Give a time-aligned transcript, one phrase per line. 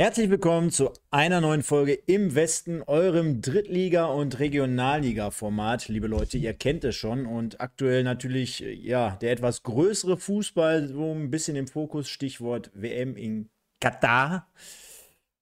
[0.00, 5.88] Herzlich willkommen zu einer neuen Folge im Westen, eurem Drittliga- und Regionalliga-Format.
[5.88, 11.12] Liebe Leute, ihr kennt es schon und aktuell natürlich ja der etwas größere Fußball so
[11.12, 12.08] ein bisschen im Fokus.
[12.08, 14.48] Stichwort WM in Katar.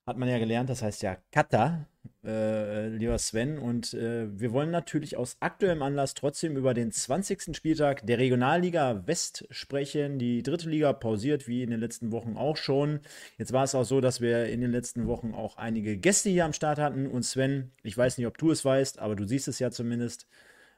[0.09, 1.87] Hat man ja gelernt, das heißt ja Katar,
[2.25, 3.59] äh, lieber Sven.
[3.59, 7.55] Und äh, wir wollen natürlich aus aktuellem Anlass trotzdem über den 20.
[7.55, 10.19] Spieltag der Regionalliga West sprechen.
[10.19, 13.01] Die dritte Liga pausiert, wie in den letzten Wochen auch schon.
[13.37, 16.47] Jetzt war es auch so, dass wir in den letzten Wochen auch einige Gäste hier
[16.47, 17.07] am Start hatten.
[17.07, 20.27] Und Sven, ich weiß nicht, ob du es weißt, aber du siehst es ja zumindest.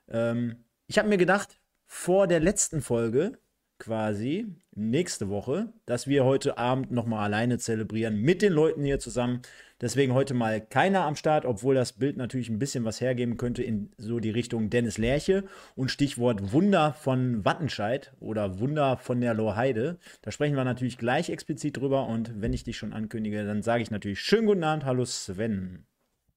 [0.08, 3.38] Ähm, ich habe mir gedacht, vor der letzten Folge
[3.80, 9.42] quasi nächste Woche, dass wir heute Abend nochmal alleine zelebrieren mit den Leuten hier zusammen.
[9.80, 13.62] Deswegen heute mal keiner am Start, obwohl das Bild natürlich ein bisschen was hergeben könnte
[13.62, 19.34] in so die Richtung Dennis Lerche und Stichwort Wunder von Wattenscheid oder Wunder von der
[19.34, 19.98] Lohheide.
[20.22, 23.82] Da sprechen wir natürlich gleich explizit drüber und wenn ich dich schon ankündige, dann sage
[23.82, 25.86] ich natürlich schönen guten Abend, hallo Sven.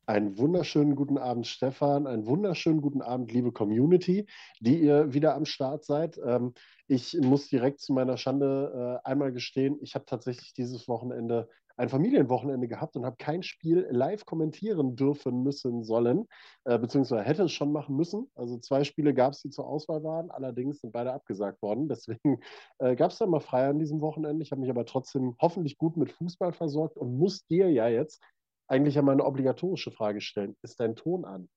[0.06, 2.08] Einen wunderschönen guten Abend, Stefan.
[2.08, 4.26] Einen wunderschönen guten Abend, liebe Community,
[4.60, 6.20] die ihr wieder am Start seid.
[6.26, 6.54] Ähm,
[6.88, 11.90] ich muss direkt zu meiner Schande äh, einmal gestehen, ich habe tatsächlich dieses Wochenende ein
[11.90, 16.28] Familienwochenende gehabt und habe kein Spiel live kommentieren dürfen, müssen, sollen,
[16.66, 18.30] äh, beziehungsweise hätte es schon machen müssen.
[18.36, 21.88] Also zwei Spiele gab es, die zur Auswahl waren, allerdings sind beide abgesagt worden.
[21.90, 22.40] Deswegen
[22.80, 24.44] äh, gab es dann mal frei an diesem Wochenende.
[24.44, 28.22] Ich habe mich aber trotzdem hoffentlich gut mit Fußball versorgt und muss dir ja jetzt
[28.68, 30.56] eigentlich einmal eine obligatorische Frage stellen.
[30.62, 31.50] Ist dein Ton an?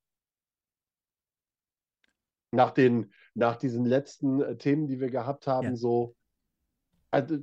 [2.53, 5.77] Nach, den, nach diesen letzten äh, Themen, die wir gehabt haben, ja.
[5.77, 6.15] so.
[7.11, 7.39] Also,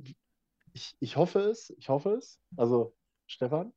[0.72, 2.40] ich, ich hoffe es, ich hoffe es.
[2.56, 2.94] Also,
[3.26, 3.72] Stefan?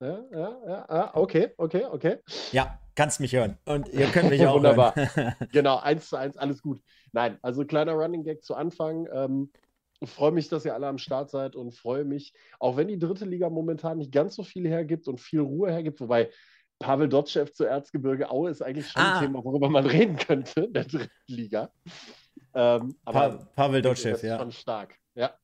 [0.00, 2.18] Ja, ja, ja, ja, okay, okay, okay.
[2.52, 3.56] Ja, kannst mich hören.
[3.64, 4.94] Und ihr könnt mich auch Wunderbar.
[5.52, 6.82] genau, eins zu eins, alles gut.
[7.12, 9.08] Nein, also kleiner Running Gag zu Anfang.
[9.10, 9.50] Ähm,
[10.00, 12.98] ich freue mich, dass ihr alle am Start seid und freue mich, auch wenn die
[12.98, 16.30] dritte Liga momentan nicht ganz so viel hergibt und viel Ruhe hergibt, wobei
[16.78, 19.18] Pavel Dotschew zu Erzgebirge Aue ist eigentlich schon ah.
[19.18, 21.70] ein Thema, worüber man reden könnte, der dritten Liga.
[22.54, 24.38] Ähm, aber pa Pavel Dotschew, ja.
[24.38, 25.34] Schon stark, ja.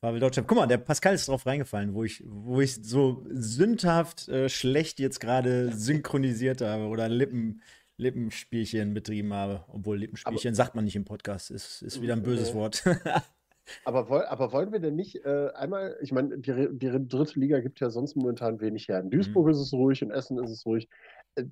[0.00, 0.42] Pavel Dotschew.
[0.46, 5.00] Guck mal, der Pascal ist drauf reingefallen, wo ich, wo ich so sündhaft äh, schlecht
[5.00, 7.62] jetzt gerade synchronisiert habe oder Lippen,
[7.96, 9.64] Lippenspielchen betrieben habe.
[9.68, 12.84] Obwohl Lippenspielchen aber, sagt man nicht im Podcast, ist, ist wieder ein böses äh, Wort.
[13.84, 17.80] Aber, aber wollen wir denn nicht äh, einmal, ich meine, die, die, dritte Liga gibt
[17.80, 19.00] ja sonst momentan wenig her.
[19.00, 19.52] In Duisburg mhm.
[19.52, 20.88] ist es ruhig, in Essen ist es ruhig.
[21.34, 21.44] Äh,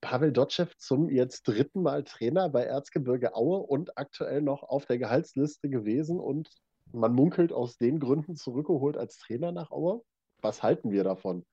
[0.00, 4.98] Pavel Dotschew zum jetzt dritten Mal Trainer bei Erzgebirge Aue und aktuell noch auf der
[4.98, 6.50] Gehaltsliste gewesen und
[6.92, 10.02] man munkelt aus den Gründen zurückgeholt als Trainer nach Aue.
[10.40, 11.44] Was halten wir davon?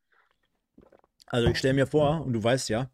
[1.28, 2.90] Also ich stelle mir vor, und du weißt ja,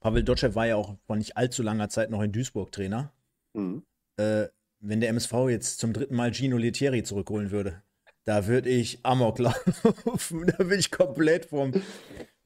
[0.00, 3.12] Pavel Dotschew war ja auch vor nicht allzu langer Zeit noch in Duisburg Trainer.
[3.52, 3.84] Mhm.
[4.16, 4.48] Äh,
[4.82, 7.82] wenn der MSV jetzt zum dritten Mal Gino Lettieri zurückholen würde,
[8.24, 10.46] da würde ich Amok laufen.
[10.46, 11.72] da würde ich komplett vom,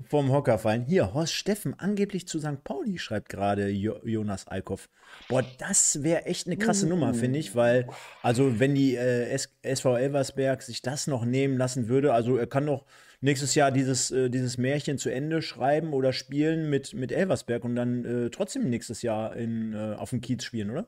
[0.04, 0.84] vom Hocker fallen.
[0.84, 2.62] Hier, Horst Steffen, angeblich zu St.
[2.62, 4.88] Pauli, schreibt gerade jo Jonas Alkoff.
[5.28, 7.88] Boah, das wäre echt eine krasse Nummer, finde ich, weil,
[8.22, 12.66] also, wenn die äh, SV Elversberg sich das noch nehmen lassen würde, also, er kann
[12.66, 12.84] doch
[13.20, 17.76] nächstes Jahr dieses, äh, dieses Märchen zu Ende schreiben oder spielen mit, mit Elversberg und
[17.76, 20.86] dann äh, trotzdem nächstes Jahr in, äh, auf dem Kiez spielen, oder?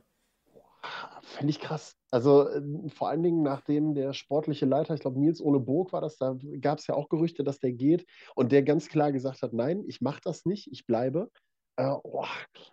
[1.22, 1.97] Finde ich krass.
[2.11, 6.00] Also äh, vor allen Dingen, nachdem der sportliche Leiter, ich glaube Nils Ohne Burg war
[6.00, 9.43] das, da gab es ja auch Gerüchte, dass der geht und der ganz klar gesagt
[9.43, 11.31] hat, nein, ich mache das nicht, ich bleibe.
[11.77, 12.25] Äh, oh.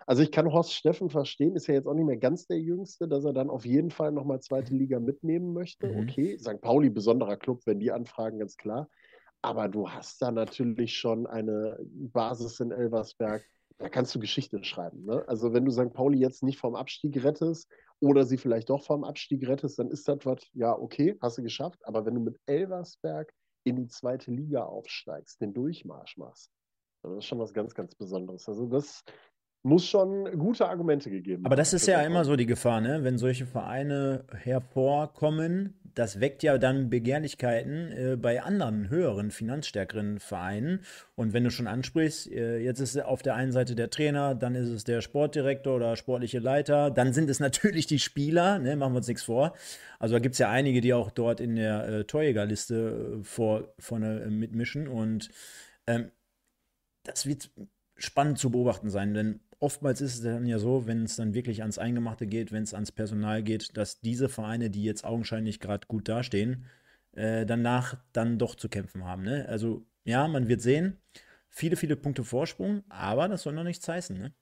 [0.07, 3.07] Also ich kann Horst Steffen verstehen, ist ja jetzt auch nicht mehr ganz der Jüngste,
[3.07, 5.87] dass er dann auf jeden Fall nochmal zweite Liga mitnehmen möchte.
[5.87, 5.99] Mhm.
[6.01, 6.61] Okay, St.
[6.61, 8.87] Pauli, besonderer Club, wenn die anfragen, ganz klar.
[9.41, 13.43] Aber du hast da natürlich schon eine Basis in Elversberg,
[13.77, 15.05] da kannst du Geschichte schreiben.
[15.05, 15.23] Ne?
[15.27, 15.93] Also wenn du St.
[15.93, 17.69] Pauli jetzt nicht vom Abstieg rettest
[18.01, 21.43] oder sie vielleicht doch vom Abstieg rettest, dann ist das was, ja, okay, hast du
[21.43, 21.85] geschafft.
[21.85, 23.33] Aber wenn du mit Elversberg
[23.63, 26.51] in die zweite Liga aufsteigst, den Durchmarsch machst,
[27.03, 28.47] das ist schon was ganz, ganz Besonderes.
[28.49, 29.03] Also das
[29.65, 33.03] muss schon gute Argumente gegeben Aber das ist ja immer so die Gefahr, ne?
[33.03, 40.81] wenn solche Vereine hervorkommen, das weckt ja dann Begehrlichkeiten äh, bei anderen höheren, finanzstärkeren Vereinen.
[41.15, 44.55] Und wenn du schon ansprichst, äh, jetzt ist auf der einen Seite der Trainer, dann
[44.55, 48.75] ist es der Sportdirektor oder sportliche Leiter, dann sind es natürlich die Spieler, ne?
[48.75, 49.53] machen wir uns nichts vor.
[49.97, 53.73] Also da gibt es ja einige, die auch dort in der äh, Torjägerliste äh, vor,
[53.79, 54.87] vorne äh, mitmischen.
[54.87, 55.29] Und
[55.87, 56.11] ähm,
[57.03, 57.49] das wird
[57.97, 61.61] spannend zu beobachten sein, denn oftmals ist es dann ja so, wenn es dann wirklich
[61.61, 65.87] ans Eingemachte geht, wenn es ans Personal geht, dass diese Vereine, die jetzt augenscheinlich gerade
[65.87, 66.65] gut dastehen,
[67.13, 69.23] äh, danach dann doch zu kämpfen haben.
[69.23, 69.45] Ne?
[69.47, 70.97] Also ja, man wird sehen,
[71.49, 74.17] viele, viele Punkte Vorsprung, aber das soll noch nichts heißen.
[74.17, 74.33] Ne?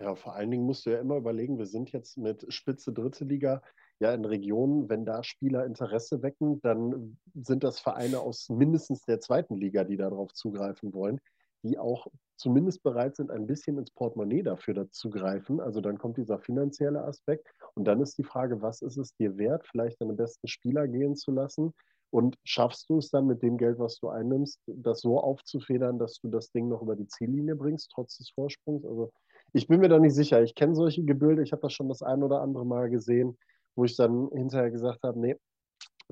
[0.00, 3.24] Ja, vor allen Dingen musst du ja immer überlegen, wir sind jetzt mit Spitze Dritte
[3.24, 3.62] Liga
[3.98, 9.20] ja in Regionen, wenn da Spieler Interesse wecken, dann sind das Vereine aus mindestens der
[9.20, 11.20] zweiten Liga, die darauf zugreifen wollen,
[11.62, 15.60] die auch zumindest bereit sind, ein bisschen ins Portemonnaie dafür zu greifen.
[15.60, 17.46] Also dann kommt dieser finanzielle Aspekt.
[17.74, 21.16] Und dann ist die Frage, was ist es dir wert, vielleicht deine besten Spieler gehen
[21.16, 21.74] zu lassen?
[22.10, 26.18] Und schaffst du es dann mit dem Geld, was du einnimmst, das so aufzufedern, dass
[26.20, 28.84] du das Ding noch über die Ziellinie bringst, trotz des Vorsprungs?
[28.84, 29.12] Also
[29.52, 30.42] ich bin mir da nicht sicher.
[30.42, 33.38] Ich kenne solche Gebilde, ich habe das schon das ein oder andere Mal gesehen,
[33.76, 35.36] wo ich dann hinterher gesagt habe, nee,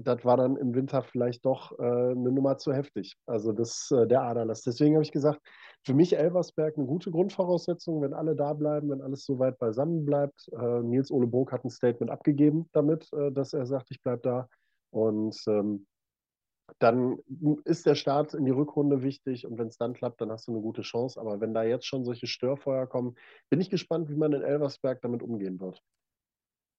[0.00, 3.16] das war dann im Winter vielleicht doch äh, eine Nummer zu heftig.
[3.26, 4.62] Also das, äh, der Aderlass.
[4.62, 5.40] Deswegen habe ich gesagt,
[5.84, 10.04] für mich Elversberg eine gute Grundvoraussetzung, wenn alle da bleiben, wenn alles so weit beisammen
[10.04, 10.48] bleibt.
[10.52, 14.22] Äh, Nils Ole Burg hat ein Statement abgegeben damit, äh, dass er sagt, ich bleibe
[14.22, 14.48] da.
[14.90, 15.86] Und ähm,
[16.78, 17.18] dann
[17.64, 20.52] ist der Start in die Rückrunde wichtig und wenn es dann klappt, dann hast du
[20.52, 21.18] eine gute Chance.
[21.20, 23.16] Aber wenn da jetzt schon solche Störfeuer kommen,
[23.48, 25.82] bin ich gespannt, wie man in Elversberg damit umgehen wird.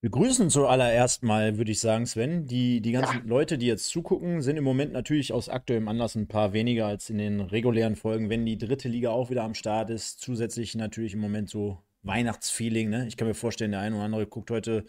[0.01, 2.45] Wir grüßen zuallererst mal, würde ich sagen, Sven.
[2.45, 3.23] Die, die ganzen ja.
[3.25, 7.09] Leute, die jetzt zugucken, sind im Moment natürlich aus aktuellem Anlass ein paar weniger als
[7.09, 10.21] in den regulären Folgen, wenn die dritte Liga auch wieder am Start ist.
[10.21, 12.89] Zusätzlich natürlich im Moment so Weihnachtsfeeling.
[12.89, 13.07] Ne?
[13.07, 14.85] Ich kann mir vorstellen, der eine oder andere guckt heute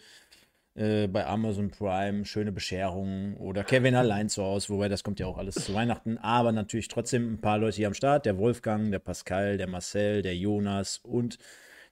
[0.75, 5.27] äh, bei Amazon Prime schöne Bescherungen oder Kevin allein zu Hause, wobei das kommt ja
[5.27, 6.19] auch alles zu Weihnachten.
[6.19, 8.25] Aber natürlich trotzdem ein paar Leute hier am Start.
[8.25, 11.37] Der Wolfgang, der Pascal, der Marcel, der Jonas und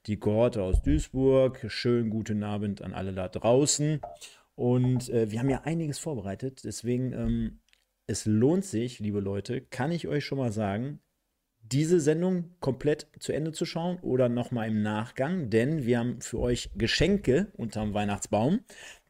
[0.07, 1.65] die Kohorte aus Duisburg.
[1.67, 4.01] Schönen guten Abend an alle da draußen.
[4.55, 6.63] Und äh, wir haben ja einiges vorbereitet.
[6.63, 7.59] Deswegen, ähm,
[8.07, 10.99] es lohnt sich, liebe Leute, kann ich euch schon mal sagen,
[11.61, 16.39] diese Sendung komplett zu Ende zu schauen oder nochmal im Nachgang, denn wir haben für
[16.39, 18.61] euch Geschenke unterm Weihnachtsbaum.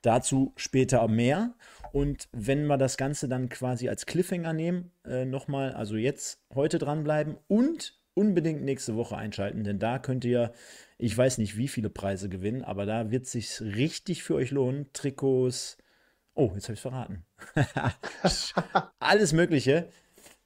[0.02, 1.56] Dazu später mehr.
[1.92, 6.78] Und wenn wir das Ganze dann quasi als Cliffhanger nehmen, äh, nochmal, also jetzt heute
[6.80, 10.52] dranbleiben und unbedingt nächste Woche einschalten, denn da könnt ihr,
[10.98, 14.52] ich weiß nicht, wie viele Preise gewinnen, aber da wird es sich richtig für euch
[14.52, 14.88] lohnen.
[14.92, 15.78] Trikots.
[16.34, 17.24] Oh, jetzt habe ich es verraten.
[19.00, 19.88] Alles Mögliche.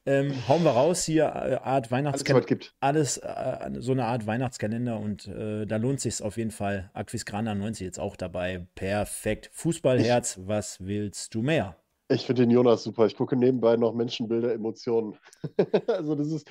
[0.05, 2.45] Ähm, hauen wir raus hier, äh, Art Weihnachtskalender.
[2.79, 6.91] Alles, alles äh, so eine Art Weihnachtskalender und äh, da lohnt sich auf jeden Fall.
[6.93, 8.67] Aquisgrana 90 jetzt auch dabei.
[8.75, 9.49] Perfekt.
[9.53, 11.77] Fußballherz, was willst du mehr?
[12.09, 13.05] Ich finde den Jonas super.
[13.05, 15.17] Ich gucke nebenbei noch Menschenbilder, Emotionen.
[15.88, 16.47] also das ist,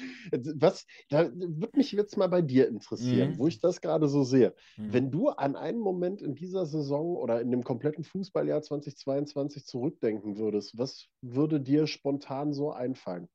[0.56, 3.38] was, da würde mich jetzt mal bei dir interessieren, mhm.
[3.38, 4.54] wo ich das gerade so sehe.
[4.76, 4.92] Mhm.
[4.92, 10.38] Wenn du an einen Moment in dieser Saison oder in dem kompletten Fußballjahr 2022 zurückdenken
[10.38, 13.28] würdest, was würde dir spontan so einfallen?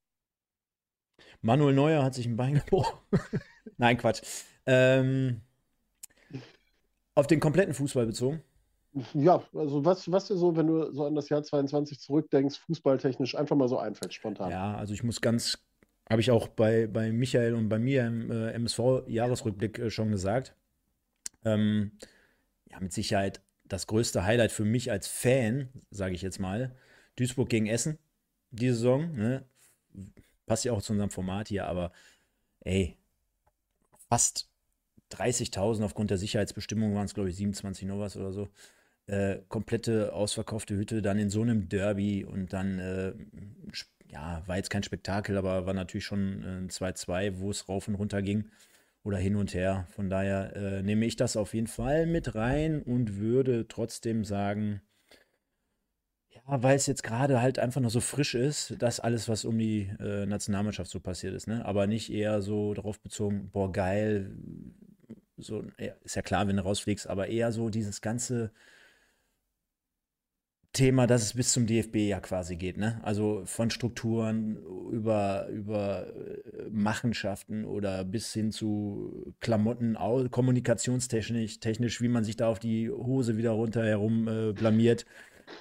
[1.42, 2.98] Manuel Neuer hat sich ein Bein gebrochen.
[3.78, 4.22] Nein, Quatsch.
[4.66, 5.42] Ähm,
[7.16, 8.42] auf den kompletten Fußball bezogen?
[9.14, 13.36] Ja, also was, was dir so, wenn du so an das Jahr 22 zurückdenkst, fußballtechnisch
[13.36, 14.52] einfach mal so einfällt, spontan.
[14.52, 15.58] Ja, also ich muss ganz,
[16.10, 20.56] habe ich auch bei, bei Michael und bei mir im äh, MSV-Jahresrückblick äh, schon gesagt.
[21.46, 21.92] Ähm,
[22.70, 26.76] ja, mit Sicherheit das größte Highlight für mich als Fan, sage ich jetzt mal,
[27.18, 27.98] Duisburg gegen Essen,
[28.52, 29.14] die Saison.
[29.16, 29.46] Ne?
[30.46, 31.92] Passt ja auch zu unserem Format hier, aber
[32.62, 32.98] ey,
[34.10, 34.50] fast
[35.12, 38.50] 30.000 aufgrund der Sicherheitsbestimmungen waren es, glaube ich, 27 noch was oder so
[39.08, 43.14] äh, komplette ausverkaufte Hütte, dann in so einem Derby und dann, äh,
[44.12, 47.88] ja, war jetzt kein Spektakel, aber war natürlich schon äh, ein 2-2, wo es rauf
[47.88, 48.50] und runter ging
[49.04, 49.88] oder hin und her.
[49.92, 54.82] Von daher äh, nehme ich das auf jeden Fall mit rein und würde trotzdem sagen,
[56.30, 59.58] ja, weil es jetzt gerade halt einfach noch so frisch ist, das alles, was um
[59.58, 61.66] die äh, Nationalmannschaft so passiert ist, ne?
[61.66, 64.32] Aber nicht eher so darauf bezogen, boah, geil,
[65.38, 65.64] so,
[66.04, 68.52] ist ja klar, wenn du rausfliegst, aber eher so dieses ganze
[70.78, 73.02] Thema, dass es bis zum DFB ja quasi geht, ne?
[73.04, 74.58] Also von Strukturen
[74.92, 79.98] über, über äh, Machenschaften oder bis hin zu Klamotten,
[80.30, 85.06] kommunikationstechnisch, technisch, wie man sich da auf die Hose wieder runter äh, blamiert.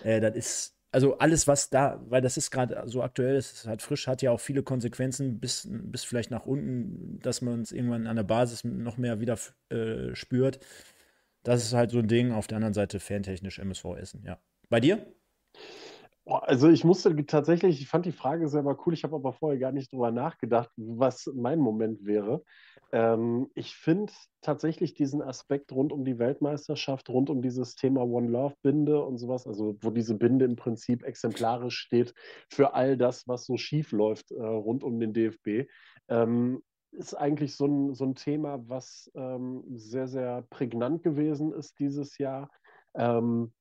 [0.04, 3.80] Äh, das ist, also alles, was da, weil das ist gerade so aktuell, es hat
[3.80, 8.06] frisch, hat ja auch viele Konsequenzen bis, bis vielleicht nach unten, dass man es irgendwann
[8.06, 9.38] an der Basis noch mehr wieder
[9.70, 10.60] äh, spürt.
[11.42, 12.32] Das ist halt so ein Ding.
[12.32, 14.38] Auf der anderen Seite fantechnisch MSV Essen, ja.
[14.68, 15.06] Bei dir?
[16.24, 19.70] Also ich musste tatsächlich, ich fand die Frage selber cool, ich habe aber vorher gar
[19.70, 22.42] nicht drüber nachgedacht, was mein Moment wäre.
[22.90, 28.28] Ähm, ich finde tatsächlich diesen Aspekt rund um die Weltmeisterschaft, rund um dieses Thema One
[28.28, 32.12] Love Binde und sowas, also wo diese Binde im Prinzip exemplarisch steht
[32.50, 35.68] für all das, was so schief läuft äh, rund um den DFB,
[36.08, 41.78] ähm, ist eigentlich so ein, so ein Thema, was ähm, sehr, sehr prägnant gewesen ist
[41.78, 42.50] dieses Jahr.
[42.94, 43.52] Ähm,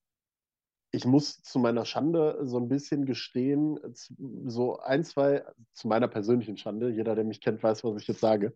[0.95, 3.77] ich muss zu meiner Schande so ein bisschen gestehen,
[4.45, 8.21] so ein, zwei, zu meiner persönlichen Schande, jeder, der mich kennt, weiß, was ich jetzt
[8.21, 8.53] sage.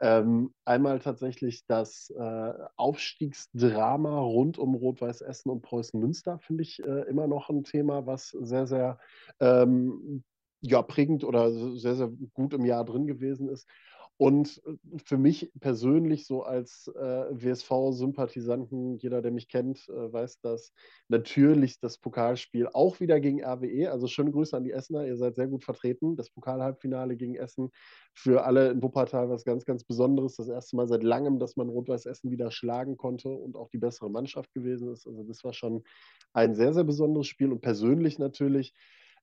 [0.00, 6.82] Ähm, einmal tatsächlich das äh, Aufstiegsdrama rund um Rot-Weiß Essen und Preußen Münster, finde ich
[6.82, 8.98] äh, immer noch ein Thema, was sehr, sehr
[9.40, 10.24] ähm,
[10.60, 13.68] ja, prägend oder sehr, sehr gut im Jahr drin gewesen ist.
[14.18, 20.40] Und äh, für mich persönlich, so als äh, WSV-Sympathisanten, jeder, der mich kennt, äh, weiß,
[20.40, 20.72] dass
[21.08, 25.36] natürlich das Pokalspiel auch wieder gegen RWE, also schöne Grüße an die Essener, ihr seid
[25.36, 26.16] sehr gut vertreten.
[26.16, 27.70] Das Pokalhalbfinale gegen Essen
[28.14, 30.36] für alle in Wuppertal was ganz, ganz Besonderes.
[30.36, 33.78] Das erste Mal seit langem, dass man Rot-Weiß Essen wieder schlagen konnte und auch die
[33.78, 35.06] bessere Mannschaft gewesen ist.
[35.06, 35.84] Also das war schon
[36.32, 38.72] ein sehr, sehr besonderes Spiel und persönlich natürlich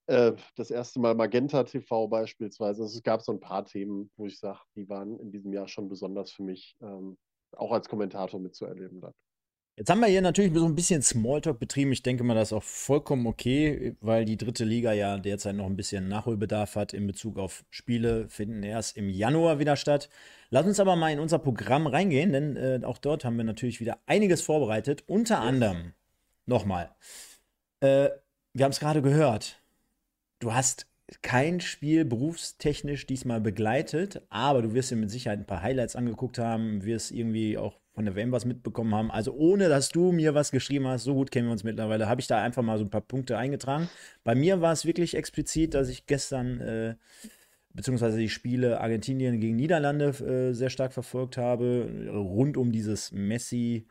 [0.07, 2.83] äh, das erste Mal Magenta TV beispielsweise.
[2.83, 5.67] Also es gab so ein paar Themen, wo ich sage, die waren in diesem Jahr
[5.67, 7.17] schon besonders für mich, ähm,
[7.55, 9.13] auch als Kommentator mitzuerleben dann.
[9.75, 11.91] Jetzt haben wir hier natürlich so ein bisschen Smalltalk betrieben.
[11.93, 15.65] Ich denke mal, das ist auch vollkommen okay, weil die dritte Liga ja derzeit noch
[15.65, 20.09] ein bisschen Nachholbedarf hat in Bezug auf Spiele, finden erst im Januar wieder statt.
[20.51, 23.79] Lass uns aber mal in unser Programm reingehen, denn äh, auch dort haben wir natürlich
[23.79, 25.05] wieder einiges vorbereitet.
[25.07, 25.93] Unter anderem,
[26.45, 26.91] nochmal,
[27.79, 28.09] äh,
[28.53, 29.62] wir haben es gerade gehört,
[30.43, 30.87] du hast
[31.21, 36.37] kein Spiel berufstechnisch diesmal begleitet, aber du wirst dir mit Sicherheit ein paar Highlights angeguckt
[36.37, 39.11] haben, wirst irgendwie auch von der WM was mitbekommen haben.
[39.11, 42.21] Also ohne, dass du mir was geschrieben hast, so gut kennen wir uns mittlerweile, habe
[42.21, 43.89] ich da einfach mal so ein paar Punkte eingetragen.
[44.23, 46.95] Bei mir war es wirklich explizit, dass ich gestern äh,
[47.73, 53.85] beziehungsweise die Spiele Argentinien gegen Niederlande äh, sehr stark verfolgt habe, rund um dieses Messi-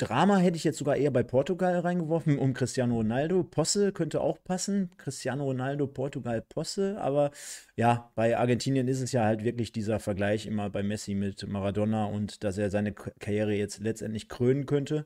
[0.00, 3.44] Drama hätte ich jetzt sogar eher bei Portugal reingeworfen, um Cristiano Ronaldo.
[3.44, 4.90] Posse könnte auch passen.
[4.96, 6.98] Cristiano Ronaldo, Portugal, Posse.
[7.00, 7.30] Aber
[7.76, 12.06] ja, bei Argentinien ist es ja halt wirklich dieser Vergleich immer bei Messi mit Maradona
[12.06, 15.04] und dass er seine Karriere jetzt letztendlich krönen könnte.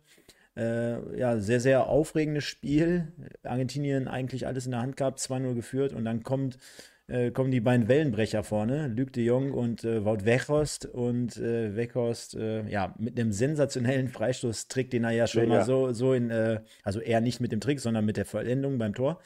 [0.56, 3.12] Äh, ja, sehr, sehr aufregendes Spiel.
[3.42, 6.58] Argentinien eigentlich alles in der Hand gehabt, 2-0 geführt und dann kommt
[7.06, 10.86] äh, kommen die beiden Wellenbrecher vorne, Luc de Jong und äh, Wout Weghorst.
[10.86, 15.64] Und äh, Weghorst, äh, ja, mit einem sensationellen Freistoßtrick, den er ja schon ja, mal
[15.64, 18.94] so, so in, äh, also eher nicht mit dem Trick, sondern mit der Vollendung beim
[18.94, 19.20] Tor,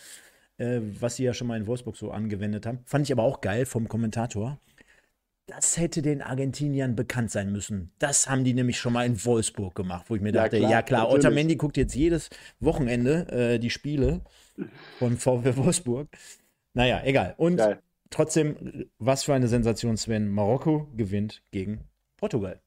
[0.56, 2.80] äh, was sie ja schon mal in Wolfsburg so angewendet haben.
[2.84, 4.58] Fand ich aber auch geil vom Kommentator.
[5.46, 7.92] Das hätte den Argentiniern bekannt sein müssen.
[7.98, 10.70] Das haben die nämlich schon mal in Wolfsburg gemacht, wo ich mir dachte, ja klar,
[10.70, 12.28] ja klar Otamendi guckt jetzt jedes
[12.60, 14.20] Wochenende die Spiele
[14.98, 16.08] von VW Wolfsburg.
[16.78, 17.34] Naja, egal.
[17.38, 17.82] Und Geil.
[18.08, 20.30] trotzdem, was für eine Sensation, Sven.
[20.30, 21.80] Marokko gewinnt gegen
[22.16, 22.60] Portugal.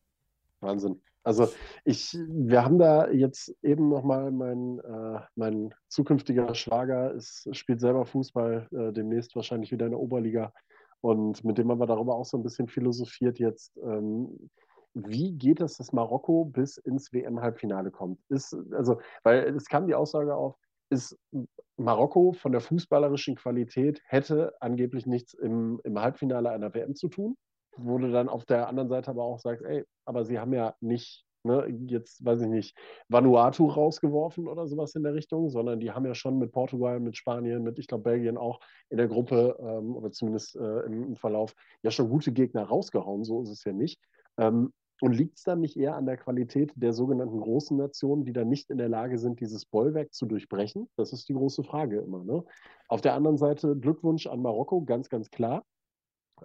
[0.60, 1.02] Wahnsinn.
[1.24, 1.48] Also
[1.86, 8.06] ich, wir haben da jetzt eben nochmal mein, äh, mein zukünftiger Schwager ist, spielt selber
[8.06, 10.52] Fußball, äh, demnächst wahrscheinlich wieder in der Oberliga.
[11.00, 13.78] Und mit dem haben wir darüber auch so ein bisschen philosophiert jetzt.
[13.82, 14.50] Ähm,
[14.94, 18.20] wie geht es, dass Marokko bis ins WM-Halbfinale kommt?
[18.28, 20.58] Ist, also, weil es kam die Aussage auf,
[20.92, 21.18] ist
[21.78, 27.38] Marokko von der fußballerischen Qualität hätte angeblich nichts im, im Halbfinale einer WM zu tun.
[27.78, 31.26] Wurde dann auf der anderen Seite aber auch sagt, ey, aber sie haben ja nicht,
[31.44, 36.06] ne, jetzt weiß ich nicht, Vanuatu rausgeworfen oder sowas in der Richtung, sondern die haben
[36.06, 39.96] ja schon mit Portugal, mit Spanien, mit, ich glaube, Belgien auch in der Gruppe ähm,
[39.96, 43.72] oder zumindest äh, im, im, Verlauf ja schon gute Gegner rausgehauen, so ist es ja
[43.72, 44.00] nicht.
[44.38, 48.34] Ähm, und liegt es dann nicht eher an der Qualität der sogenannten großen Nationen, die
[48.34, 50.88] dann nicht in der Lage sind, dieses Bollwerk zu durchbrechen?
[50.96, 52.24] Das ist die große Frage immer.
[52.24, 52.44] Ne?
[52.88, 55.66] Auf der anderen Seite Glückwunsch an Marokko, ganz, ganz klar.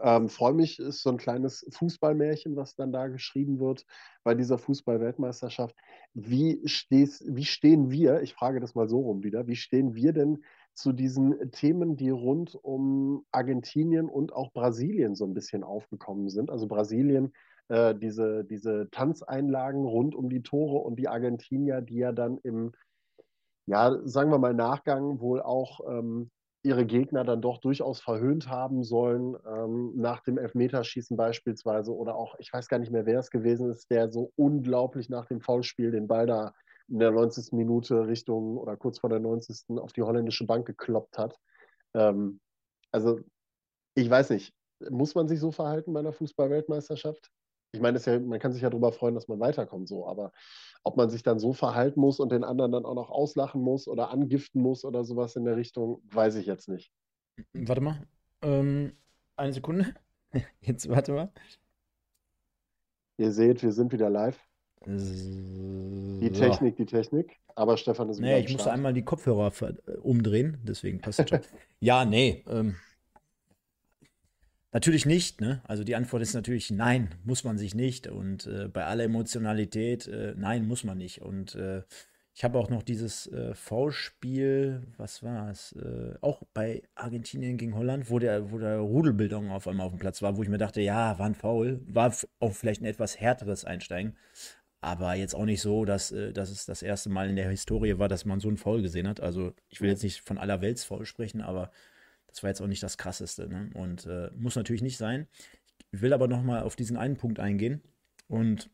[0.03, 3.85] Ähm, Freue mich, ist so ein kleines Fußballmärchen, was dann da geschrieben wird
[4.25, 5.75] bei dieser Fußball-Weltmeisterschaft.
[6.15, 10.43] Wie, wie stehen wir, ich frage das mal so rum wieder, wie stehen wir denn
[10.73, 16.51] zu diesen Themen, die rund um Argentinien und auch Brasilien so ein bisschen aufgekommen sind?
[16.51, 17.33] Also Brasilien
[17.69, 22.73] äh, diese, diese Tanzeinlagen rund um die Tore und die Argentinier, die ja dann im,
[23.67, 26.31] ja, sagen wir mal, Nachgang wohl auch ähm,
[26.63, 32.35] ihre Gegner dann doch durchaus verhöhnt haben sollen, ähm, nach dem Elfmeterschießen beispielsweise oder auch,
[32.39, 35.93] ich weiß gar nicht mehr, wer es gewesen ist, der so unglaublich nach dem Foulspiel
[35.93, 36.55] den Ball da
[36.89, 37.53] in der 90.
[37.53, 39.79] Minute Richtung oder kurz vor der 90.
[39.79, 41.37] auf die holländische Bank gekloppt hat.
[41.95, 42.41] Ähm,
[42.93, 43.21] also,
[43.95, 44.53] ich weiß nicht,
[44.91, 47.31] muss man sich so verhalten bei einer Fußball-Weltmeisterschaft?
[47.73, 50.33] Ich meine, ja, man kann sich ja darüber freuen, dass man weiterkommt, so, aber
[50.83, 53.89] ob man sich dann so verhalten muss und den anderen dann auch noch auslachen muss
[53.89, 56.93] oder angiften muss oder sowas in der Richtung, weiß ich jetzt nicht.
[57.53, 58.01] Warte mal.
[58.43, 58.93] Ähm,
[59.37, 59.95] eine Sekunde.
[60.61, 61.33] Jetzt warte mal.
[63.19, 64.39] Ihr seht, wir sind wieder live.
[64.85, 67.41] Die Technik, die Technik.
[67.55, 69.53] Aber Stefan ist wieder Nee, ich musste einmal die Kopfhörer
[70.03, 71.41] umdrehen, deswegen passt es schon.
[71.81, 72.45] ja, nee.
[72.49, 72.77] Ähm,
[74.77, 75.63] Natürlich nicht, ne?
[75.65, 78.09] Also die Antwort ist natürlich nein, muss man sich nicht.
[78.09, 81.23] Und äh, bei aller Emotionalität, äh, nein, muss man nicht.
[81.23, 81.83] Und äh,
[82.35, 85.73] Ich habe auch noch dieses äh, V-Spiel, was war es?
[85.73, 89.99] Äh, auch bei Argentinien gegen Holland, wo der, wo der Rudelbildung auf einmal auf dem
[89.99, 93.19] Platz war, wo ich mir dachte, ja, war ein Foul, war auch vielleicht ein etwas
[93.19, 94.15] härteres Einsteigen.
[94.83, 97.99] Aber jetzt auch nicht so, dass, äh, dass es das erste Mal in der Historie
[97.99, 99.21] war, dass man so einen Foul gesehen hat.
[99.21, 101.71] Also ich will jetzt nicht von aller Welt Foul sprechen, aber
[102.37, 103.49] das war jetzt auch nicht das Krasseste.
[103.49, 103.71] Ne?
[103.73, 105.27] Und äh, muss natürlich nicht sein.
[105.91, 107.81] Ich will aber noch mal auf diesen einen Punkt eingehen.
[108.29, 108.69] Und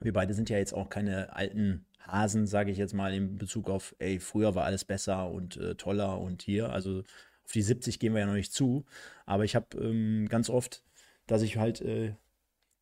[0.00, 3.70] wir beide sind ja jetzt auch keine alten Hasen, sage ich jetzt mal, in Bezug
[3.70, 6.70] auf, ey, früher war alles besser und äh, toller und hier.
[6.72, 7.04] Also
[7.44, 8.84] auf die 70 gehen wir ja noch nicht zu.
[9.24, 10.82] Aber ich habe ähm, ganz oft,
[11.28, 12.16] dass ich halt äh,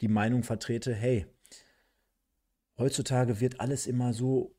[0.01, 1.27] die Meinung vertrete, hey,
[2.79, 4.55] heutzutage wird alles immer so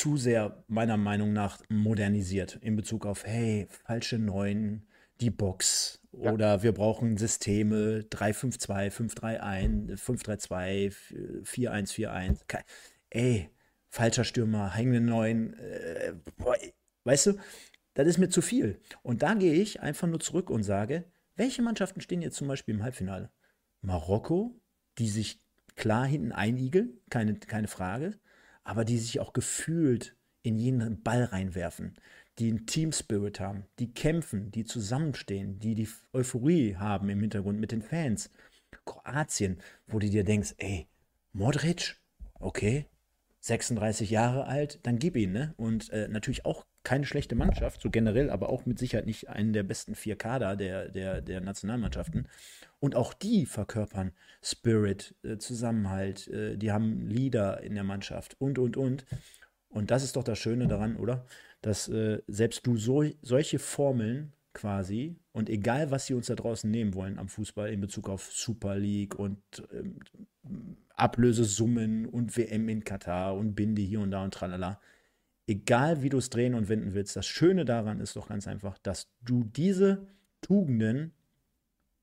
[0.00, 4.86] zu sehr, meiner Meinung nach, modernisiert in Bezug auf, hey, falsche Neuen,
[5.20, 6.32] die Box ja.
[6.32, 12.64] oder wir brauchen Systeme 352, 531, 532, 4141.
[13.10, 13.50] Ey,
[13.90, 15.52] falscher Stürmer, hängende Neuen.
[15.58, 16.14] Äh,
[17.04, 17.32] weißt du,
[17.92, 18.80] das ist mir zu viel.
[19.02, 21.04] Und da gehe ich einfach nur zurück und sage,
[21.36, 23.30] welche Mannschaften stehen jetzt zum Beispiel im Halbfinale?
[23.82, 24.58] Marokko,
[24.96, 25.42] die sich
[25.76, 28.18] klar hinten einigeln, keine, keine Frage,
[28.70, 31.96] aber die sich auch gefühlt in jeden Ball reinwerfen,
[32.38, 37.58] die einen Team Spirit haben, die kämpfen, die zusammenstehen, die die Euphorie haben im Hintergrund
[37.58, 38.30] mit den Fans.
[38.84, 40.86] Kroatien, wo du dir denkst, ey,
[41.32, 41.96] Modric,
[42.38, 42.86] okay,
[43.40, 45.52] 36 Jahre alt, dann gib ihn, ne?
[45.56, 49.52] Und äh, natürlich auch keine schlechte Mannschaft, so generell, aber auch mit Sicherheit nicht einen
[49.52, 52.26] der besten vier Kader der, der, der Nationalmannschaften.
[52.78, 58.58] Und auch die verkörpern Spirit, äh, Zusammenhalt, äh, die haben Leader in der Mannschaft und,
[58.58, 59.04] und, und.
[59.68, 61.26] Und das ist doch das Schöne daran, oder?
[61.60, 66.70] Dass äh, selbst du so, solche Formeln quasi und egal, was sie uns da draußen
[66.70, 69.38] nehmen wollen am Fußball in Bezug auf Super League und
[69.72, 70.00] ähm,
[70.96, 74.80] Ablösesummen und WM in Katar und Binde hier und da und tralala.
[75.50, 78.78] Egal, wie du es drehen und wenden willst, das Schöne daran ist doch ganz einfach,
[78.78, 80.06] dass du diese
[80.42, 81.12] Tugenden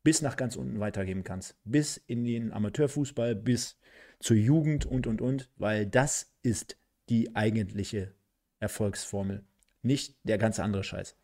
[0.04, 1.56] bis nach ganz unten weitergeben kannst.
[1.64, 3.80] Bis in den Amateurfußball, bis
[4.20, 8.14] zur Jugend und, und, und, weil das ist die eigentliche
[8.60, 9.46] Erfolgsformel,
[9.82, 11.16] nicht der ganze andere Scheiß.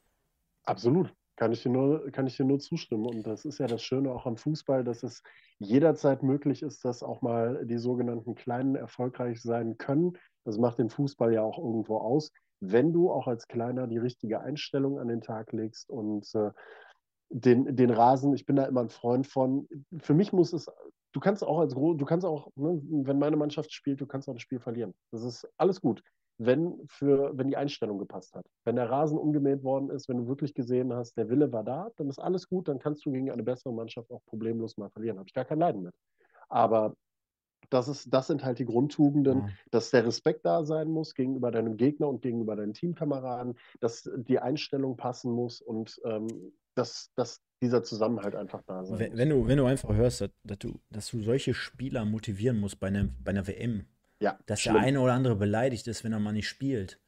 [0.64, 1.14] Absolut.
[1.36, 3.06] Kann ich, dir nur, kann ich dir nur zustimmen.
[3.06, 5.24] Und das ist ja das Schöne auch am Fußball, dass es
[5.60, 10.18] jederzeit möglich ist, dass auch mal die sogenannten Kleinen erfolgreich sein können.
[10.46, 14.42] Das macht den Fußball ja auch irgendwo aus, wenn du auch als Kleiner die richtige
[14.42, 16.52] Einstellung an den Tag legst und äh,
[17.30, 19.68] den, den Rasen, ich bin da immer ein Freund von.
[19.98, 20.70] Für mich muss es,
[21.14, 24.34] du kannst auch als du kannst auch, ne, wenn meine Mannschaft spielt, du kannst auch
[24.34, 24.94] das Spiel verlieren.
[25.12, 26.04] Das ist alles gut
[26.38, 28.46] wenn, für, wenn die Einstellung gepasst hat.
[28.66, 31.90] Wenn der Rasen umgemäht worden ist, wenn du wirklich gesehen hast, der Wille war da,
[31.98, 35.18] dann ist alles gut, dann kannst du gegen eine bessere Mannschaft auch problemlos mal verlieren.
[35.20, 35.94] Habe ich gar kein Leiden mit.
[36.50, 36.96] Aber
[37.74, 39.50] das, ist, das sind halt die Grundtugenden, ja.
[39.72, 44.40] dass der Respekt da sein muss gegenüber deinem Gegner und gegenüber deinen Teamkameraden, dass die
[44.40, 46.28] Einstellung passen muss und ähm,
[46.76, 49.18] dass, dass dieser Zusammenhalt einfach da sein wenn, muss.
[49.20, 52.80] Wenn du, wenn du einfach hörst, dass, dass, du, dass du solche Spieler motivieren musst
[52.80, 53.86] bei einer, bei einer WM,
[54.20, 54.76] ja, dass schlimm.
[54.76, 57.00] der eine oder andere beleidigt ist, wenn er mal nicht spielt.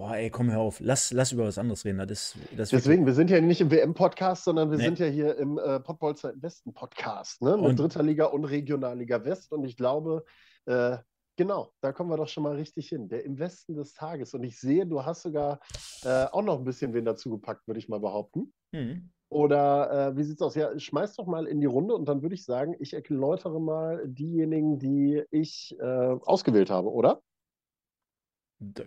[0.00, 0.80] Boah, ey, komm, hör auf.
[0.80, 1.98] Lass, lass über was anderes reden.
[1.98, 4.84] Das das Deswegen, wir sind ja nicht im WM-Podcast, sondern wir nee.
[4.84, 7.58] sind ja hier im äh, Pottbolzer Westen-Podcast, ne?
[7.58, 9.52] Mit und, Dritter Liga und Regionalliga West.
[9.52, 10.24] Und ich glaube,
[10.64, 10.96] äh,
[11.36, 13.10] genau, da kommen wir doch schon mal richtig hin.
[13.10, 14.32] Der im Westen des Tages.
[14.32, 15.60] Und ich sehe, du hast sogar
[16.02, 18.54] äh, auch noch ein bisschen wen dazu gepackt, würde ich mal behaupten.
[18.72, 19.10] Mhm.
[19.28, 20.54] Oder äh, wie es aus?
[20.54, 24.02] Ja, schmeiß doch mal in die Runde und dann würde ich sagen, ich erläutere mal
[24.08, 27.20] diejenigen, die ich äh, ausgewählt habe, oder?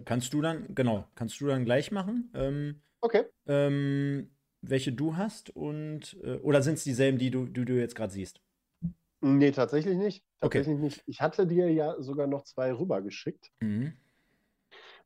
[0.05, 2.31] Kannst du dann, genau, kannst du dann gleich machen.
[2.33, 3.25] Ähm, okay.
[3.47, 4.29] Ähm,
[4.61, 8.13] welche du hast und äh, oder sind es dieselben, die du, die du jetzt gerade
[8.13, 8.41] siehst?
[9.21, 10.23] Nee, tatsächlich nicht.
[10.41, 10.83] Tatsächlich okay.
[10.83, 11.03] nicht.
[11.05, 13.51] Ich hatte dir ja sogar noch zwei rübergeschickt.
[13.61, 13.93] Mhm.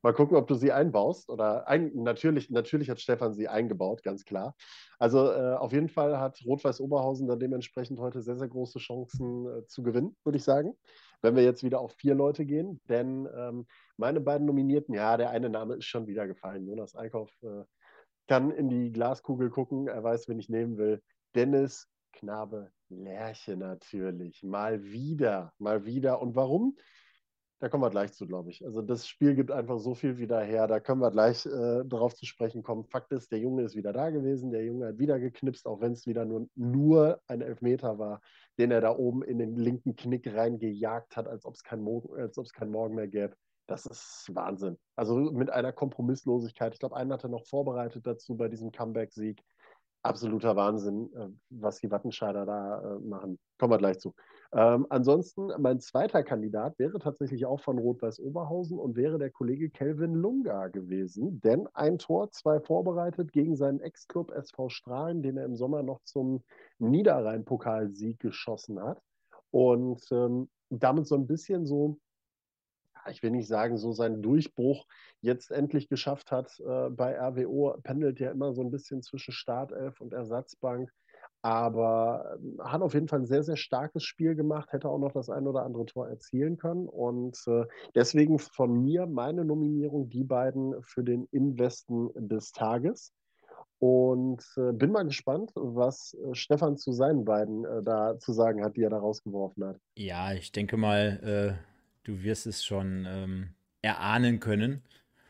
[0.02, 1.28] Mal gucken, ob du sie einbaust.
[1.28, 4.54] Oder ein, natürlich, natürlich hat Stefan sie eingebaut, ganz klar.
[4.98, 9.46] Also äh, auf jeden Fall hat Rot-Weiß Oberhausen dann dementsprechend heute sehr, sehr große Chancen
[9.46, 10.74] äh, zu gewinnen, würde ich sagen.
[11.22, 12.80] Wenn wir jetzt wieder auf vier Leute gehen.
[12.88, 16.66] Denn ähm, meine beiden Nominierten, ja, der eine Name ist schon wieder gefallen.
[16.66, 17.64] Jonas Eickhoff äh,
[18.28, 19.88] kann in die Glaskugel gucken.
[19.88, 21.02] Er weiß, wen ich nehmen will.
[21.34, 24.42] Dennis Knabe Lerche natürlich.
[24.42, 26.20] Mal wieder, mal wieder.
[26.22, 26.76] Und warum?
[27.60, 28.64] Da kommen wir gleich zu, glaube ich.
[28.64, 30.68] Also das Spiel gibt einfach so viel wieder her.
[30.68, 32.84] Da können wir gleich äh, darauf zu sprechen kommen.
[32.84, 34.52] Fakt ist, der Junge ist wieder da gewesen.
[34.52, 38.20] Der Junge hat wieder geknipst, auch wenn es wieder nur, nur ein Elfmeter war,
[38.58, 41.84] den er da oben in den linken Knick reingejagt hat, als ob es kein,
[42.54, 43.34] kein Morgen mehr gäbe.
[43.66, 44.78] Das ist Wahnsinn.
[44.94, 46.74] Also mit einer Kompromisslosigkeit.
[46.74, 49.42] Ich glaube, einen hat er noch vorbereitet dazu bei diesem Comeback-Sieg.
[50.02, 53.40] Absoluter Wahnsinn, äh, was die Wattenscheider da äh, machen.
[53.58, 54.14] Kommen wir gleich zu.
[54.52, 59.68] Ähm, ansonsten, mein zweiter Kandidat wäre tatsächlich auch von Rot-Weiß Oberhausen und wäre der Kollege
[59.68, 61.40] Kelvin Lunga gewesen.
[61.42, 66.00] Denn ein Tor, zwei vorbereitet gegen seinen Ex-Club SV Strahlen, den er im Sommer noch
[66.04, 66.42] zum
[66.78, 69.02] Niederrhein-Pokalsieg geschossen hat.
[69.50, 71.98] Und ähm, damit so ein bisschen so,
[73.10, 74.86] ich will nicht sagen, so seinen Durchbruch
[75.20, 76.58] jetzt endlich geschafft hat.
[76.60, 80.90] Äh, bei RWO pendelt ja immer so ein bisschen zwischen Startelf und Ersatzbank
[81.42, 85.12] aber ähm, hat auf jeden Fall ein sehr, sehr starkes Spiel gemacht, hätte auch noch
[85.12, 86.88] das ein oder andere Tor erzielen können.
[86.88, 93.12] Und äh, deswegen von mir meine Nominierung, die beiden für den Investen des Tages.
[93.80, 98.76] Und äh, bin mal gespannt, was äh, Stefan zu seinen beiden da zu sagen hat,
[98.76, 99.76] die er da rausgeworfen hat.
[99.96, 101.58] Ja, ich denke mal,
[102.02, 103.50] du wirst es schon ähm,
[103.82, 104.82] erahnen können.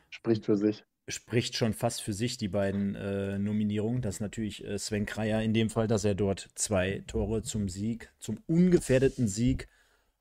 [0.08, 4.02] Spricht für sich spricht schon fast für sich, die beiden äh, Nominierungen.
[4.02, 7.68] Das ist natürlich äh, Sven Kreier in dem Fall, dass er dort zwei Tore zum
[7.68, 9.68] Sieg, zum ungefährdeten Sieg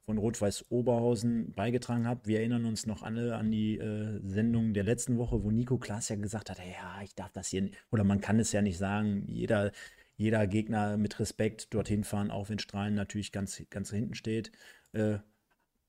[0.05, 2.25] von Rot-Weiß Oberhausen beigetragen hat.
[2.25, 6.07] Wir erinnern uns noch alle an die äh, Sendung der letzten Woche, wo Nico Klaas
[6.07, 8.77] ja gesagt hat, ja, ich darf das hier, nicht, oder man kann es ja nicht
[8.77, 9.73] sagen, jeder,
[10.15, 14.53] jeder Gegner mit Respekt dorthin fahren, auch wenn Strahlen natürlich ganz, ganz hinten steht.
[14.93, 15.17] Äh,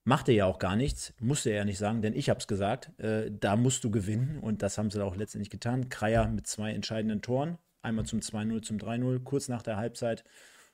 [0.09, 2.99] Machte ja auch gar nichts, musste er ja nicht sagen, denn ich habe es gesagt.
[2.99, 5.91] Äh, da musst du gewinnen und das haben sie auch letztendlich getan.
[5.91, 10.25] Kreier mit zwei entscheidenden Toren, einmal zum 2-0, zum 3-0, kurz nach der Halbzeit.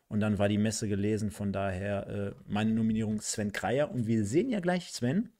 [0.06, 1.32] Und dann war die Messe gelesen.
[1.32, 3.90] Von daher äh, meine Nominierung Sven Kreier.
[3.90, 5.30] Und wir sehen ja gleich, Sven,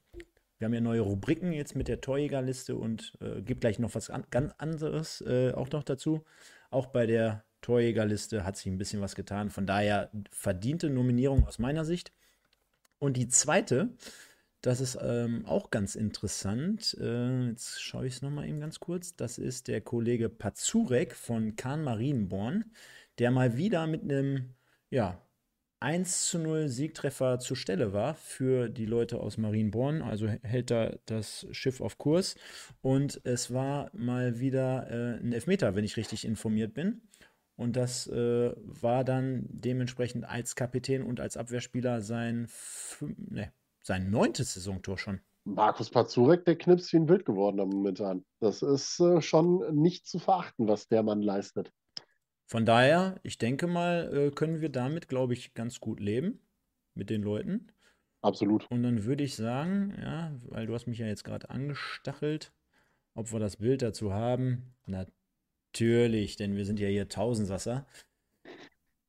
[0.59, 4.11] wir haben ja neue Rubriken jetzt mit der Torjägerliste und äh, gibt gleich noch was
[4.11, 6.24] an, ganz anderes äh, auch noch dazu.
[6.68, 9.50] Auch bei der Torjägerliste hat sich ein bisschen was getan.
[9.50, 12.11] Von daher verdiente Nominierung aus meiner Sicht.
[12.98, 13.90] Und die zweite,
[14.64, 16.96] das ist ähm, auch ganz interessant.
[16.98, 19.14] Äh, jetzt schaue ich es nochmal eben ganz kurz.
[19.14, 22.64] Das ist der Kollege Pazurek von Kahn Marienborn,
[23.18, 24.54] der mal wieder mit einem,
[24.88, 25.20] ja,
[25.80, 30.00] 1 zu 0 Siegtreffer zur Stelle war für die Leute aus Marienborn.
[30.00, 32.37] Also hält da das Schiff auf Kurs.
[32.80, 37.02] Und es war mal wieder äh, ein Elfmeter, wenn ich richtig informiert bin.
[37.57, 42.49] Und das äh, war dann dementsprechend als Kapitän und als Abwehrspieler sein,
[43.01, 45.21] ne, sein neuntes Saisontor schon.
[45.45, 48.25] Markus Pazurek, der knipst wie ein Wild geworden momentan.
[48.40, 51.71] Das ist äh, schon nicht zu verachten, was der Mann leistet.
[52.47, 56.40] Von daher, ich denke mal, äh, können wir damit, glaube ich, ganz gut leben
[56.95, 57.69] mit den Leuten.
[58.23, 58.71] Absolut.
[58.71, 62.53] Und dann würde ich sagen, ja, weil du hast mich ja jetzt gerade angestachelt,
[63.14, 64.75] ob wir das Bild dazu haben.
[64.87, 65.05] Na,
[65.74, 67.84] Natürlich, denn wir sind ja hier Tausendsasser.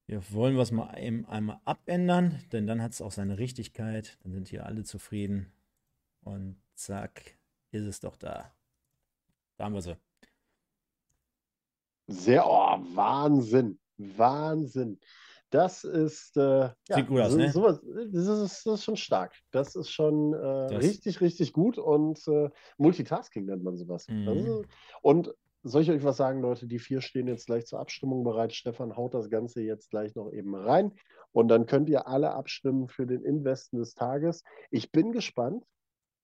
[0.08, 4.17] Wir wollen was mal eben einmal abändern, denn dann hat es auch seine Richtigkeit.
[4.23, 5.54] Dann sind hier alle zufrieden.
[6.23, 7.38] Und zack,
[7.69, 8.51] ist es doch da.
[9.58, 9.95] Da haben wir sie.
[12.08, 13.78] Sehr, oh, Wahnsinn.
[13.97, 14.99] Wahnsinn.
[15.51, 17.51] Das ist, äh, Sieht gut aus, so, ne?
[17.51, 17.80] Sowas,
[18.12, 19.36] das, ist, das ist schon stark.
[19.51, 22.49] Das ist schon äh, richtig, richtig gut und äh,
[22.80, 24.08] Multitasking nennt man sowas.
[24.08, 24.28] Mhm.
[24.30, 24.67] Ist,
[25.04, 26.67] und soll ich euch was sagen, Leute?
[26.67, 28.54] Die vier stehen jetzt gleich zur Abstimmung bereit.
[28.54, 30.93] Stefan haut das Ganze jetzt gleich noch eben rein.
[31.32, 34.43] Und dann könnt ihr alle abstimmen für den Investen des Tages.
[34.69, 35.65] Ich bin gespannt,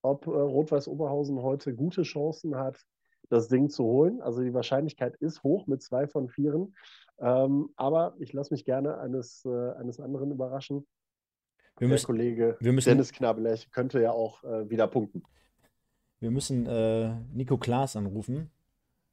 [0.04, 2.80] ob äh, Rot-Weiß Oberhausen heute gute Chancen hat,
[3.30, 4.22] das Ding zu holen.
[4.22, 6.76] Also die Wahrscheinlichkeit ist hoch mit zwei von vieren.
[7.20, 10.88] Ähm, aber ich lasse mich gerne eines, äh, eines anderen überraschen.
[11.78, 15.24] Wir Der müssen, Kollege wir müssen, Dennis Knabelech könnte ja auch äh, wieder punkten.
[16.20, 18.52] Wir müssen äh, Nico Klaas anrufen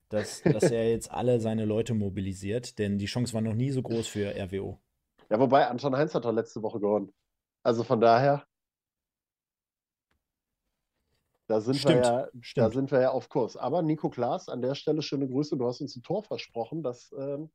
[0.09, 3.83] dass, dass er jetzt alle seine Leute mobilisiert, denn die Chance war noch nie so
[3.83, 4.79] groß für RWO.
[5.31, 7.13] Ja, wobei Anton Heinz hat doch letzte Woche gewonnen.
[7.63, 8.47] Also von daher,
[11.49, 12.67] da sind, Stimmt, wir ja, stimmt.
[12.67, 13.57] da sind wir ja auf Kurs.
[13.57, 15.57] Aber Nico Klaas, an der Stelle schöne Grüße.
[15.57, 16.83] Du hast uns ein Tor versprochen.
[16.83, 17.51] Das ähm,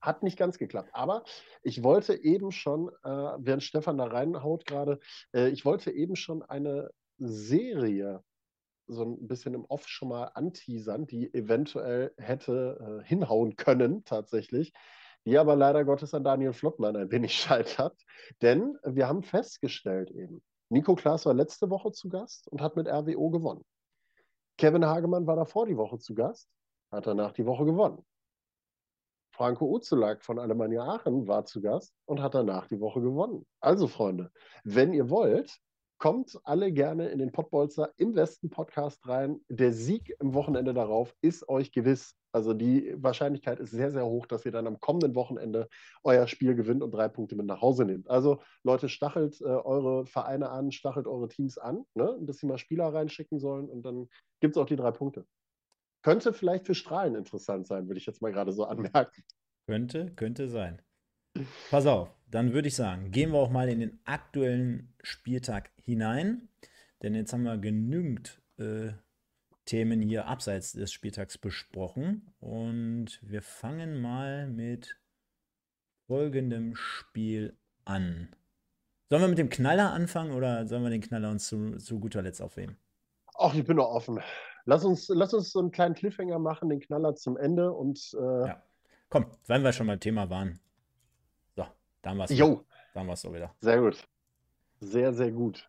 [0.00, 0.90] hat nicht ganz geklappt.
[0.92, 1.22] Aber
[1.62, 5.00] ich wollte eben schon, äh, während Stefan da reinhaut gerade,
[5.34, 8.22] äh, ich wollte eben schon eine Serie
[8.88, 14.72] so ein bisschen im Off schon mal anteasern, die eventuell hätte äh, hinhauen können, tatsächlich,
[15.24, 18.00] die aber leider Gottes an Daniel Flottmann ein wenig scheitert.
[18.42, 22.88] Denn wir haben festgestellt eben, Nico Klaas war letzte Woche zu Gast und hat mit
[22.88, 23.64] RWO gewonnen.
[24.58, 26.48] Kevin Hagemann war davor die Woche zu Gast,
[26.90, 28.04] hat danach die Woche gewonnen.
[29.36, 33.46] Franco Uzulak von Alemannia Aachen war zu Gast und hat danach die Woche gewonnen.
[33.60, 34.30] Also, Freunde,
[34.64, 35.60] wenn ihr wollt,
[35.98, 39.40] Kommt alle gerne in den Pottbolzer im Westen Podcast rein.
[39.48, 42.14] Der Sieg im Wochenende darauf ist euch gewiss.
[42.32, 45.68] Also die Wahrscheinlichkeit ist sehr, sehr hoch, dass ihr dann am kommenden Wochenende
[46.04, 48.10] euer Spiel gewinnt und drei Punkte mit nach Hause nehmt.
[48.10, 52.18] Also Leute, stachelt äh, eure Vereine an, stachelt eure Teams an, ne?
[52.20, 54.08] dass sie mal Spieler reinschicken sollen und dann
[54.40, 55.26] gibt es auch die drei Punkte.
[56.02, 59.22] Könnte vielleicht für Strahlen interessant sein, würde ich jetzt mal gerade so anmerken.
[59.66, 60.82] Könnte, könnte sein.
[61.70, 66.48] Pass auf, dann würde ich sagen, gehen wir auch mal in den aktuellen Spieltag hinein.
[67.02, 68.92] Denn jetzt haben wir genügend äh,
[69.64, 72.34] Themen hier abseits des Spieltags besprochen.
[72.40, 74.96] Und wir fangen mal mit
[76.06, 78.28] folgendem Spiel an.
[79.08, 82.22] Sollen wir mit dem Knaller anfangen oder sollen wir den Knaller uns zu, zu guter
[82.22, 82.76] Letzt aufheben?
[83.38, 84.20] Ach, ich bin doch offen.
[84.64, 88.16] Lass uns, lass uns so einen kleinen Cliffhanger machen, den Knaller zum Ende und.
[88.18, 88.62] Äh, ja.
[89.08, 90.58] Komm, wenn wir schon beim Thema waren.
[92.06, 92.38] So, da haben wir es.
[92.38, 92.64] Jo.
[92.94, 93.54] Da haben wir es so wieder.
[93.60, 94.08] Sehr gut.
[94.80, 95.68] Sehr, sehr gut.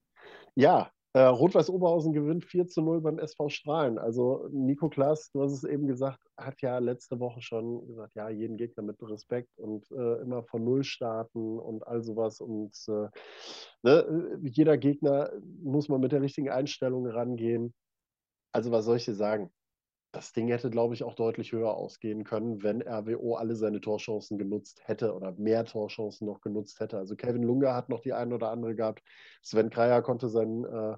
[0.55, 3.97] Ja, äh, Rot-Weiß Oberhausen gewinnt 4 zu 0 beim SV Strahlen.
[3.97, 8.29] Also Nico Klaas, du hast es eben gesagt, hat ja letzte Woche schon gesagt, ja,
[8.29, 12.39] jeden Gegner mit Respekt und äh, immer von Null starten und all sowas.
[12.39, 13.07] Und äh,
[13.81, 15.31] ne, jeder Gegner
[15.63, 17.73] muss man mit der richtigen Einstellung rangehen.
[18.51, 19.49] Also was soll ich dir sagen?
[20.13, 24.37] Das Ding hätte, glaube ich, auch deutlich höher ausgehen können, wenn RWO alle seine Torchancen
[24.37, 26.97] genutzt hätte oder mehr Torchancen noch genutzt hätte.
[26.97, 29.03] Also Kevin Lunga hat noch die eine oder andere gehabt.
[29.43, 30.95] Sven Kreier konnte sein äh,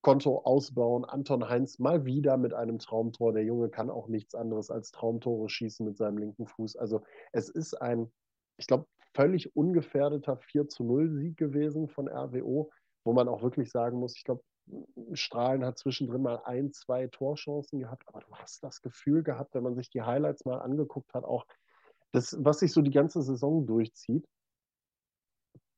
[0.00, 1.04] Konto ausbauen.
[1.04, 3.32] Anton Heinz mal wieder mit einem Traumtor.
[3.32, 6.76] Der Junge kann auch nichts anderes als Traumtore schießen mit seinem linken Fuß.
[6.76, 8.12] Also es ist ein,
[8.58, 12.70] ich glaube, völlig ungefährdeter 4 zu 0 Sieg gewesen von RWO,
[13.04, 14.42] wo man auch wirklich sagen muss, ich glaube,
[15.12, 19.62] Strahlen hat zwischendrin mal ein, zwei Torchancen gehabt, aber du hast das Gefühl gehabt, wenn
[19.62, 21.46] man sich die Highlights mal angeguckt hat, auch
[22.12, 24.26] das, was sich so die ganze Saison durchzieht,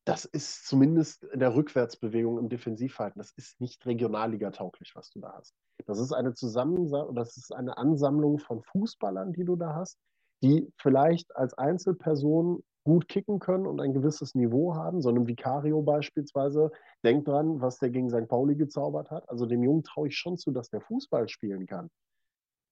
[0.05, 5.33] das ist zumindest in der Rückwärtsbewegung im Defensivverhalten, das ist nicht Regionalliga-tauglich, was du da
[5.33, 5.55] hast.
[5.87, 9.97] Das ist eine Zusammensammlung, das ist eine Ansammlung von Fußballern, die du da hast,
[10.43, 15.01] die vielleicht als Einzelperson gut kicken können und ein gewisses Niveau haben.
[15.01, 16.71] So einem Vicario beispielsweise,
[17.03, 18.27] denkt dran, was der gegen St.
[18.27, 19.27] Pauli gezaubert hat.
[19.27, 21.89] Also dem Jungen traue ich schon zu, dass der Fußball spielen kann.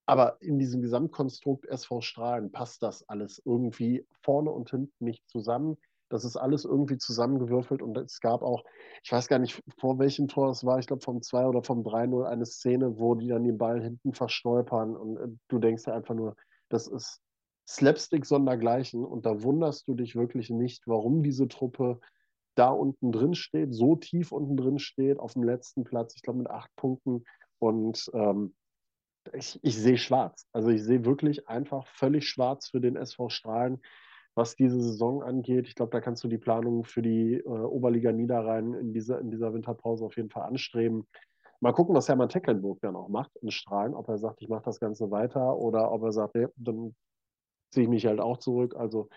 [0.06, 5.78] Aber in diesem Gesamtkonstrukt SV Strahlen passt das alles irgendwie vorne und hinten nicht zusammen.
[6.10, 8.63] Das ist alles irgendwie zusammengewürfelt und es gab auch,
[9.04, 11.82] ich weiß gar nicht, vor welchem Tor es war, ich glaube vom 2 oder vom
[11.82, 15.93] 3-0 eine Szene, wo die dann den Ball hinten verstolpern und äh, du denkst ja
[15.95, 16.36] einfach nur,
[16.69, 17.19] das ist
[17.67, 21.99] Slapstick sondergleichen und da wunderst du dich wirklich nicht, warum diese Truppe
[22.56, 26.39] da unten drin steht, so tief unten drin steht, auf dem letzten Platz, ich glaube
[26.39, 27.23] mit acht Punkten
[27.60, 28.54] und ähm,
[29.32, 30.47] ich, ich sehe schwarz.
[30.52, 33.82] Also ich sehe wirklich einfach völlig schwarz für den SV Strahlen,
[34.36, 35.67] was diese Saison angeht.
[35.67, 39.32] Ich glaube, da kannst du die Planung für die äh, Oberliga Niederrhein in dieser, in
[39.32, 41.08] dieser Winterpause auf jeden Fall anstreben.
[41.62, 44.65] Mal gucken, was Hermann Tecklenburg dann auch macht in Strahlen, ob er sagt, ich mache
[44.65, 46.93] das Ganze weiter oder ob er sagt, nee, dann
[47.73, 48.75] ziehe ich mich halt auch zurück.
[48.75, 49.09] Also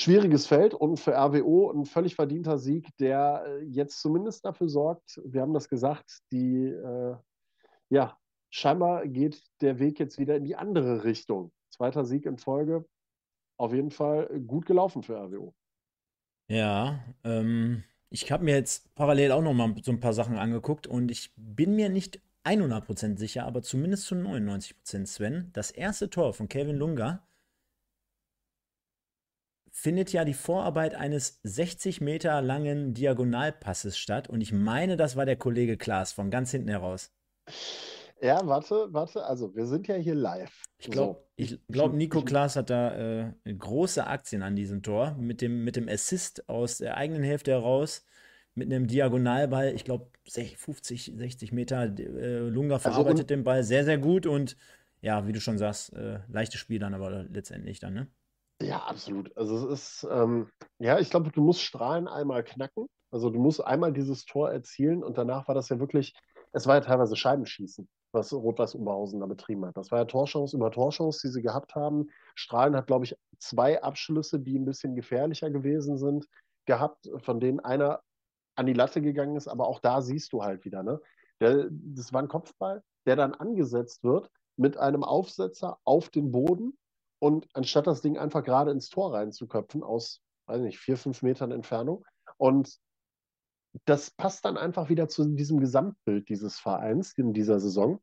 [0.00, 5.20] schwieriges Feld und für RWO ein völlig verdienter Sieg, der äh, jetzt zumindest dafür sorgt,
[5.24, 7.16] wir haben das gesagt, die, äh,
[7.90, 8.16] ja,
[8.50, 11.52] scheinbar geht der Weg jetzt wieder in die andere Richtung.
[11.70, 12.84] Zweiter Sieg in Folge.
[13.58, 15.54] Auf jeden Fall gut gelaufen für RWO.
[16.48, 20.86] Ja, ähm, ich habe mir jetzt parallel auch noch mal so ein paar Sachen angeguckt
[20.86, 25.50] und ich bin mir nicht 100% sicher, aber zumindest zu 99% Sven.
[25.52, 27.22] Das erste Tor von Kevin Lunga
[29.70, 34.28] findet ja die Vorarbeit eines 60 Meter langen Diagonalpasses statt.
[34.28, 37.12] Und ich meine, das war der Kollege Klaas von ganz hinten heraus.
[38.20, 39.24] Ja, warte, warte.
[39.24, 40.62] Also, wir sind ja hier live.
[40.78, 41.56] Ich glaube, so.
[41.68, 45.16] glaub, Nico Klaas hat da äh, große Aktien an diesem Tor.
[45.18, 48.04] Mit dem, mit dem Assist aus der eigenen Hälfte heraus.
[48.54, 51.84] Mit einem Diagonalball, ich glaube 50, 60 Meter.
[51.84, 54.26] Äh, Lunga also verarbeitet also, den Ball sehr, sehr gut.
[54.26, 54.56] Und
[55.00, 58.06] ja, wie du schon sagst, äh, leichtes Spiel dann aber letztendlich dann, ne?
[58.62, 59.34] Ja, absolut.
[59.36, 62.86] Also es ist, ähm, ja, ich glaube, du musst Strahlen einmal knacken.
[63.10, 66.14] Also du musst einmal dieses Tor erzielen und danach war das ja wirklich,
[66.52, 69.76] es war ja teilweise Scheibenschießen, was Rot-Weiß Oberhausen da betrieben hat.
[69.76, 72.08] Das war ja Torchance über Torchance, die sie gehabt haben.
[72.34, 76.26] Strahlen hat, glaube ich, zwei Abschlüsse, die ein bisschen gefährlicher gewesen sind,
[76.66, 78.02] gehabt, von denen einer
[78.56, 81.00] an die Latte gegangen ist, aber auch da siehst du halt wieder, ne?
[81.40, 86.76] Der, das war ein Kopfball, der dann angesetzt wird mit einem Aufsetzer auf den Boden
[87.20, 91.52] und anstatt das Ding einfach gerade ins Tor reinzuköpfen, aus, weiß nicht, vier, fünf Metern
[91.52, 92.04] Entfernung.
[92.38, 92.76] Und
[93.84, 98.00] das passt dann einfach wieder zu diesem Gesamtbild dieses Vereins in dieser Saison.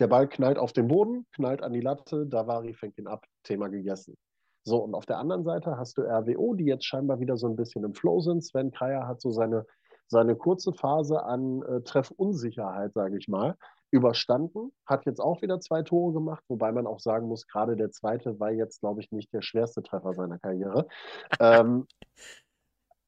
[0.00, 3.68] Der Ball knallt auf den Boden, knallt an die Latte, Davari fängt ihn ab, Thema
[3.68, 4.16] gegessen.
[4.64, 7.56] So, und auf der anderen Seite hast du RWO, die jetzt scheinbar wieder so ein
[7.56, 8.44] bisschen im Flow sind.
[8.44, 9.66] Sven Kreier hat so seine,
[10.08, 13.56] seine kurze Phase an äh, Treffunsicherheit, sage ich mal
[13.92, 17.90] überstanden, hat jetzt auch wieder zwei Tore gemacht, wobei man auch sagen muss, gerade der
[17.90, 20.88] zweite war jetzt, glaube ich, nicht der schwerste Treffer seiner Karriere.
[21.40, 21.86] ähm,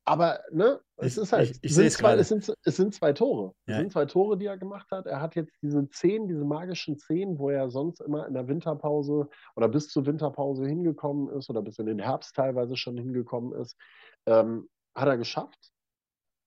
[0.07, 3.55] aber ne, es ist halt, ich, ich sind zwei, es, sind, es sind zwei Tore.
[3.67, 3.77] Ja.
[3.77, 5.07] Es sind zwei Tore, die er gemacht hat.
[5.07, 9.31] Er hat jetzt diese zehn, diese magischen zehn, wo er sonst immer in der Winterpause
[9.57, 13.79] oder bis zur Winterpause hingekommen ist oder bis in den Herbst teilweise schon hingekommen ist.
[14.27, 15.73] Ähm, hat er geschafft.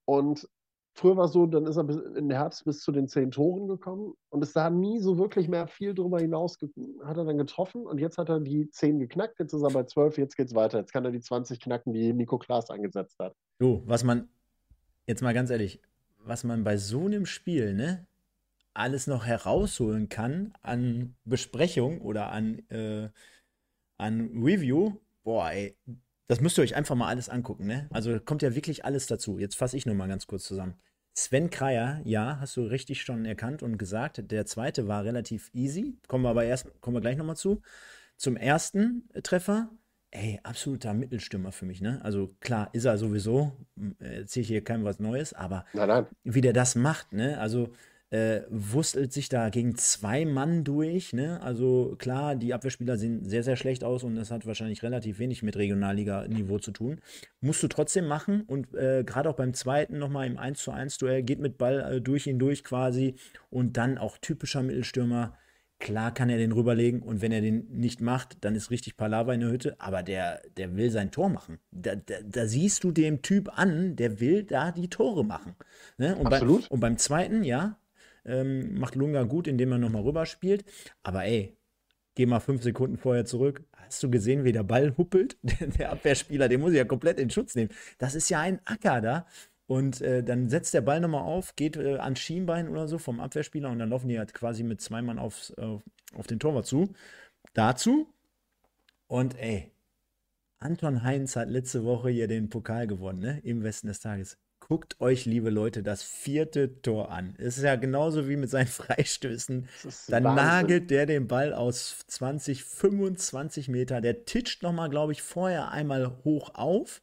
[0.04, 0.48] Und
[0.98, 4.14] früher war es so, dann ist er der Herbst bis zu den zehn Toren gekommen
[4.30, 6.58] und es sah nie so wirklich mehr viel drüber hinaus,
[7.04, 9.84] hat er dann getroffen und jetzt hat er die zehn geknackt, jetzt ist er bei
[9.84, 10.78] zwölf, jetzt geht's weiter.
[10.78, 13.34] Jetzt kann er die 20 knacken, die Nico Klaas angesetzt hat.
[13.58, 14.28] So, was man,
[15.06, 15.80] jetzt mal ganz ehrlich,
[16.18, 18.06] was man bei so einem Spiel, ne,
[18.74, 23.08] alles noch herausholen kann an Besprechung oder an, äh,
[23.96, 25.76] an Review, boah, ey,
[26.28, 27.88] das müsst ihr euch einfach mal alles angucken, ne?
[27.90, 29.38] Also kommt ja wirklich alles dazu.
[29.38, 30.74] Jetzt fasse ich nur mal ganz kurz zusammen.
[31.18, 34.30] Sven Kreier, ja, hast du richtig schon erkannt und gesagt.
[34.30, 35.98] Der zweite war relativ easy.
[36.06, 37.60] Kommen wir aber erst, kommen wir gleich nochmal zu.
[38.16, 39.68] Zum ersten Treffer,
[40.12, 41.98] ey, absoluter Mittelstürmer für mich, ne?
[42.04, 43.50] Also klar, ist er sowieso,
[43.98, 46.06] erzähle ich hier keinem was Neues, aber nein, nein.
[46.22, 47.40] wie der das macht, ne?
[47.40, 47.72] Also
[48.10, 51.12] äh, wurstelt sich da gegen zwei Mann durch.
[51.12, 51.40] Ne?
[51.42, 55.42] Also klar, die Abwehrspieler sehen sehr, sehr schlecht aus und das hat wahrscheinlich relativ wenig
[55.42, 57.00] mit Regionalliga-Niveau zu tun.
[57.40, 60.98] Musst du trotzdem machen und äh, gerade auch beim zweiten nochmal im 1 zu 1
[60.98, 63.16] Duell geht mit Ball äh, durch ihn durch quasi
[63.50, 65.36] und dann auch typischer Mittelstürmer.
[65.80, 69.34] Klar kann er den rüberlegen und wenn er den nicht macht, dann ist richtig Palaver
[69.34, 71.60] in der Hütte, aber der, der will sein Tor machen.
[71.70, 75.54] Da, da, da siehst du dem Typ an, der will da die Tore machen.
[75.96, 76.16] Ne?
[76.16, 76.62] Und, Absolut.
[76.62, 77.78] Bei, und beim zweiten, ja,
[78.24, 80.64] ähm, macht Lunga gut, indem er nochmal rüberspielt.
[81.02, 81.56] Aber ey,
[82.14, 83.62] geh mal fünf Sekunden vorher zurück.
[83.72, 85.38] Hast du gesehen, wie der Ball huppelt?
[85.78, 87.70] der Abwehrspieler, den muss ich ja komplett in Schutz nehmen.
[87.98, 89.26] Das ist ja ein Acker da.
[89.66, 93.20] Und äh, dann setzt der Ball nochmal auf, geht äh, ans Schienbein oder so vom
[93.20, 95.78] Abwehrspieler und dann laufen die halt quasi mit zwei Mann aufs, äh,
[96.14, 96.94] auf den Torwart zu.
[97.52, 98.08] Dazu.
[99.08, 99.70] Und ey,
[100.58, 103.40] Anton Heinz hat letzte Woche hier den Pokal gewonnen, ne?
[103.44, 104.38] Im Westen des Tages.
[104.68, 107.34] Guckt euch, liebe Leute, das vierte Tor an.
[107.38, 109.66] Es ist ja genauso wie mit seinen Freistößen.
[110.08, 110.44] Dann Wahnsinn.
[110.44, 114.02] nagelt der den Ball aus 20, 25 Meter.
[114.02, 117.00] Der titscht nochmal, glaube ich, vorher einmal hoch auf.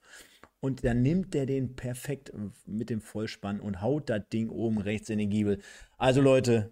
[0.60, 2.32] Und dann nimmt der den perfekt
[2.68, 5.60] mit dem Vollspann und haut das Ding oben rechts in den Giebel.
[5.98, 6.72] Also Leute,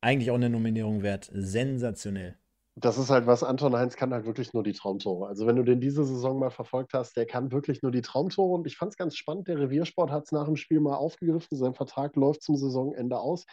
[0.00, 1.28] eigentlich auch eine Nominierung wert.
[1.32, 2.36] Sensationell
[2.76, 5.26] das ist halt was, Anton Heinz kann halt wirklich nur die Traumtore.
[5.28, 8.54] Also wenn du den diese Saison mal verfolgt hast, der kann wirklich nur die Traumtore
[8.54, 11.58] und ich fand es ganz spannend, der Reviersport hat es nach dem Spiel mal aufgegriffen,
[11.58, 13.44] sein Vertrag läuft zum Saisonende aus.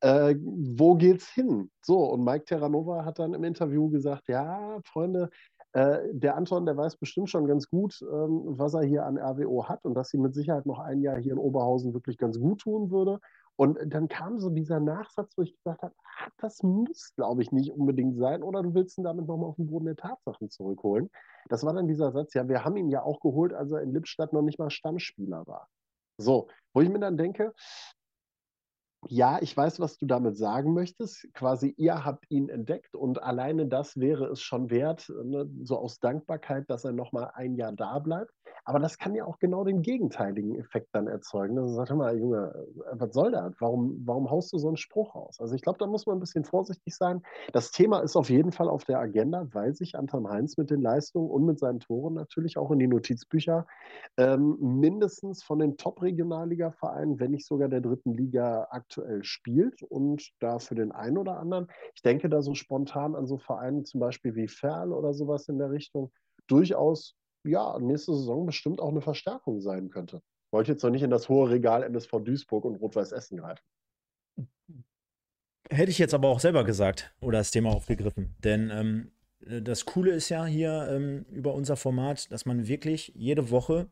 [0.00, 1.70] Äh, wo geht's hin?
[1.82, 5.30] So, und Mike Terranova hat dann im Interview gesagt, ja, Freunde,
[5.72, 9.68] äh, der Anton, der weiß bestimmt schon ganz gut, ähm, was er hier an RWO
[9.68, 12.60] hat und dass sie mit Sicherheit noch ein Jahr hier in Oberhausen wirklich ganz gut
[12.60, 13.18] tun würde.
[13.56, 17.52] Und dann kam so dieser Nachsatz, wo ich gesagt habe, ah, das muss, glaube ich,
[17.52, 18.42] nicht unbedingt sein.
[18.42, 21.10] Oder du willst ihn damit nochmal auf den Boden der Tatsachen zurückholen.
[21.48, 23.92] Das war dann dieser Satz, ja, wir haben ihn ja auch geholt, als er in
[23.92, 25.68] Lippstadt noch nicht mal Stammspieler war.
[26.18, 27.52] So, wo ich mir dann denke,
[29.08, 31.28] ja, ich weiß, was du damit sagen möchtest.
[31.34, 35.98] Quasi, ihr habt ihn entdeckt und alleine das wäre es schon wert, ne, so aus
[36.00, 38.32] Dankbarkeit, dass er nochmal ein Jahr da bleibt.
[38.64, 41.58] Aber das kann ja auch genau den gegenteiligen Effekt dann erzeugen.
[41.58, 43.52] Also sag mal, Junge, äh, was soll das?
[43.58, 45.40] Warum, warum haust du so einen Spruch raus?
[45.40, 47.22] Also ich glaube, da muss man ein bisschen vorsichtig sein.
[47.52, 50.80] Das Thema ist auf jeden Fall auf der Agenda, weil sich Anton Heinz mit den
[50.80, 53.66] Leistungen und mit seinen Toren natürlich auch in die Notizbücher
[54.16, 60.58] ähm, mindestens von den Top-Regionalliga-Vereinen, wenn nicht sogar der dritten Liga aktuell spielt und da
[60.58, 64.34] für den einen oder anderen, ich denke da so spontan an so Vereine zum Beispiel
[64.34, 66.12] wie Ferl oder sowas in der Richtung,
[66.46, 70.22] durchaus ja, nächste Saison bestimmt auch eine Verstärkung sein könnte.
[70.50, 73.64] Wollte jetzt noch nicht in das hohe Regal NSV Duisburg und Rot-Weiß Essen greifen.
[75.70, 78.36] Hätte ich jetzt aber auch selber gesagt oder das Thema aufgegriffen.
[78.44, 79.12] Denn ähm,
[79.62, 83.88] das Coole ist ja hier ähm, über unser Format, dass man wirklich jede Woche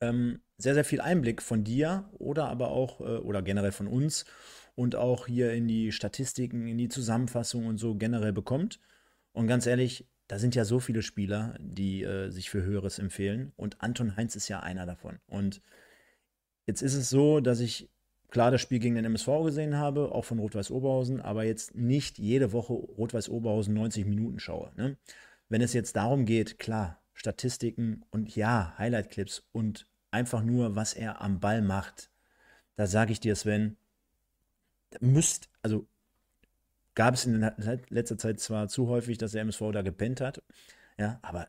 [0.00, 4.24] ähm, sehr, sehr viel Einblick von dir oder aber auch äh, oder generell von uns
[4.74, 8.80] und auch hier in die Statistiken, in die Zusammenfassung und so generell bekommt.
[9.32, 13.52] Und ganz ehrlich, da sind ja so viele Spieler, die äh, sich für Höheres empfehlen.
[13.56, 15.18] Und Anton Heinz ist ja einer davon.
[15.26, 15.60] Und
[16.66, 17.90] jetzt ist es so, dass ich
[18.28, 22.16] klar das Spiel gegen den MSV gesehen habe, auch von Rot-Weiß Oberhausen, aber jetzt nicht
[22.20, 24.70] jede Woche Rot-Weiß Oberhausen 90 Minuten schaue.
[24.76, 24.96] Ne?
[25.48, 31.22] Wenn es jetzt darum geht, klar, Statistiken und ja, Highlight-Clips und einfach nur, was er
[31.22, 32.08] am Ball macht,
[32.76, 33.76] da sage ich dir, Sven,
[35.00, 35.88] müsst, also
[37.00, 37.50] gab es in
[37.88, 40.42] letzter Zeit zwar zu häufig, dass der MSV da gepennt hat,
[40.98, 41.48] ja, aber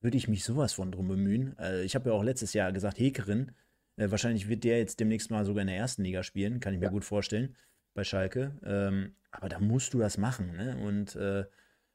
[0.00, 1.58] würde ich mich sowas von drum bemühen.
[1.58, 3.52] Äh, ich habe ja auch letztes Jahr gesagt, Hekerin,
[3.96, 6.80] äh, wahrscheinlich wird der jetzt demnächst mal sogar in der ersten Liga spielen, kann ich
[6.80, 6.90] mir ja.
[6.90, 7.54] gut vorstellen,
[7.92, 8.52] bei Schalke.
[8.64, 10.78] Ähm, aber da musst du das machen, ne?
[10.82, 11.44] Und äh,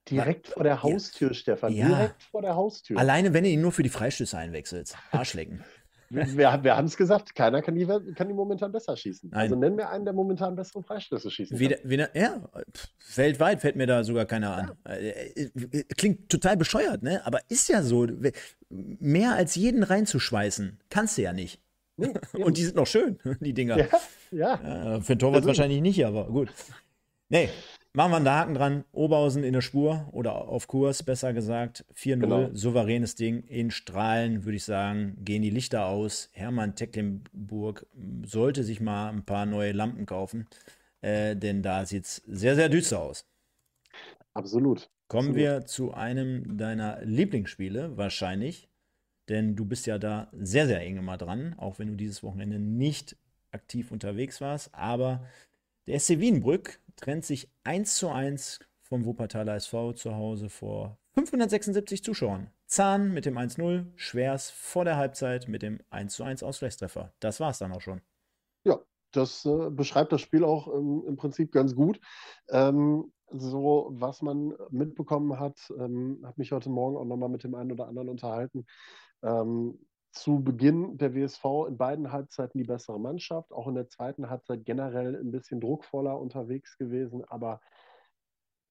[0.07, 1.73] Direkt vor der Haustür, ja, Stefan.
[1.73, 1.87] Ja.
[1.87, 2.99] Direkt vor der Haustür.
[2.99, 4.95] Alleine, wenn du ihn nur für die Freistöße einwechselst.
[5.11, 5.63] Arschlecken.
[6.11, 9.29] Wir, wir haben es gesagt, keiner kann die, kann die momentan besser schießen.
[9.29, 9.41] Nein.
[9.41, 11.89] Also nenn mir einen, der momentan bessere Freistöße schießen Weder, kann.
[11.89, 12.49] Weder, ja,
[13.15, 14.71] weltweit fällt mir da sogar keiner an.
[14.87, 14.93] Ja.
[14.93, 17.25] Äh, äh, klingt total bescheuert, ne?
[17.25, 18.07] Aber ist ja so.
[18.69, 21.61] Mehr als jeden reinzuschweißen, kannst du ja nicht.
[21.97, 23.77] Nee, Und die sind noch schön, die Dinger.
[23.77, 23.87] Ja,
[24.31, 24.59] ja.
[24.63, 26.49] ja für den Torwart wahrscheinlich nicht, aber gut.
[27.29, 27.49] Nee,
[27.93, 28.83] Machen wir einen Haken dran.
[28.93, 31.83] Oberhausen in der Spur oder auf Kurs, besser gesagt.
[31.93, 32.49] 4-0, genau.
[32.53, 33.43] souveränes Ding.
[33.47, 36.29] In Strahlen, würde ich sagen, gehen die Lichter aus.
[36.31, 37.85] Hermann Tecklenburg
[38.23, 40.47] sollte sich mal ein paar neue Lampen kaufen,
[41.01, 43.25] äh, denn da sieht es sehr, sehr düster aus.
[44.33, 44.89] Absolut.
[45.09, 45.35] Kommen Absolut.
[45.35, 48.69] wir zu einem deiner Lieblingsspiele, wahrscheinlich.
[49.27, 52.57] Denn du bist ja da sehr, sehr eng immer dran, auch wenn du dieses Wochenende
[52.57, 53.17] nicht
[53.51, 54.73] aktiv unterwegs warst.
[54.73, 55.27] Aber
[55.87, 62.03] der SC Wienbrück trennt sich 1 zu 1 vom Wuppertaler SV zu Hause vor 576
[62.03, 62.51] Zuschauern.
[62.67, 67.13] Zahn mit dem 1-0, Schwers vor der Halbzeit mit dem 1 zu 1 Ausgleichstreffer.
[67.19, 68.01] Das war es dann auch schon.
[68.63, 68.79] Ja,
[69.11, 71.99] das äh, beschreibt das Spiel auch ähm, im Prinzip ganz gut.
[72.49, 77.55] Ähm, so, was man mitbekommen hat, ähm, habe mich heute Morgen auch nochmal mit dem
[77.55, 78.65] einen oder anderen unterhalten.
[79.23, 79.79] Ähm,
[80.11, 84.65] zu Beginn der WSV in beiden Halbzeiten die bessere Mannschaft, auch in der zweiten Halbzeit
[84.65, 87.61] generell ein bisschen druckvoller unterwegs gewesen, aber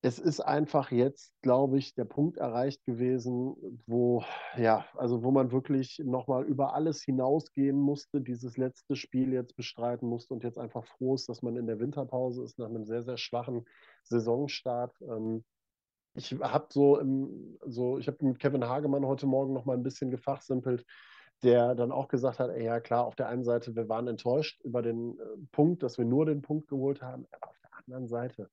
[0.02, 3.54] es ist einfach jetzt, glaube ich, der Punkt erreicht gewesen,
[3.86, 4.24] wo,
[4.56, 10.08] ja, also wo man wirklich nochmal über alles hinausgehen musste, dieses letzte Spiel jetzt bestreiten
[10.08, 13.02] musste und jetzt einfach froh ist, dass man in der Winterpause ist nach einem sehr,
[13.02, 13.66] sehr schwachen
[14.04, 14.94] Saisonstart.
[15.02, 15.44] Ähm,
[16.14, 17.00] ich habe so,
[17.66, 20.84] so, ich habe mit Kevin Hagemann heute Morgen nochmal ein bisschen gefachsimpelt
[21.42, 24.60] der dann auch gesagt hat, ey, ja klar, auf der einen Seite, wir waren enttäuscht
[24.62, 28.08] über den äh, Punkt, dass wir nur den Punkt geholt haben, aber auf der anderen
[28.08, 28.50] Seite,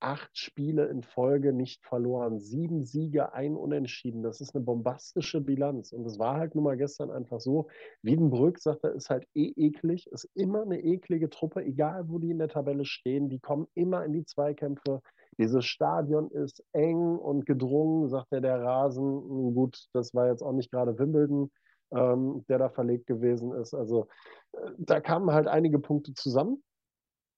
[0.00, 5.92] acht Spiele in Folge nicht verloren, sieben Siege, ein Unentschieden, das ist eine bombastische Bilanz.
[5.92, 7.68] Und es war halt nun mal gestern einfach so,
[8.02, 12.30] Wiedenbrück, sagt er, ist halt eh eklig, ist immer eine eklige Truppe, egal wo die
[12.30, 15.00] in der Tabelle stehen, die kommen immer in die Zweikämpfe,
[15.38, 20.52] dieses Stadion ist eng und gedrungen, sagt er, der Rasen, gut, das war jetzt auch
[20.52, 21.50] nicht gerade Wimbledon,
[21.92, 23.74] ähm, der da verlegt gewesen ist.
[23.74, 24.08] Also
[24.52, 26.62] äh, da kamen halt einige Punkte zusammen.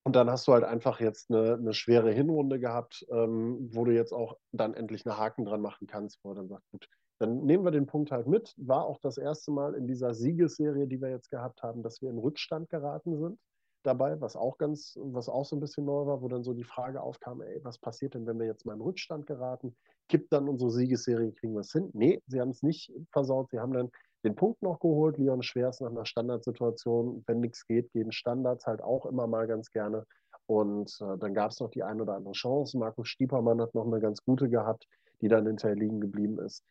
[0.05, 3.93] Und dann hast du halt einfach jetzt eine, eine schwere Hinrunde gehabt, ähm, wo du
[3.93, 6.89] jetzt auch dann endlich einen Haken dran machen kannst, wo dann sagst, gut,
[7.19, 8.55] dann nehmen wir den Punkt halt mit.
[8.57, 12.09] War auch das erste Mal in dieser Siegesserie, die wir jetzt gehabt haben, dass wir
[12.09, 13.39] in Rückstand geraten sind
[13.83, 16.65] dabei, was auch ganz, was auch so ein bisschen neu war, wo dann so die
[16.65, 19.77] Frage aufkam, ey, was passiert denn, wenn wir jetzt mal in Rückstand geraten?
[20.09, 21.91] Kippt dann unsere Siegesserie, kriegen wir es hin?
[21.93, 23.51] Nee, sie haben es nicht versaut.
[23.51, 23.91] Sie haben dann
[24.25, 25.19] den Punkt noch geholt.
[25.19, 27.25] Leon Schwers nach einer Standardsituation.
[27.27, 30.05] Wenn nichts geht, gehen Standards halt auch immer mal ganz gerne.
[30.47, 32.79] Und äh, dann gab es noch die ein oder andere Chance.
[32.79, 34.87] Markus Stiepermann hat noch eine ganz gute gehabt,
[35.21, 36.65] die dann hinterher liegen geblieben ist.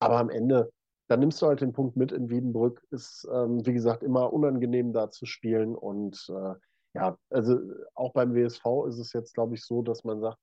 [0.00, 0.70] Aber am Ende,
[1.08, 2.82] dann nimmst du halt den Punkt mit in Wiedenbrück.
[2.90, 5.74] Ist, ähm, wie gesagt, immer unangenehm da zu spielen.
[5.74, 6.54] Und äh,
[6.94, 7.58] ja, also
[7.94, 10.38] auch beim WSV ist es jetzt, glaube ich, so, dass man sagt,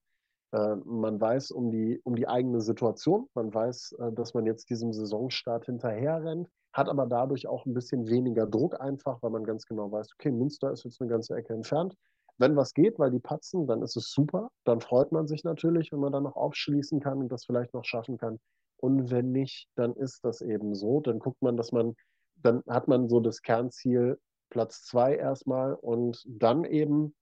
[0.52, 4.70] äh, man weiß um die, um die eigene Situation, man weiß, äh, dass man jetzt
[4.70, 9.43] diesem Saisonstart hinterher rennt, hat aber dadurch auch ein bisschen weniger Druck einfach, weil man
[9.43, 11.95] ganz genau weiß, okay, Münster ist jetzt eine ganze Ecke entfernt.
[12.38, 14.50] Wenn was geht, weil die patzen, dann ist es super.
[14.64, 17.84] Dann freut man sich natürlich, wenn man dann noch aufschließen kann und das vielleicht noch
[17.84, 18.39] schaffen kann.
[18.78, 21.02] Und wenn nicht, dann ist das eben so.
[21.02, 21.95] Dann guckt man, dass man,
[22.38, 24.18] dann hat man so das Kernziel
[24.50, 27.14] Platz zwei erstmal und dann eben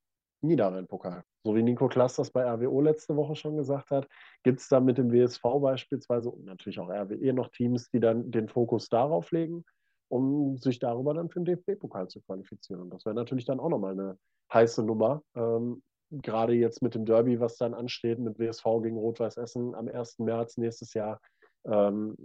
[0.42, 1.24] Niederrhein-Pokal.
[1.44, 4.08] So wie Nico Klass das bei RWO letzte Woche schon gesagt hat,
[4.44, 8.32] gibt es da mit dem WSV beispielsweise und natürlich auch RWE noch Teams, die dann
[8.32, 9.64] den Fokus darauf legen,
[10.10, 12.90] um sich darüber dann für den DFB-Pokal zu qualifizieren.
[12.90, 14.18] Das wäre natürlich dann auch nochmal eine
[14.54, 15.22] heiße Nummer.
[15.36, 19.90] Ähm, Gerade jetzt mit dem Derby, was dann ansteht, mit WSV gegen Rot-Weiß Essen am
[19.90, 20.20] 1.
[20.20, 21.20] März nächstes Jahr.
[21.66, 22.16] Ähm,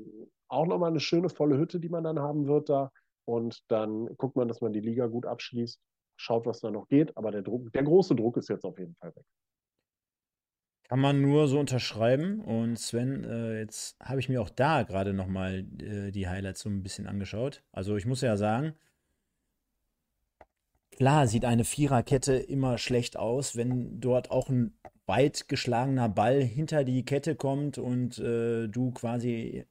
[0.46, 2.92] auch nochmal eine schöne volle Hütte, die man dann haben wird da.
[3.24, 5.80] Und dann guckt man, dass man die Liga gut abschließt
[6.22, 7.16] schaut, was da noch geht.
[7.16, 9.24] Aber der, Druck, der große Druck ist jetzt auf jeden Fall weg.
[10.88, 12.40] Kann man nur so unterschreiben.
[12.40, 16.68] Und Sven, äh, jetzt habe ich mir auch da gerade nochmal äh, die Highlights so
[16.68, 17.62] ein bisschen angeschaut.
[17.72, 18.74] Also ich muss ja sagen,
[20.90, 26.84] klar sieht eine Viererkette immer schlecht aus, wenn dort auch ein weit geschlagener Ball hinter
[26.84, 29.66] die Kette kommt und äh, du quasi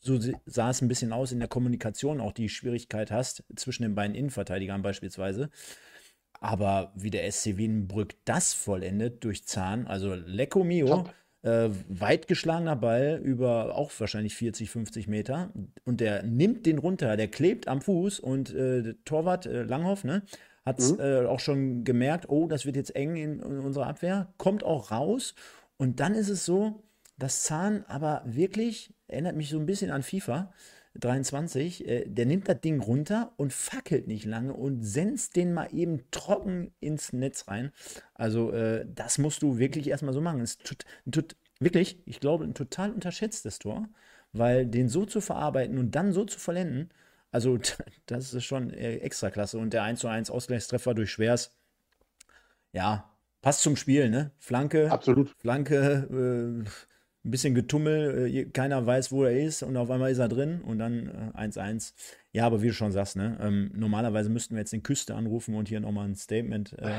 [0.00, 3.94] so sah es ein bisschen aus in der Kommunikation, auch die Schwierigkeit hast zwischen den
[3.94, 5.50] beiden Innenverteidigern beispielsweise.
[6.40, 11.04] Aber wie der SC Wienbrück das vollendet durch Zahn, also Lecco Mio,
[11.42, 15.52] äh, weit geschlagener Ball über auch wahrscheinlich 40, 50 Meter
[15.84, 20.22] und der nimmt den runter, der klebt am Fuß und äh, Torwart äh, Langhoff, ne?
[20.64, 20.98] Hat mhm.
[20.98, 24.90] äh, auch schon gemerkt, oh, das wird jetzt eng in, in unserer Abwehr, kommt auch
[24.90, 25.34] raus
[25.76, 26.82] und dann ist es so,
[27.16, 30.52] dass Zahn aber wirklich erinnert mich so ein bisschen an FIFA,
[30.98, 35.68] 23, äh, der nimmt das Ding runter und fackelt nicht lange und senzt den mal
[35.72, 37.72] eben trocken ins Netz rein.
[38.14, 40.40] Also, äh, das musst du wirklich erstmal so machen.
[40.40, 43.88] Es tut, tut wirklich, ich glaube, ein total unterschätztes Tor,
[44.32, 46.90] weil den so zu verarbeiten und dann so zu vollenden,
[47.30, 47.58] also
[48.06, 49.58] das ist schon äh, extra klasse.
[49.58, 51.56] Und der 1 zu 1 Ausgleichstreffer durch Schwers,
[52.72, 53.10] ja,
[53.42, 54.32] passt zum Spiel, ne?
[54.38, 55.30] Flanke, Absolut.
[55.38, 56.68] Flanke, äh,
[57.26, 60.62] ein bisschen Getummel, äh, keiner weiß, wo er ist und auf einmal ist er drin
[60.62, 61.90] und dann 1-1.
[61.90, 61.92] Äh,
[62.32, 65.54] ja, aber wie du schon sagst, ne, ähm, normalerweise müssten wir jetzt den Küste anrufen
[65.54, 66.92] und hier nochmal ein Statement äh,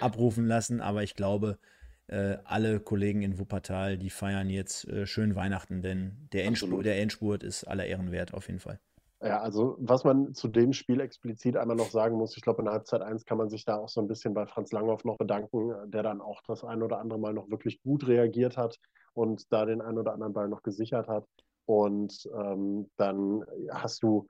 [0.00, 1.58] abrufen lassen, aber ich glaube,
[2.06, 7.00] äh, alle Kollegen in Wuppertal, die feiern jetzt äh, schön Weihnachten, denn der, Endspurt, der
[7.00, 8.78] Endspurt ist aller Ehren wert auf jeden Fall.
[9.20, 12.68] Ja, also was man zu dem Spiel explizit einmal noch sagen muss, ich glaube, in
[12.68, 15.72] Halbzeit 1 kann man sich da auch so ein bisschen bei Franz Langhoff noch bedanken,
[15.90, 18.80] der dann auch das ein oder andere Mal noch wirklich gut reagiert hat
[19.14, 21.24] und da den einen oder anderen Ball noch gesichert hat.
[21.66, 24.26] Und ähm, dann hast du,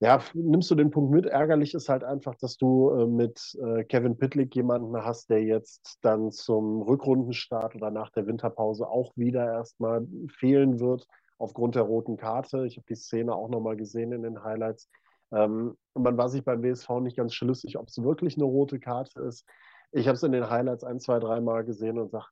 [0.00, 1.26] ja, nimmst du den Punkt mit.
[1.26, 5.98] Ärgerlich ist halt einfach, dass du äh, mit äh, Kevin Pitlick jemanden hast, der jetzt
[6.02, 11.06] dann zum Rückrundenstart oder nach der Winterpause auch wieder erstmal fehlen wird
[11.38, 12.66] aufgrund der roten Karte.
[12.66, 14.88] Ich habe die Szene auch nochmal gesehen in den Highlights.
[15.32, 19.20] Ähm, man war sich beim WSV nicht ganz schlüssig, ob es wirklich eine rote Karte
[19.22, 19.44] ist.
[19.92, 22.26] Ich habe es in den Highlights ein, zwei, dreimal gesehen und sage,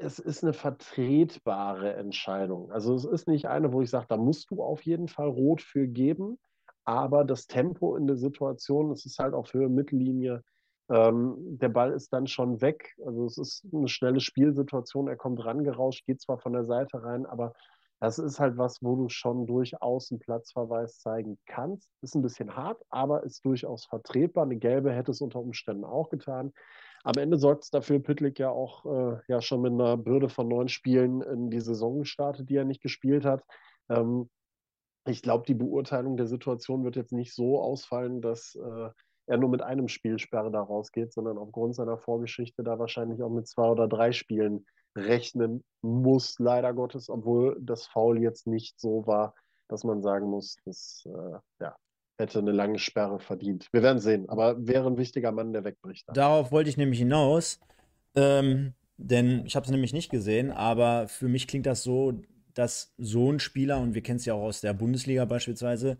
[0.00, 2.70] es ist eine vertretbare Entscheidung.
[2.72, 5.60] Also es ist nicht eine, wo ich sage, da musst du auf jeden Fall rot
[5.60, 6.38] für geben,
[6.84, 10.42] aber das Tempo in der Situation, es ist halt auf Höhe Mittellinie,
[10.88, 12.94] ähm, der Ball ist dann schon weg.
[13.04, 17.26] Also es ist eine schnelle Spielsituation, er kommt rangerauscht, geht zwar von der Seite rein,
[17.26, 17.52] aber
[18.00, 21.90] das ist halt was, wo du schon durchaus einen Platzverweis zeigen kannst.
[22.00, 24.44] Ist ein bisschen hart, aber ist durchaus vertretbar.
[24.44, 26.54] Eine gelbe hätte es unter Umständen auch getan.
[27.02, 30.48] Am Ende sorgt es dafür, Pitlick ja auch äh, ja schon mit einer Bürde von
[30.48, 33.42] neun Spielen in die Saison gestartet, die er nicht gespielt hat.
[33.88, 34.28] Ähm,
[35.06, 38.90] ich glaube, die Beurteilung der Situation wird jetzt nicht so ausfallen, dass äh,
[39.26, 43.48] er nur mit einem Spielsperre da rausgeht, sondern aufgrund seiner Vorgeschichte da wahrscheinlich auch mit
[43.48, 49.34] zwei oder drei Spielen rechnen muss, leider Gottes, obwohl das Foul jetzt nicht so war,
[49.68, 51.76] dass man sagen muss, das äh, ja,
[52.20, 53.68] hätte eine lange Sperre verdient.
[53.72, 56.08] Wir werden sehen, aber wäre ein wichtiger Mann, der wegbricht.
[56.08, 56.14] Dann.
[56.14, 57.58] Darauf wollte ich nämlich hinaus,
[58.14, 62.22] ähm, denn ich habe es nämlich nicht gesehen, aber für mich klingt das so,
[62.54, 65.98] dass so ein Spieler, und wir kennen es ja auch aus der Bundesliga beispielsweise,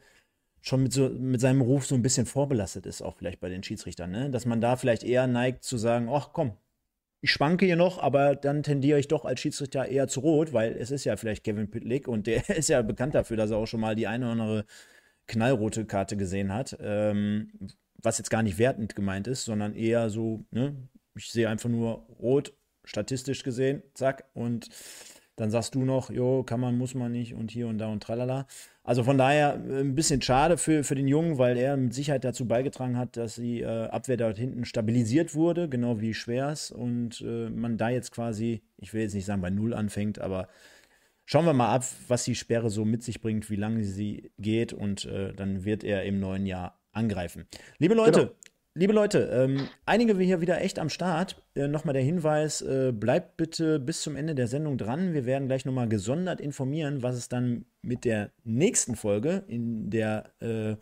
[0.61, 3.63] schon mit, so, mit seinem Ruf so ein bisschen vorbelastet ist, auch vielleicht bei den
[3.63, 4.31] Schiedsrichtern, ne?
[4.31, 6.53] dass man da vielleicht eher neigt zu sagen, ach komm,
[7.23, 10.73] ich schwanke hier noch, aber dann tendiere ich doch als Schiedsrichter eher zu Rot, weil
[10.73, 13.67] es ist ja vielleicht Kevin Pitlick und der ist ja bekannt dafür, dass er auch
[13.67, 14.65] schon mal die eine oder andere
[15.31, 16.77] knallrote Karte gesehen hat.
[16.81, 17.51] Ähm,
[18.03, 20.77] was jetzt gar nicht wertend gemeint ist, sondern eher so, ne,
[21.15, 22.53] ich sehe einfach nur rot,
[22.85, 24.69] statistisch gesehen, zack, und
[25.37, 28.03] dann sagst du noch, jo, kann man, muss man nicht und hier und da und
[28.03, 28.47] tralala.
[28.83, 32.25] Also von daher äh, ein bisschen schade für, für den Jungen, weil er mit Sicherheit
[32.25, 36.71] dazu beigetragen hat, dass die äh, Abwehr dort hinten stabilisiert wurde, genau wie Schwers.
[36.71, 40.49] Und äh, man da jetzt quasi, ich will jetzt nicht sagen bei Null anfängt, aber
[41.31, 44.73] schauen wir mal ab, was die Sperre so mit sich bringt, wie lange sie geht.
[44.73, 47.47] Und äh, dann wird er im neuen Jahr angreifen.
[47.79, 48.33] Liebe Leute, genau.
[48.75, 51.43] Liebe Leute, ähm, einige wir hier wieder echt am Start.
[51.57, 55.13] Äh, nochmal der Hinweis, äh, bleibt bitte bis zum Ende der Sendung dran.
[55.13, 60.31] Wir werden gleich nochmal gesondert informieren, was es dann mit der nächsten Folge in der
[60.39, 60.77] äh,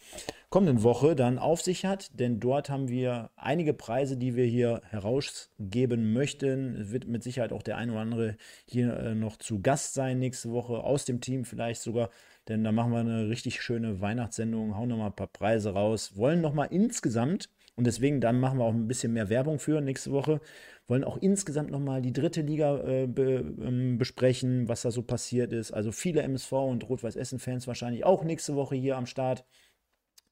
[0.51, 2.11] kommenden Woche dann auf sich hat.
[2.20, 6.76] Denn dort haben wir einige Preise, die wir hier herausgeben möchten.
[6.76, 8.36] Es wird mit Sicherheit auch der ein oder andere
[8.66, 12.11] hier äh, noch zu Gast sein nächste Woche, aus dem Team vielleicht sogar.
[12.49, 16.43] Denn da machen wir eine richtig schöne Weihnachtssendung, hauen nochmal ein paar Preise raus, wollen
[16.43, 17.49] nochmal insgesamt
[17.79, 20.41] und deswegen, dann machen wir auch ein bisschen mehr Werbung für nächste Woche.
[20.89, 25.53] Wollen auch insgesamt nochmal die dritte Liga äh, be, ähm, besprechen, was da so passiert
[25.53, 25.70] ist.
[25.70, 29.45] Also viele MSV und Rot-Weiß-Essen-Fans wahrscheinlich auch nächste Woche hier am Start.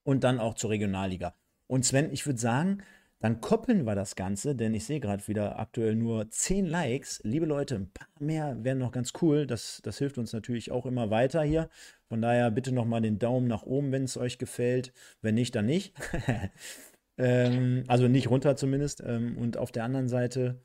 [0.02, 1.36] Und dann auch zur Regionalliga.
[1.68, 2.82] Und Sven, ich würde sagen,
[3.20, 7.20] dann koppeln wir das Ganze, denn ich sehe gerade wieder aktuell nur 10 Likes.
[7.22, 9.46] Liebe Leute, ein paar mehr wären noch ganz cool.
[9.46, 11.68] Das, das hilft uns natürlich auch immer weiter hier.
[12.08, 14.92] Von daher bitte nochmal den Daumen nach oben, wenn es euch gefällt.
[15.22, 15.94] Wenn nicht, dann nicht.
[17.18, 19.02] Ähm, also nicht runter zumindest.
[19.04, 20.60] Ähm, und auf der anderen Seite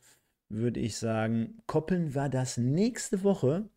[0.49, 3.69] würde ich sagen, koppeln wir das nächste Woche,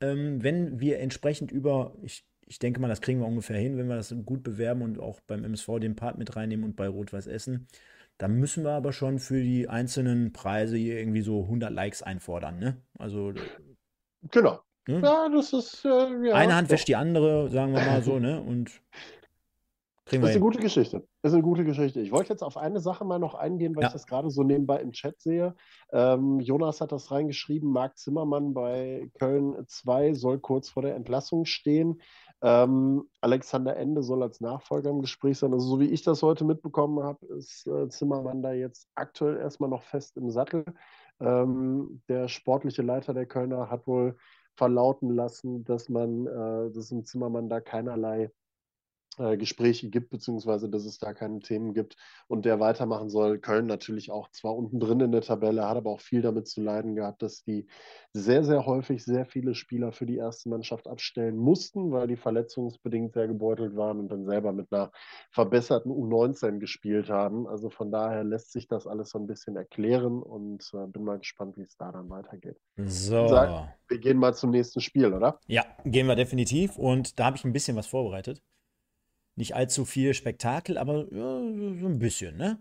[0.00, 3.88] ähm, wenn wir entsprechend über, ich, ich denke mal, das kriegen wir ungefähr hin, wenn
[3.88, 7.26] wir das gut bewerben und auch beim MSV den Part mit reinnehmen und bei Rot-Weiß
[7.26, 7.66] Essen.
[8.18, 12.60] Da müssen wir aber schon für die einzelnen Preise hier irgendwie so 100 Likes einfordern,
[12.60, 12.76] ne?
[12.96, 13.32] Also.
[14.30, 14.60] Genau.
[14.86, 15.00] Ne?
[15.02, 15.84] Ja, das ist.
[15.84, 18.40] Äh, ja, Eine Hand wäscht die andere, sagen wir mal so, ne?
[18.46, 18.70] Und
[20.06, 21.06] Kriegen das ist eine gute Geschichte.
[21.22, 22.00] Das ist eine gute Geschichte.
[22.00, 23.88] Ich wollte jetzt auf eine Sache mal noch eingehen, weil ja.
[23.88, 25.54] ich das gerade so nebenbei im Chat sehe.
[25.92, 31.46] Ähm, Jonas hat das reingeschrieben, Marc Zimmermann bei Köln 2 soll kurz vor der Entlassung
[31.46, 32.02] stehen.
[32.42, 35.54] Ähm, Alexander Ende soll als Nachfolger im Gespräch sein.
[35.54, 39.70] Also so wie ich das heute mitbekommen habe, ist äh, Zimmermann da jetzt aktuell erstmal
[39.70, 40.66] noch fest im Sattel.
[41.20, 44.18] Ähm, der sportliche Leiter der Kölner hat wohl
[44.56, 48.30] verlauten lassen, dass man, äh, dass im Zimmermann da keinerlei
[49.18, 51.96] äh, Gespräche gibt, beziehungsweise dass es da keine Themen gibt
[52.28, 53.38] und der weitermachen soll.
[53.38, 56.62] Köln natürlich auch zwar unten drin in der Tabelle, hat aber auch viel damit zu
[56.62, 57.66] leiden gehabt, dass die
[58.12, 63.12] sehr, sehr häufig sehr viele Spieler für die erste Mannschaft abstellen mussten, weil die verletzungsbedingt
[63.12, 64.92] sehr gebeutelt waren und dann selber mit einer
[65.30, 67.46] verbesserten U19 gespielt haben.
[67.46, 71.18] Also von daher lässt sich das alles so ein bisschen erklären und äh, bin mal
[71.18, 72.56] gespannt, wie es da dann weitergeht.
[72.76, 73.26] So.
[73.28, 75.38] Sag, wir gehen mal zum nächsten Spiel, oder?
[75.46, 78.42] Ja, gehen wir definitiv und da habe ich ein bisschen was vorbereitet.
[79.36, 81.40] Nicht allzu viel Spektakel, aber ja,
[81.80, 82.58] so ein bisschen, ne?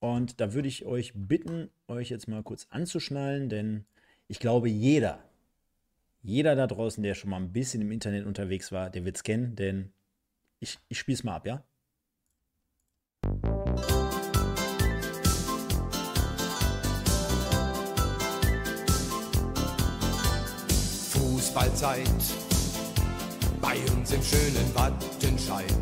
[0.00, 3.86] Und da würde ich euch bitten, euch jetzt mal kurz anzuschnallen, denn
[4.26, 5.22] ich glaube, jeder,
[6.22, 9.22] jeder da draußen, der schon mal ein bisschen im Internet unterwegs war, der wird es
[9.22, 9.92] kennen, denn
[10.58, 11.62] ich, ich spiele es mal ab, ja?
[21.10, 22.08] Fußballzeit
[23.60, 24.74] bei uns im schönen
[25.44, 25.74] Wattenscheid.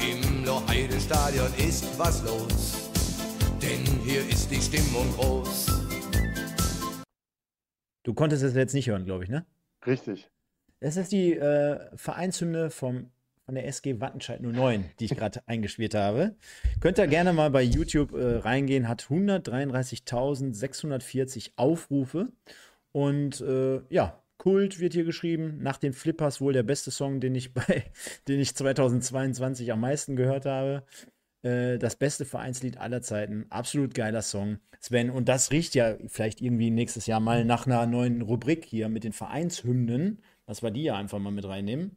[0.00, 2.90] Im Loheide-Stadion ist was los,
[3.60, 5.66] denn hier ist die Stimmung groß.
[8.02, 9.44] Du konntest es jetzt nicht hören, glaube ich, ne?
[9.86, 10.28] Richtig.
[10.80, 13.12] Das ist die äh, Vereinshymne vom,
[13.44, 16.34] von der SG Wattenscheid 09, die ich gerade eingespielt habe.
[16.80, 22.32] Könnt ihr gerne mal bei YouTube äh, reingehen, hat 133.640 Aufrufe.
[22.90, 25.58] Und äh, ja, Kult wird hier geschrieben.
[25.62, 27.84] Nach den Flippers wohl der beste Song, den ich bei,
[28.26, 30.84] den ich 2022 am meisten gehört habe.
[31.42, 33.46] Äh, das beste Vereinslied aller Zeiten.
[33.50, 34.58] Absolut geiler Song.
[34.80, 38.88] Sven, und das riecht ja vielleicht irgendwie nächstes Jahr mal nach einer neuen Rubrik hier
[38.88, 41.96] mit den Vereinshymnen, dass wir die ja einfach mal mit reinnehmen.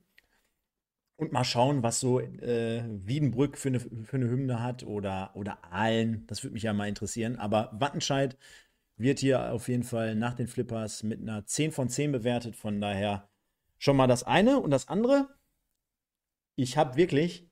[1.15, 5.63] Und mal schauen, was so äh, Wiedenbrück für eine, für eine Hymne hat oder, oder
[5.63, 6.27] Aalen.
[6.27, 7.37] Das würde mich ja mal interessieren.
[7.37, 8.37] Aber Wattenscheid
[8.97, 12.55] wird hier auf jeden Fall nach den Flippers mit einer 10 von 10 bewertet.
[12.55, 13.29] Von daher
[13.77, 14.59] schon mal das eine.
[14.59, 15.27] Und das andere,
[16.55, 17.49] ich habe wirklich,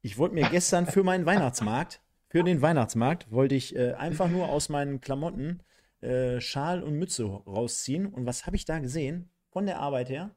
[0.00, 4.48] ich wollte mir gestern für meinen Weihnachtsmarkt, für den Weihnachtsmarkt, wollte ich äh, einfach nur
[4.48, 5.62] aus meinen Klamotten
[6.00, 8.06] äh, Schal und Mütze rausziehen.
[8.06, 9.30] Und was habe ich da gesehen?
[9.50, 10.34] Von der Arbeit her.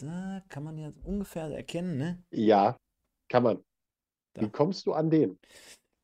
[0.00, 2.22] Da kann man ja ungefähr erkennen, ne?
[2.30, 2.76] Ja,
[3.28, 3.64] kann man.
[4.34, 4.42] Da.
[4.42, 5.38] Wie kommst du an den?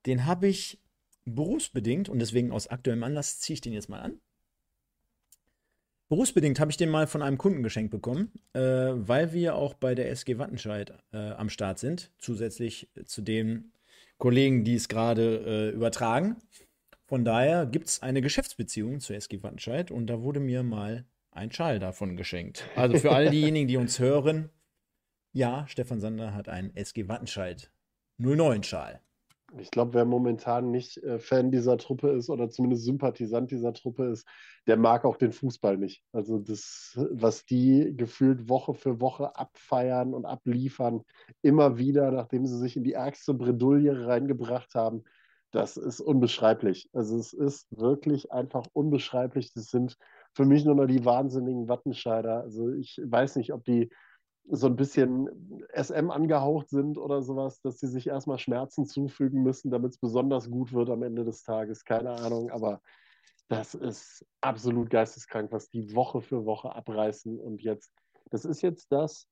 [0.06, 0.80] Den habe ich
[1.24, 4.20] berufsbedingt und deswegen aus aktuellem Anlass ziehe ich den jetzt mal an.
[6.08, 9.94] Berufsbedingt habe ich den mal von einem Kunden geschenkt bekommen, äh, weil wir auch bei
[9.94, 13.72] der SG Wattenscheid äh, am Start sind, zusätzlich zu den
[14.18, 16.36] Kollegen, die es gerade äh, übertragen.
[17.06, 21.50] Von daher gibt es eine Geschäftsbeziehung zur SG Wattenscheid und da wurde mir mal ein
[21.50, 22.68] Schal davon geschenkt.
[22.76, 24.50] Also für all diejenigen, die uns hören,
[25.32, 27.70] ja, Stefan Sander hat einen SG Wattenscheid
[28.18, 29.00] 09 Schal.
[29.58, 34.06] Ich glaube, wer momentan nicht äh, Fan dieser Truppe ist oder zumindest Sympathisant dieser Truppe
[34.06, 34.26] ist,
[34.66, 36.02] der mag auch den Fußball nicht.
[36.12, 41.02] Also das, was die gefühlt Woche für Woche abfeiern und abliefern,
[41.42, 45.04] immer wieder, nachdem sie sich in die ärgste Bredouille reingebracht haben,
[45.52, 46.88] das ist unbeschreiblich.
[46.94, 49.52] Also es ist wirklich einfach unbeschreiblich.
[49.52, 49.98] Das sind
[50.32, 52.40] für mich nur noch die wahnsinnigen Wattenscheider.
[52.40, 53.90] Also ich weiß nicht, ob die
[54.50, 59.70] so ein bisschen SM angehaucht sind oder sowas, dass sie sich erstmal Schmerzen zufügen müssen,
[59.70, 61.84] damit es besonders gut wird am Ende des Tages.
[61.84, 62.80] Keine Ahnung, aber
[63.48, 67.38] das ist absolut geisteskrank, was die Woche für Woche abreißen.
[67.38, 67.92] Und jetzt,
[68.30, 69.28] das ist jetzt das,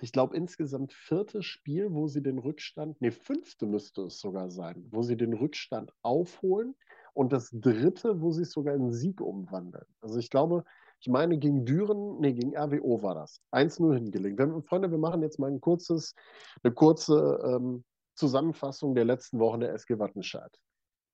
[0.00, 4.86] ich glaube, insgesamt vierte Spiel, wo sie den Rückstand, nee, fünfte müsste es sogar sein,
[4.90, 6.74] wo sie den Rückstand aufholen
[7.14, 9.86] und das dritte, wo sie es sogar in Sieg umwandeln.
[10.00, 10.64] Also ich glaube,
[11.00, 13.40] ich meine, gegen Düren, nee, gegen RWO war das.
[13.52, 14.38] 1-0 hingelegt.
[14.38, 16.14] Wir, Freunde, wir machen jetzt mal ein kurzes,
[16.62, 17.84] eine kurze ähm,
[18.14, 20.50] Zusammenfassung der letzten Wochen der SG Wattenscheid.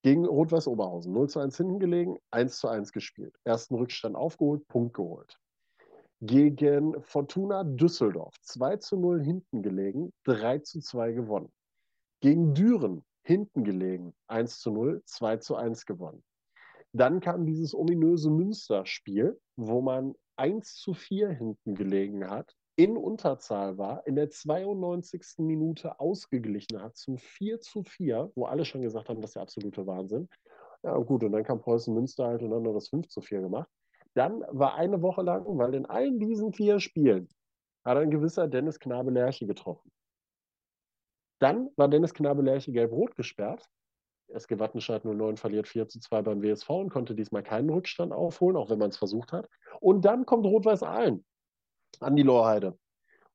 [0.02, 3.36] Gegen Rot-Weiß Oberhausen 0 zu 1 hinten gelegen, 1 zu 1 gespielt.
[3.44, 5.38] Ersten Rückstand aufgeholt, Punkt geholt.
[6.20, 11.52] Gegen Fortuna Düsseldorf 2 zu 0 hinten gelegen, 3 zu 2 gewonnen.
[12.20, 16.22] Gegen Düren hinten gelegen, 1 zu 0, 2 zu 1 gewonnen.
[16.92, 23.78] Dann kam dieses ominöse Münster-Spiel, wo man 1 zu 4 hinten gelegen hat, in Unterzahl
[23.78, 25.38] war, in der 92.
[25.38, 29.42] Minute ausgeglichen hat zum 4 zu 4, wo alle schon gesagt haben, das ist der
[29.42, 30.28] absolute Wahnsinn.
[30.82, 33.40] Ja, gut, und dann kam Preußen Münster halt und dann noch das 5 zu 4
[33.40, 33.68] gemacht.
[34.14, 37.28] Dann war eine Woche lang, weil in allen diesen vier Spielen
[37.84, 39.90] hat ein gewisser Dennis Knabe Lerche getroffen.
[41.40, 43.66] Dann war Dennis Knabe Lerche gelb-rot gesperrt.
[44.28, 48.56] SG Wattenscheid 09 verliert 4 zu 2 beim WSV und konnte diesmal keinen Rückstand aufholen,
[48.56, 49.48] auch wenn man es versucht hat.
[49.80, 51.24] Und dann kommt Rot-Weiß Aalen
[52.00, 52.78] an die Lohrheide.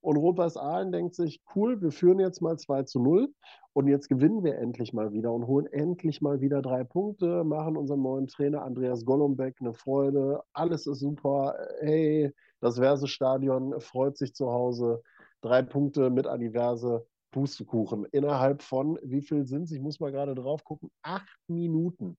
[0.02, 3.30] Und Rot-Weiß Aalen denkt sich, cool, wir führen jetzt mal 2 zu 0
[3.74, 7.78] und jetzt gewinnen wir endlich mal wieder und holen endlich mal wieder drei Punkte, machen
[7.78, 10.42] unserem neuen Trainer Andreas Golombek eine Freude.
[10.54, 11.56] Alles ist super.
[11.82, 15.04] Hey, das Verse-Stadion freut sich zu Hause.
[15.42, 17.06] Drei Punkte mit Aniverse.
[17.32, 18.05] Pustekuchen.
[18.11, 19.71] Innerhalb von, wie viel sind es?
[19.71, 20.89] Ich muss mal gerade drauf gucken.
[21.01, 22.17] Acht Minuten.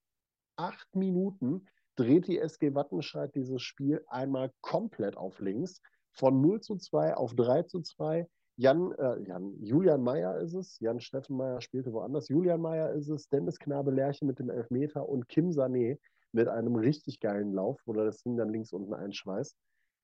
[0.57, 5.83] Acht Minuten dreht die SG Wattenscheid dieses Spiel einmal komplett auf links
[6.13, 8.29] von 0 zu 2 auf 3 zu 2.
[8.57, 13.09] Jan, äh, Jan, Julian Meyer ist es, Jan Steffen Meyer spielte woanders, Julian Meyer ist
[13.09, 15.99] es, Dennis Knabe Lerche mit dem Elfmeter und Kim Sané
[16.33, 19.57] mit einem richtig geilen Lauf, wo er das Ding dann links unten einschweißt.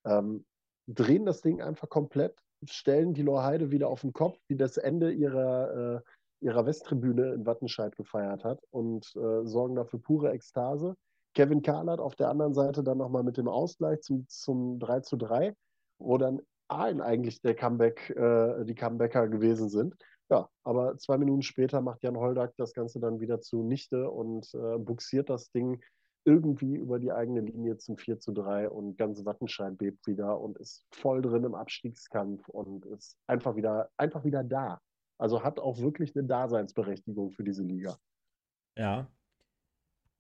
[0.07, 0.45] Ähm,
[0.87, 2.39] drehen das Ding einfach komplett,
[2.71, 6.01] stellen die Lorheide wieder auf den Kopf, die das Ende ihrer, äh,
[6.41, 10.97] ihrer Westtribüne in Wattenscheid gefeiert hat und äh, sorgen dafür pure Ekstase.
[11.35, 15.17] Kevin Kahlert auf der anderen Seite dann nochmal mit dem Ausgleich zum, zum 3 zu
[15.17, 15.55] 3
[15.99, 19.95] wo dann Aalen eigentlich der Comeback, äh, die Comebacker gewesen sind.
[20.31, 24.79] Ja, aber zwei Minuten später macht Jan Holdak das Ganze dann wieder zunichte und äh,
[24.79, 25.83] buxiert das Ding
[26.25, 30.57] irgendwie über die eigene Linie zum 4 zu 3 und ganz Wattenscheid bebt wieder und
[30.59, 34.81] ist voll drin im Abstiegskampf und ist einfach wieder, einfach wieder da.
[35.19, 37.97] Also hat auch wirklich eine Daseinsberechtigung für diese Liga.
[38.77, 39.09] Ja,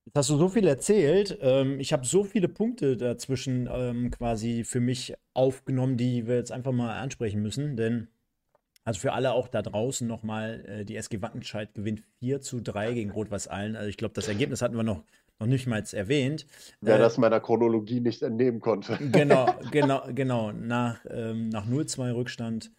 [0.07, 1.39] Jetzt hast du so viel erzählt.
[1.41, 6.53] Ähm, ich habe so viele Punkte dazwischen ähm, quasi für mich aufgenommen, die wir jetzt
[6.53, 7.75] einfach mal ansprechen müssen.
[7.77, 8.09] Denn,
[8.85, 12.93] also für alle auch da draußen nochmal, äh, die SG Wattenscheid gewinnt 4 zu 3
[12.93, 13.77] gegen Rot-Weiß Allen.
[13.77, 15.05] Also ich glaube, das Ergebnis hatten wir noch,
[15.39, 16.47] noch nicht mal erwähnt.
[16.81, 18.99] Wer äh, das meiner Chronologie nicht entnehmen konnte.
[19.13, 20.53] Genau, genau, genau.
[20.53, 22.73] Nach, ähm, nach 0-2 Rückstand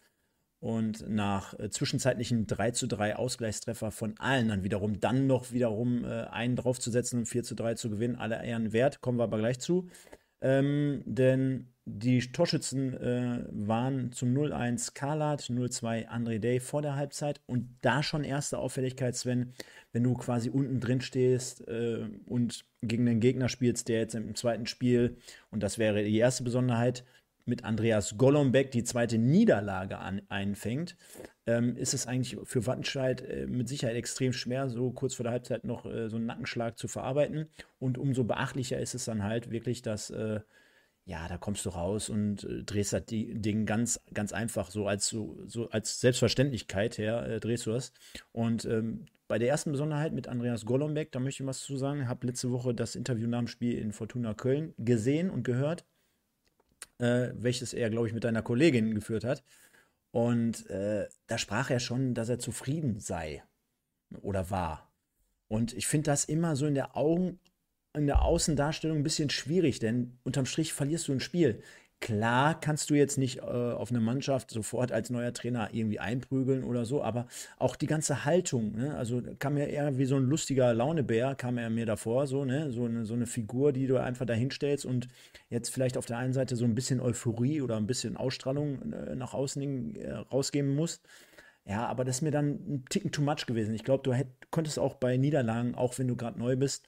[0.60, 6.04] und nach äh, zwischenzeitlichen 3 zu 3 Ausgleichstreffer von allen dann wiederum, dann noch wiederum
[6.04, 9.38] äh, einen draufzusetzen und 4 zu 3 zu gewinnen, alle Ehren wert, kommen wir aber
[9.38, 9.88] gleich zu.
[10.40, 17.40] Ähm, denn die Torschützen äh, waren zum 0-1 Karlat, 0-2 André Day vor der Halbzeit
[17.46, 19.54] und da schon erste Auffälligkeit, Sven,
[19.92, 24.34] wenn du quasi unten drin stehst äh, und gegen den Gegner spielst, der jetzt im
[24.34, 25.16] zweiten Spiel,
[25.50, 27.04] und das wäre die erste Besonderheit,
[27.44, 30.96] mit Andreas Golombek die zweite Niederlage an, einfängt,
[31.46, 35.32] ähm, ist es eigentlich für Wattenscheid äh, mit Sicherheit extrem schwer, so kurz vor der
[35.32, 37.46] Halbzeit noch äh, so einen Nackenschlag zu verarbeiten.
[37.78, 40.40] Und umso beachtlicher ist es dann halt wirklich, dass, äh,
[41.06, 45.08] ja, da kommst du raus und äh, drehst das Ding ganz, ganz einfach, so als,
[45.08, 47.92] so, so als Selbstverständlichkeit her, äh, drehst du das.
[48.32, 52.08] Und ähm, bei der ersten Besonderheit mit Andreas Golombek, da möchte ich was zu sagen.
[52.08, 55.84] Habe letzte Woche das Interview nach dem Spiel in Fortuna Köln gesehen und gehört
[56.98, 59.42] äh, welches er, glaube ich, mit deiner Kollegin geführt hat.
[60.10, 63.42] Und äh, da sprach er schon, dass er zufrieden sei
[64.22, 64.90] oder war.
[65.48, 67.38] Und ich finde das immer so in der Augen,
[67.96, 71.62] in der Außendarstellung ein bisschen schwierig, denn unterm Strich verlierst du ein Spiel.
[72.00, 76.62] Klar kannst du jetzt nicht äh, auf eine Mannschaft sofort als neuer Trainer irgendwie einprügeln
[76.62, 77.26] oder so, aber
[77.58, 78.94] auch die ganze Haltung, ne?
[78.96, 82.70] also kam mir eher wie so ein lustiger Launebär, kam er mir davor, so, ne?
[82.70, 85.08] so, eine, so eine Figur, die du einfach dahinstellst und
[85.48, 89.16] jetzt vielleicht auf der einen Seite so ein bisschen Euphorie oder ein bisschen Ausstrahlung äh,
[89.16, 91.02] nach außen äh, rausgeben musst.
[91.64, 93.74] Ja, aber das ist mir dann ein Ticken too much gewesen.
[93.74, 96.86] Ich glaube, du hätt, konntest auch bei Niederlagen, auch wenn du gerade neu bist,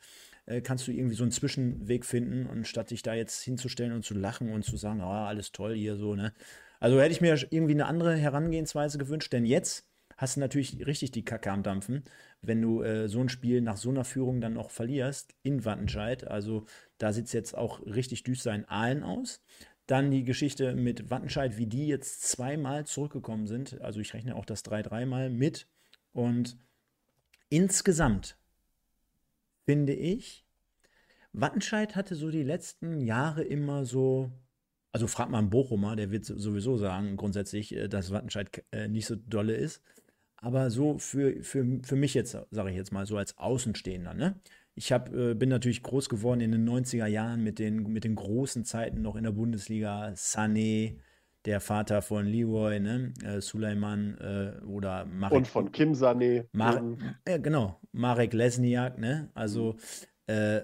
[0.48, 4.04] äh, kannst du irgendwie so einen Zwischenweg finden und statt dich da jetzt hinzustellen und
[4.04, 6.32] zu lachen und zu sagen, oh, alles toll hier so, ne?
[6.80, 9.86] Also hätte ich mir irgendwie eine andere Herangehensweise gewünscht, denn jetzt
[10.16, 12.04] hast du natürlich richtig die Kacke am Dampfen,
[12.40, 16.26] wenn du äh, so ein Spiel nach so einer Führung dann noch verlierst in Wattenscheid.
[16.26, 16.66] Also
[16.98, 19.42] da sieht es jetzt auch richtig düster in Aalen aus.
[19.86, 23.80] Dann die Geschichte mit Wattenscheid, wie die jetzt zweimal zurückgekommen sind.
[23.80, 25.66] Also ich rechne auch das 3-3 mal mit.
[26.12, 26.58] Und
[27.48, 28.36] insgesamt
[29.68, 30.46] finde ich.
[31.34, 34.32] Wattenscheid hatte so die letzten Jahre immer so,
[34.92, 39.04] also fragt mal einen Bochumer, der wird sowieso sagen, grundsätzlich, äh, dass Wattenscheid äh, nicht
[39.04, 39.82] so dolle ist.
[40.38, 44.40] Aber so für, für, für mich jetzt, sage ich jetzt mal, so als Außenstehender, ne?
[44.74, 48.14] Ich hab, äh, bin natürlich groß geworden in den 90er Jahren mit den, mit den
[48.14, 50.12] großen Zeiten noch in der Bundesliga.
[50.14, 50.96] Sané,
[51.44, 53.12] der Vater von Leroy, ne?
[53.24, 55.36] Äh, Suleiman äh, oder Marek.
[55.36, 56.46] Und von Kim Sané.
[56.52, 59.30] Mar äh, genau, Marek Lesniak, ne?
[59.34, 59.76] Also,
[60.26, 60.62] äh,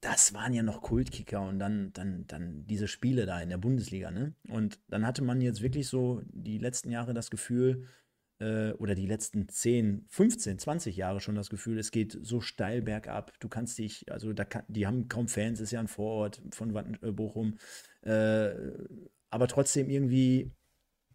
[0.00, 4.10] das waren ja noch Kultkicker und dann, dann, dann diese Spiele da in der Bundesliga,
[4.10, 4.34] ne?
[4.48, 7.86] Und dann hatte man jetzt wirklich so die letzten Jahre das Gefühl,
[8.40, 12.82] äh, oder die letzten 10, 15, 20 Jahre schon das Gefühl, es geht so steil
[12.82, 13.32] bergab.
[13.40, 16.74] Du kannst dich, also da kann, die haben kaum Fans, ist ja ein Vorort von
[16.74, 17.58] äh, Bochum.
[18.02, 18.50] Äh,
[19.34, 20.52] aber trotzdem irgendwie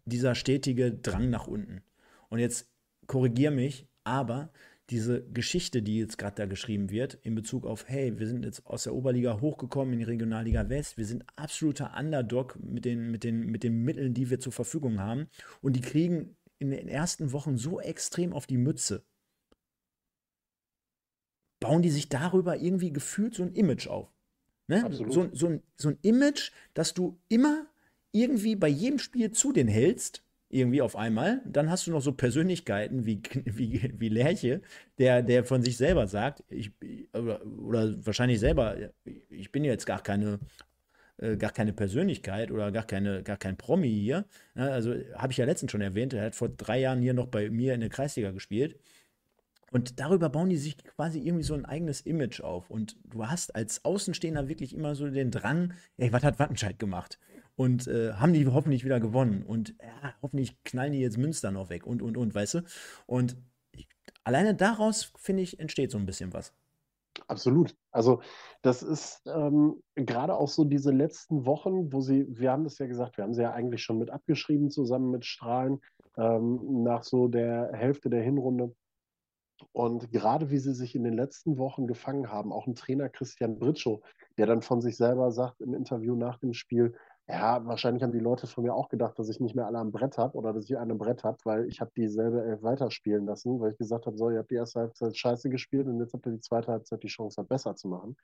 [0.04, 1.82] dieser stetige Drang nach unten.
[2.28, 2.70] Und jetzt
[3.06, 4.52] korrigier mich, aber
[4.90, 8.66] diese Geschichte, die jetzt gerade da geschrieben wird, in Bezug auf, hey, wir sind jetzt
[8.66, 13.24] aus der Oberliga hochgekommen in die Regionalliga West, wir sind absoluter Underdog mit den, mit
[13.24, 15.28] den, mit den Mitteln, die wir zur Verfügung haben.
[15.62, 19.02] Und die kriegen in den ersten Wochen so extrem auf die Mütze.
[21.58, 24.12] Bauen die sich darüber irgendwie gefühlt so ein Image auf.
[24.66, 24.86] Ne?
[24.92, 27.69] So, so, so ein Image, dass du immer
[28.12, 31.40] irgendwie bei jedem Spiel zu den hältst irgendwie auf einmal.
[31.46, 34.60] Dann hast du noch so Persönlichkeiten wie, wie, wie Lerche,
[34.98, 36.72] der, der von sich selber sagt, ich,
[37.12, 38.76] oder, oder wahrscheinlich selber,
[39.28, 40.40] ich bin jetzt gar keine,
[41.18, 44.24] äh, gar keine Persönlichkeit oder gar, keine, gar kein Promi hier.
[44.54, 47.48] also habe ich ja letztens schon erwähnt, er hat vor drei Jahren hier noch bei
[47.48, 48.76] mir in der Kreisliga gespielt.
[49.72, 52.70] Und darüber bauen die sich quasi irgendwie so ein eigenes Image auf.
[52.70, 57.20] Und du hast als Außenstehender wirklich immer so den Drang, ey, was hat Wattenscheid gemacht?
[57.60, 61.68] Und äh, haben die hoffentlich wieder gewonnen und ja, hoffentlich knallen die jetzt Münster noch
[61.68, 62.62] weg und und und, weißt du?
[63.04, 63.36] Und
[63.72, 63.86] ich,
[64.24, 66.54] alleine daraus, finde ich, entsteht so ein bisschen was.
[67.28, 67.76] Absolut.
[67.90, 68.22] Also
[68.62, 72.86] das ist ähm, gerade auch so diese letzten Wochen, wo sie, wir haben das ja
[72.86, 75.82] gesagt, wir haben sie ja eigentlich schon mit abgeschrieben zusammen mit Strahlen
[76.16, 78.74] ähm, nach so der Hälfte der Hinrunde.
[79.72, 83.58] Und gerade wie sie sich in den letzten Wochen gefangen haben, auch ein Trainer Christian
[83.58, 84.00] Britschow,
[84.38, 86.94] der dann von sich selber sagt im Interview nach dem Spiel,
[87.28, 89.92] ja, wahrscheinlich haben die Leute von mir auch gedacht, dass ich nicht mehr alle am
[89.92, 93.60] Brett habe oder dass ich eine Brett habe, weil ich habe dieselbe Elf weiterspielen lassen,
[93.60, 96.26] weil ich gesagt habe, so, ihr habt die erste Halbzeit scheiße gespielt und jetzt habt
[96.26, 98.16] ihr die zweite Halbzeit die Chance, halt besser zu machen.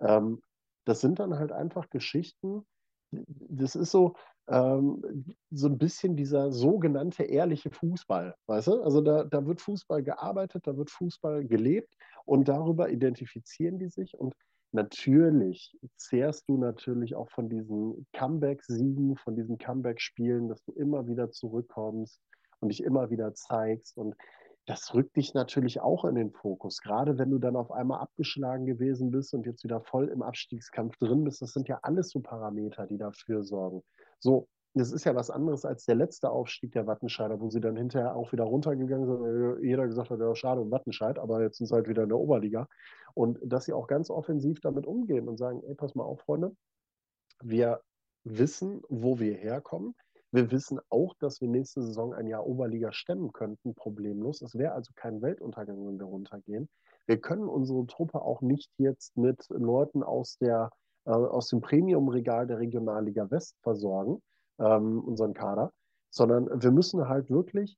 [0.00, 0.42] Ähm,
[0.84, 2.64] das sind dann halt einfach Geschichten,
[3.10, 4.14] das ist so,
[4.48, 8.82] ähm, so ein bisschen dieser sogenannte ehrliche Fußball, weißt du?
[8.82, 11.94] Also da, da wird Fußball gearbeitet, da wird Fußball gelebt
[12.24, 14.34] und darüber identifizieren die sich und
[14.72, 21.30] natürlich zehrst du natürlich auch von diesen Comeback-Siegen, von diesen Comeback-Spielen, dass du immer wieder
[21.30, 22.20] zurückkommst
[22.60, 23.96] und dich immer wieder zeigst.
[23.96, 24.14] Und
[24.66, 26.80] das rückt dich natürlich auch in den Fokus.
[26.80, 30.96] Gerade wenn du dann auf einmal abgeschlagen gewesen bist und jetzt wieder voll im Abstiegskampf
[30.98, 33.82] drin bist, das sind ja alles so Parameter, die dafür sorgen.
[34.20, 37.76] So, das ist ja was anderes als der letzte Aufstieg der Wattenscheider, wo sie dann
[37.76, 39.64] hinterher auch wieder runtergegangen sind.
[39.64, 42.18] Jeder gesagt hat, ja, schade um Wattenscheid, aber jetzt sind sie halt wieder in der
[42.18, 42.68] Oberliga.
[43.14, 46.56] Und dass sie auch ganz offensiv damit umgehen und sagen, ey, pass mal auf, Freunde,
[47.42, 47.82] wir
[48.24, 49.94] wissen, wo wir herkommen.
[50.30, 54.40] Wir wissen auch, dass wir nächste Saison ein Jahr Oberliga stemmen könnten, problemlos.
[54.40, 56.70] Es wäre also kein Weltuntergang, wenn wir runtergehen.
[57.06, 60.70] Wir können unsere Truppe auch nicht jetzt mit Leuten aus, der,
[61.04, 64.22] äh, aus dem Premium-Regal der Regionalliga West versorgen,
[64.58, 65.72] ähm, unseren Kader,
[66.10, 67.76] sondern wir müssen halt wirklich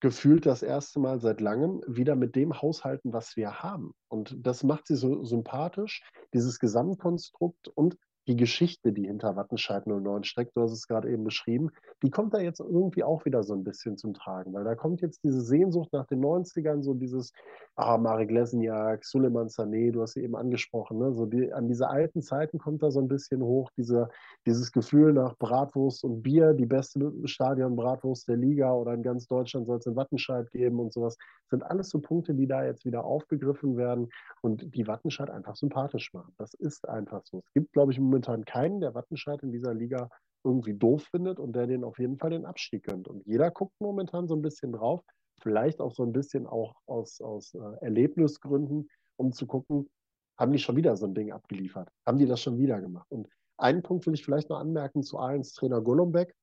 [0.00, 3.92] gefühlt das erste Mal seit langem wieder mit dem haushalten, was wir haben.
[4.08, 6.02] Und das macht sie so sympathisch,
[6.32, 7.96] dieses Gesamtkonstrukt und
[8.28, 11.70] die Geschichte, die hinter Wattenscheid 09 steckt, du hast es gerade eben beschrieben,
[12.02, 15.00] die kommt da jetzt irgendwie auch wieder so ein bisschen zum Tragen, weil da kommt
[15.00, 17.32] jetzt diese Sehnsucht nach den 90ern, so dieses,
[17.76, 21.12] ah, Marek Lesniak, Suleiman Sané, du hast sie eben angesprochen, ne?
[21.12, 24.08] so die, an diese alten Zeiten kommt da so ein bisschen hoch, diese,
[24.46, 29.66] dieses Gefühl nach Bratwurst und Bier, die beste Stadion-Bratwurst der Liga oder in ganz Deutschland
[29.66, 31.16] soll es in Wattenscheid geben und sowas,
[31.50, 34.08] sind alles so Punkte, die da jetzt wieder aufgegriffen werden
[34.40, 36.32] und die Wattenscheid einfach sympathisch machen.
[36.38, 37.42] Das ist einfach so.
[37.44, 40.08] Es gibt, glaube ich, momentan keinen, der Wattenscheid in dieser Liga
[40.44, 43.08] irgendwie doof findet und der den auf jeden Fall den Abstieg gönnt.
[43.08, 45.02] Und jeder guckt momentan so ein bisschen drauf,
[45.42, 49.90] vielleicht auch so ein bisschen auch aus, aus äh, Erlebnisgründen, um zu gucken,
[50.38, 51.90] haben die schon wieder so ein Ding abgeliefert?
[52.06, 53.06] Haben die das schon wieder gemacht?
[53.10, 53.28] Und
[53.58, 56.34] einen Punkt will ich vielleicht noch anmerken zu Ahlens Trainer Golombek,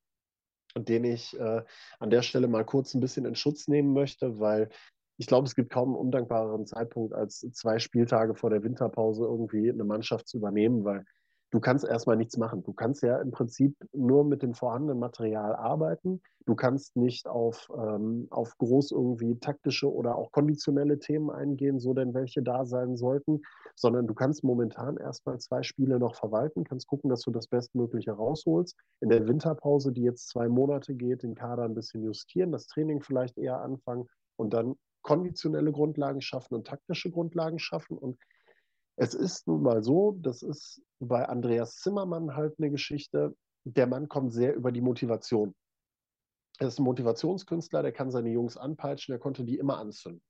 [0.77, 1.63] den ich äh,
[1.99, 4.69] an der Stelle mal kurz ein bisschen in Schutz nehmen möchte, weil
[5.17, 9.69] ich glaube, es gibt kaum einen undankbareren Zeitpunkt, als zwei Spieltage vor der Winterpause irgendwie
[9.71, 11.03] eine Mannschaft zu übernehmen, weil
[11.51, 12.63] du kannst erstmal nichts machen.
[12.63, 16.21] Du kannst ja im Prinzip nur mit dem vorhandenen Material arbeiten.
[16.45, 21.93] Du kannst nicht auf, ähm, auf groß irgendwie taktische oder auch konditionelle Themen eingehen, so
[21.93, 23.41] denn welche da sein sollten,
[23.75, 28.11] sondern du kannst momentan erstmal zwei Spiele noch verwalten, kannst gucken, dass du das Bestmögliche
[28.11, 28.77] rausholst.
[29.01, 33.01] In der Winterpause, die jetzt zwei Monate geht, den Kader ein bisschen justieren, das Training
[33.01, 34.07] vielleicht eher anfangen
[34.37, 34.75] und dann
[35.07, 38.19] konditionelle Grundlagen schaffen und taktische Grundlagen schaffen und
[38.97, 43.33] es ist nun mal so, das ist bei Andreas Zimmermann halt eine Geschichte,
[43.63, 45.55] der Mann kommt sehr über die Motivation.
[46.59, 50.21] Er ist ein Motivationskünstler, der kann seine Jungs anpeitschen, der konnte die immer anzünden.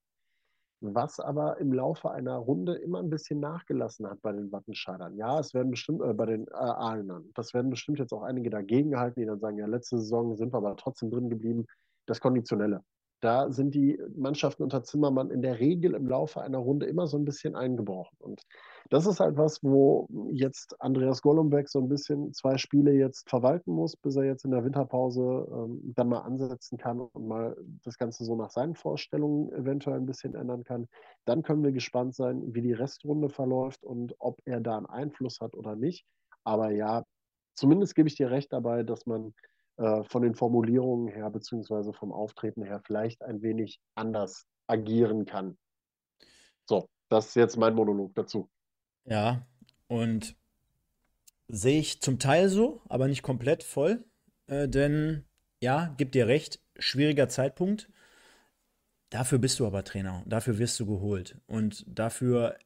[0.82, 5.16] Was aber im Laufe einer Runde immer ein bisschen nachgelassen hat bei den Wattenscheidern.
[5.16, 8.52] Ja, es werden bestimmt, äh, bei den äh, Ahlenern, das werden bestimmt jetzt auch einige
[8.52, 11.66] dagegen halten, die dann sagen, ja, letzte Saison sind wir aber trotzdem drin geblieben.
[12.06, 12.84] Das Konditionelle.
[13.20, 17.18] Da sind die Mannschaften unter Zimmermann in der Regel im Laufe einer Runde immer so
[17.18, 18.16] ein bisschen eingebrochen.
[18.20, 18.44] Und
[18.90, 23.72] das ist halt was, wo jetzt Andreas Golombek so ein bisschen zwei Spiele jetzt verwalten
[23.72, 27.98] muss, bis er jetzt in der Winterpause ähm, dann mal ansetzen kann und mal das
[27.98, 30.88] Ganze so nach seinen Vorstellungen eventuell ein bisschen ändern kann.
[31.26, 35.40] Dann können wir gespannt sein, wie die Restrunde verläuft und ob er da einen Einfluss
[35.42, 36.06] hat oder nicht.
[36.44, 37.04] Aber ja,
[37.56, 39.34] zumindest gebe ich dir recht dabei, dass man
[39.78, 45.58] äh, von den Formulierungen her, beziehungsweise vom Auftreten her, vielleicht ein wenig anders agieren kann.
[46.66, 48.50] So, das ist jetzt mein Monolog dazu.
[49.06, 49.46] Ja,
[49.88, 50.36] und
[51.48, 54.04] sehe ich zum Teil so, aber nicht komplett voll.
[54.48, 55.26] Äh, denn
[55.62, 57.90] ja, gib dir recht, schwieriger Zeitpunkt.
[59.10, 61.40] Dafür bist du aber Trainer, dafür wirst du geholt.
[61.48, 62.58] Und dafür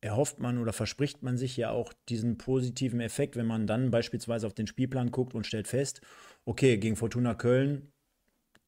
[0.00, 4.46] erhofft man oder verspricht man sich ja auch diesen positiven Effekt, wenn man dann beispielsweise
[4.46, 6.00] auf den Spielplan guckt und stellt fest,
[6.44, 7.92] okay, gegen Fortuna Köln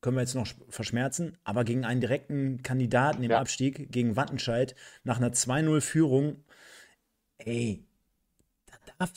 [0.03, 3.41] können wir jetzt noch verschmerzen, aber gegen einen direkten Kandidaten im ja.
[3.41, 4.75] Abstieg, gegen Wattenscheid,
[5.05, 6.45] nach einer 2-0-Führung,
[7.39, 7.85] ey,
[8.67, 9.13] da darf,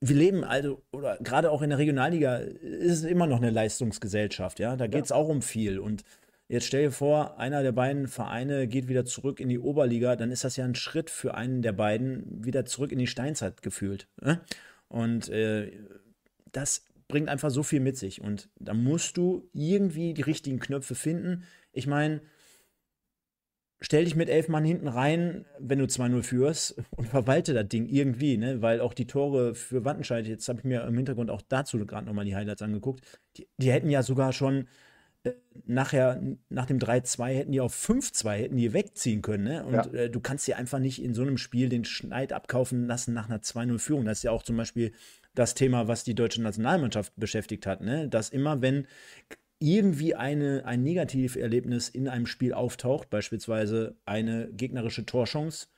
[0.00, 4.58] wir leben also, oder gerade auch in der Regionalliga, ist es immer noch eine Leistungsgesellschaft,
[4.58, 5.16] ja, da geht es ja.
[5.16, 6.02] auch um viel und
[6.50, 10.32] Jetzt stell dir vor, einer der beiden Vereine geht wieder zurück in die Oberliga, dann
[10.32, 14.08] ist das ja ein Schritt für einen der beiden wieder zurück in die Steinzeit gefühlt.
[14.20, 14.40] Ne?
[14.88, 15.70] Und äh,
[16.50, 18.20] das bringt einfach so viel mit sich.
[18.20, 21.44] Und da musst du irgendwie die richtigen Knöpfe finden.
[21.70, 22.20] Ich meine,
[23.80, 27.86] stell dich mit elf Mann hinten rein, wenn du 2-0 führst und verwalte das Ding
[27.86, 28.60] irgendwie, ne?
[28.60, 32.06] Weil auch die Tore für Wattenscheid, jetzt habe ich mir im Hintergrund auch dazu gerade
[32.06, 33.04] nochmal die Highlights angeguckt,
[33.36, 34.66] die, die hätten ja sogar schon
[35.22, 35.32] äh,
[35.66, 39.44] nachher, nach dem 3-2 hätten die auf 5-2 hätten die wegziehen können.
[39.44, 39.64] Ne?
[39.64, 39.84] Und ja.
[39.92, 43.28] äh, du kannst dir einfach nicht in so einem Spiel den Schneid abkaufen lassen nach
[43.28, 44.04] einer 2-0-Führung.
[44.04, 44.92] Das ist ja auch zum Beispiel
[45.34, 47.82] das Thema, was die deutsche Nationalmannschaft beschäftigt hat.
[47.82, 48.08] Ne?
[48.08, 48.86] Dass immer, wenn
[49.58, 55.68] irgendwie eine, ein Negativerlebnis in einem Spiel auftaucht, beispielsweise eine gegnerische Torchance,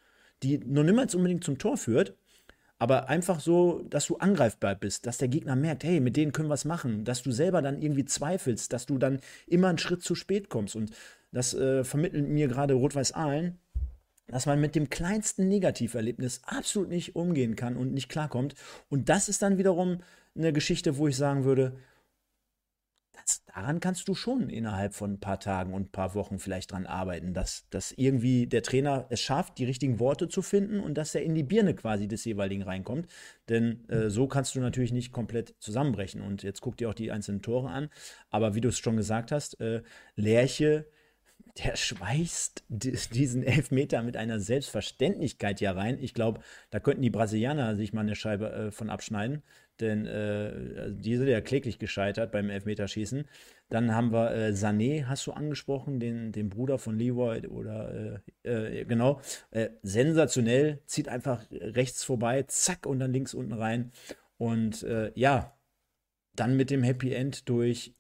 [0.43, 2.17] die noch niemals unbedingt zum Tor führt,
[2.83, 6.49] aber einfach so, dass du angreifbar bist, dass der Gegner merkt, hey, mit denen können
[6.49, 10.03] wir was machen, dass du selber dann irgendwie zweifelst, dass du dann immer einen Schritt
[10.03, 10.75] zu spät kommst.
[10.75, 10.91] Und
[11.31, 13.61] das äh, vermittelt mir gerade Rot-Weiß Aalen,
[14.27, 18.57] dass man mit dem kleinsten Negativerlebnis absolut nicht umgehen kann und nicht klarkommt.
[18.89, 19.99] Und das ist dann wiederum
[20.37, 21.77] eine Geschichte, wo ich sagen würde,
[23.25, 26.73] das, daran kannst du schon innerhalb von ein paar Tagen und ein paar Wochen vielleicht
[26.73, 30.95] dran arbeiten, dass, dass irgendwie der Trainer es schafft, die richtigen Worte zu finden und
[30.95, 33.09] dass er in die Birne quasi des jeweiligen reinkommt.
[33.49, 36.23] Denn äh, so kannst du natürlich nicht komplett zusammenbrechen.
[36.23, 37.89] Und jetzt guck dir auch die einzelnen Tore an.
[38.31, 39.83] Aber wie du es schon gesagt hast, äh,
[40.17, 40.87] Lerche
[41.59, 45.99] der schweißt diesen Elfmeter mit einer Selbstverständlichkeit ja rein.
[46.01, 49.43] Ich glaube, da könnten die Brasilianer sich mal eine Scheibe äh, von abschneiden
[49.81, 53.25] denn äh, die sind ja kläglich gescheitert beim Elfmeterschießen.
[53.69, 58.81] Dann haben wir äh, Sané, hast du angesprochen, den, den Bruder von Leroy oder äh,
[58.81, 59.21] äh genau.
[59.51, 63.93] Äh, sensationell, zieht einfach rechts vorbei, zack, und dann links unten rein.
[64.37, 65.57] Und äh, ja,
[66.35, 67.95] dann mit dem Happy End durch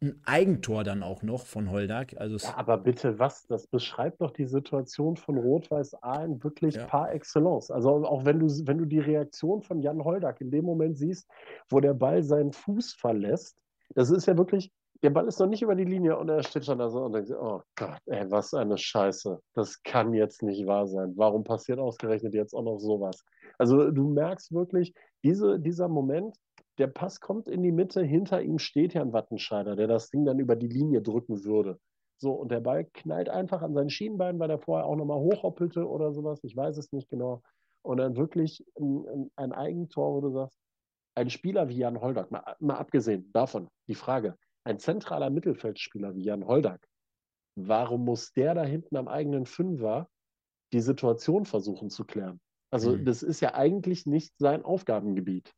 [0.00, 2.14] ein Eigentor dann auch noch von Holdak.
[2.18, 3.46] Also ja, aber bitte was?
[3.46, 6.86] Das beschreibt doch die Situation von Rot-Weiß Aalen wirklich ja.
[6.86, 7.70] par excellence.
[7.70, 11.28] Also auch wenn du, wenn du die Reaktion von Jan Holdak in dem Moment siehst,
[11.68, 13.58] wo der Ball seinen Fuß verlässt,
[13.94, 14.72] das ist ja wirklich,
[15.02, 17.12] der Ball ist noch nicht über die Linie und er steht schon da so und
[17.12, 19.40] denkt, oh Gott, ey, was eine Scheiße.
[19.54, 21.12] Das kann jetzt nicht wahr sein.
[21.16, 23.24] Warum passiert ausgerechnet jetzt auch noch sowas?
[23.58, 24.94] Also du merkst wirklich,
[25.24, 26.36] diese, dieser Moment,
[26.78, 30.38] der Pass kommt in die Mitte, hinter ihm steht ein Wattenscheider, der das Ding dann
[30.38, 31.78] über die Linie drücken würde.
[32.18, 35.88] So, und der Ball knallt einfach an sein Schienbein, weil er vorher auch nochmal hochhoppelte
[35.88, 37.42] oder sowas, ich weiß es nicht genau.
[37.82, 40.58] Und dann wirklich ein, ein Eigentor, wo du sagst,
[41.14, 46.24] ein Spieler wie Jan Holdak, mal, mal abgesehen davon, die Frage, ein zentraler Mittelfeldspieler wie
[46.24, 46.86] Jan Holdak,
[47.56, 50.08] warum muss der da hinten am eigenen Fünfer
[50.72, 52.40] die Situation versuchen zu klären?
[52.70, 53.04] Also, mhm.
[53.04, 55.52] das ist ja eigentlich nicht sein Aufgabengebiet.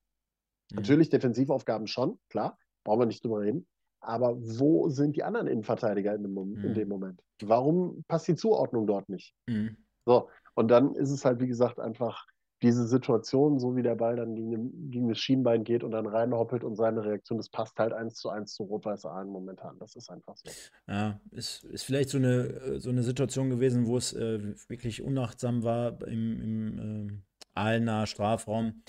[0.70, 0.76] Mhm.
[0.76, 3.66] Natürlich Defensivaufgaben schon, klar, brauchen wir nicht drüber reden.
[4.00, 6.64] Aber wo sind die anderen Innenverteidiger in dem, mhm.
[6.64, 7.22] in dem Moment?
[7.42, 9.34] Warum passt die Zuordnung dort nicht?
[9.46, 9.76] Mhm.
[10.06, 12.26] So, und dann ist es halt, wie gesagt, einfach
[12.62, 16.62] diese Situation, so wie der Ball dann gegen, gegen das Schienbein geht und dann reinhoppelt
[16.62, 19.78] und seine Reaktion, das passt halt eins zu eins zu Rot-Weiß Aalen momentan.
[19.78, 20.50] Das ist einfach so.
[20.86, 25.62] Ja, ist, ist vielleicht so eine, so eine Situation gewesen, wo es äh, wirklich unachtsam
[25.62, 27.12] war im, im äh,
[27.54, 28.82] Aalener Strafraum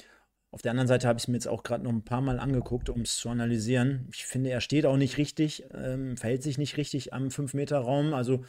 [0.51, 2.39] auf der anderen Seite habe ich es mir jetzt auch gerade noch ein paar Mal
[2.39, 4.09] angeguckt, um es zu analysieren.
[4.13, 8.13] Ich finde, er steht auch nicht richtig, ähm, verhält sich nicht richtig am 5-Meter-Raum.
[8.13, 8.43] Also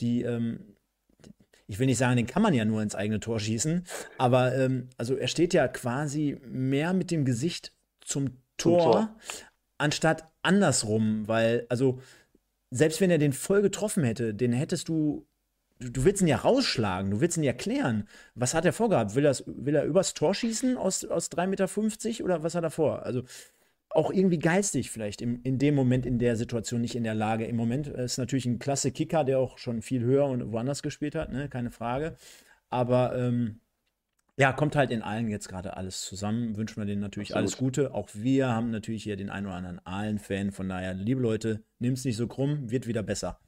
[0.00, 0.76] die, ähm,
[1.66, 3.84] ich will nicht sagen, den kann man ja nur ins eigene Tor schießen,
[4.18, 9.16] aber ähm, also er steht ja quasi mehr mit dem Gesicht zum Tor, zum Tor.
[9.78, 12.00] anstatt andersrum, weil, also
[12.70, 15.26] selbst wenn er den voll getroffen hätte, den hättest du,
[15.78, 18.08] du willst ihn ja rausschlagen, du willst ihn ja klären.
[18.34, 19.14] Was hat er vorgehabt?
[19.14, 21.46] Will, das, will er übers Tor schießen aus, aus 3,50
[22.08, 23.02] Meter oder was hat er vor?
[23.04, 23.22] Also
[23.90, 27.44] auch irgendwie geistig vielleicht im, in dem Moment, in der Situation nicht in der Lage.
[27.44, 31.14] Im Moment ist natürlich ein klasse Kicker, der auch schon viel höher und woanders gespielt
[31.14, 31.48] hat, ne?
[31.48, 32.16] keine Frage.
[32.70, 33.60] Aber ähm,
[34.36, 36.56] ja, kommt halt in allen jetzt gerade alles zusammen.
[36.56, 37.42] Wünschen wir denen natürlich Absolut.
[37.42, 37.94] alles Gute.
[37.94, 40.50] Auch wir haben natürlich hier den einen oder anderen Aalen-Fan.
[40.50, 43.38] Von daher, liebe Leute, nimm es nicht so krumm, wird wieder besser.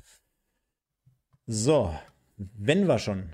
[1.49, 1.93] So,
[2.37, 3.31] wenn wir schon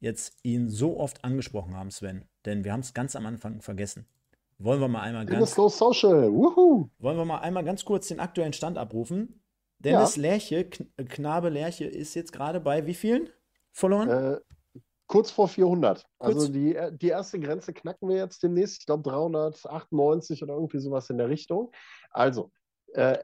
[0.00, 4.06] jetzt ihn so oft angesprochen haben, Sven, denn wir haben es ganz am Anfang vergessen.
[4.58, 6.30] Wollen wir mal einmal ganz Go Social.
[6.30, 6.88] Woohoo.
[6.98, 9.42] Wollen wir mal einmal ganz kurz den aktuellen Stand abrufen?
[9.78, 10.22] Dennis ja.
[10.22, 13.28] Lerche, Knabe Lerche ist jetzt gerade bei wie vielen
[13.72, 14.08] verloren?
[14.08, 14.40] Äh,
[15.06, 16.02] Kurz vor 400.
[16.18, 16.34] Kurz.
[16.34, 18.80] Also die, äh, die erste Grenze knacken wir jetzt demnächst.
[18.80, 21.72] Ich glaube 398 oder irgendwie sowas in der Richtung.
[22.10, 22.50] Also,
[22.94, 23.18] äh,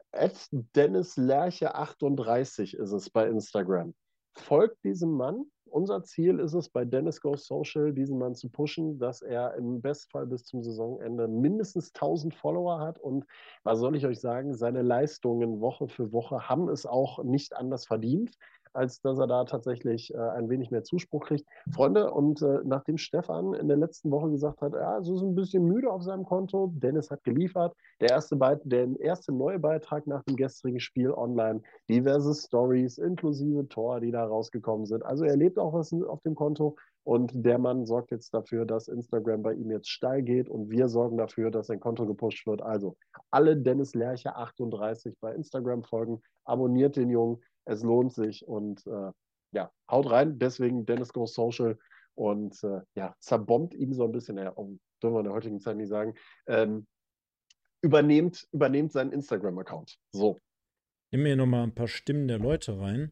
[0.51, 3.95] Dennis Lerche 38 ist es bei Instagram.
[4.33, 5.45] Folgt diesem Mann.
[5.65, 9.81] Unser Ziel ist es, bei Dennis Go Social diesen Mann zu pushen, dass er im
[9.81, 12.99] Bestfall bis zum Saisonende mindestens 1000 Follower hat.
[12.99, 13.25] Und
[13.63, 17.85] was soll ich euch sagen, seine Leistungen Woche für Woche haben es auch nicht anders
[17.85, 18.37] verdient
[18.73, 21.45] als dass er da tatsächlich äh, ein wenig mehr Zuspruch kriegt.
[21.73, 25.35] Freunde, und äh, nachdem Stefan in der letzten Woche gesagt hat, ja, so ist ein
[25.35, 30.07] bisschen müde auf seinem Konto, Dennis hat geliefert, der erste, Beit der erste neue Beitrag
[30.07, 35.03] nach dem gestrigen Spiel online, diverse Stories inklusive Tor, die da rausgekommen sind.
[35.05, 38.87] Also er lebt auch was auf dem Konto und der Mann sorgt jetzt dafür, dass
[38.87, 42.61] Instagram bei ihm jetzt steil geht und wir sorgen dafür, dass sein Konto gepusht wird.
[42.61, 42.95] Also
[43.31, 49.11] alle Dennis Lerche 38 bei Instagram folgen, abonniert den Jungen, es lohnt sich und äh,
[49.51, 50.39] ja, haut rein.
[50.39, 51.77] Deswegen Dennis Go Social
[52.15, 55.59] und äh, ja, zerbombt ihn so ein bisschen, ja, um, dürfen wir in der heutigen
[55.59, 56.15] Zeit nicht sagen,
[56.47, 56.87] ähm,
[57.81, 59.97] übernehmt, übernehmt seinen Instagram-Account.
[60.11, 60.39] So.
[61.11, 63.11] Nimm mir nochmal ein paar Stimmen der Leute rein.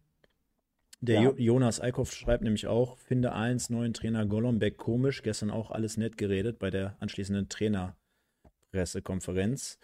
[1.01, 1.29] Der ja.
[1.29, 5.23] jo Jonas Eickhoff schreibt nämlich auch, finde eins neuen Trainer Golombek komisch.
[5.23, 9.79] Gestern auch alles nett geredet bei der anschließenden Trainerpressekonferenz.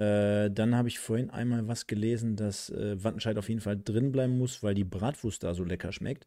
[0.00, 4.12] Äh, dann habe ich vorhin einmal was gelesen, dass äh, Wattenscheid auf jeden Fall drin
[4.12, 6.26] bleiben muss, weil die Bratwurst da so lecker schmeckt.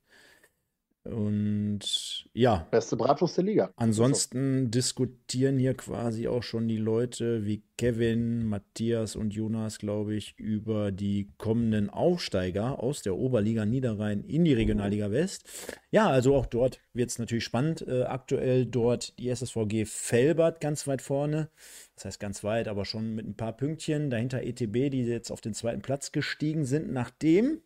[1.06, 2.66] Und ja.
[2.72, 3.74] Beste Bratwurst der Liga.
[3.76, 10.40] Ansonsten diskutieren hier quasi auch schon die Leute wie Kevin, Matthias und Jonas, glaube ich,
[10.40, 15.44] über die kommenden Aufsteiger aus der Oberliga Niederrhein in die Regionalliga West.
[15.92, 17.86] Ja, also auch dort wird es natürlich spannend.
[17.86, 21.50] Äh, aktuell dort die SSVG Felbert ganz weit vorne.
[21.96, 24.10] Das heißt ganz weit, aber schon mit ein paar Pünktchen.
[24.10, 27.62] Dahinter ETB, die jetzt auf den zweiten Platz gestiegen sind, nachdem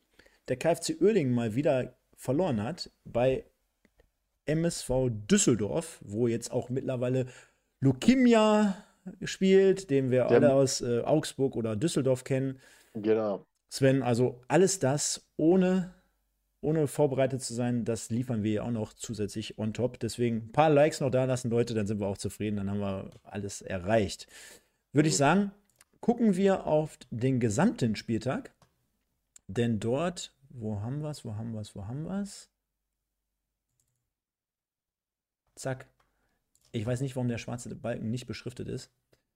[0.48, 3.45] der KfC Oerding mal wieder verloren hat bei
[4.45, 7.28] MSV Düsseldorf, wo jetzt auch mittlerweile
[7.80, 8.76] Lukimia
[9.24, 12.59] spielt, den wir alle aus äh, Augsburg oder Düsseldorf kennen.
[12.93, 13.45] Genau.
[13.70, 15.93] Sven, also alles das ohne,
[16.61, 19.99] ohne vorbereitet zu sein, das liefern wir ja auch noch zusätzlich on top.
[19.99, 22.80] Deswegen ein paar Likes noch da lassen, Leute, dann sind wir auch zufrieden, dann haben
[22.80, 24.28] wir alles erreicht.
[24.93, 25.51] Würde ich sagen,
[25.99, 28.53] gucken wir auf den gesamten Spieltag,
[29.47, 31.26] denn dort wo haben wir es?
[31.26, 31.76] Wo haben wir es?
[31.76, 32.50] Wo haben wir es?
[35.56, 35.88] Zack.
[36.72, 38.91] Ich weiß nicht, warum der schwarze Balken nicht beschriftet ist.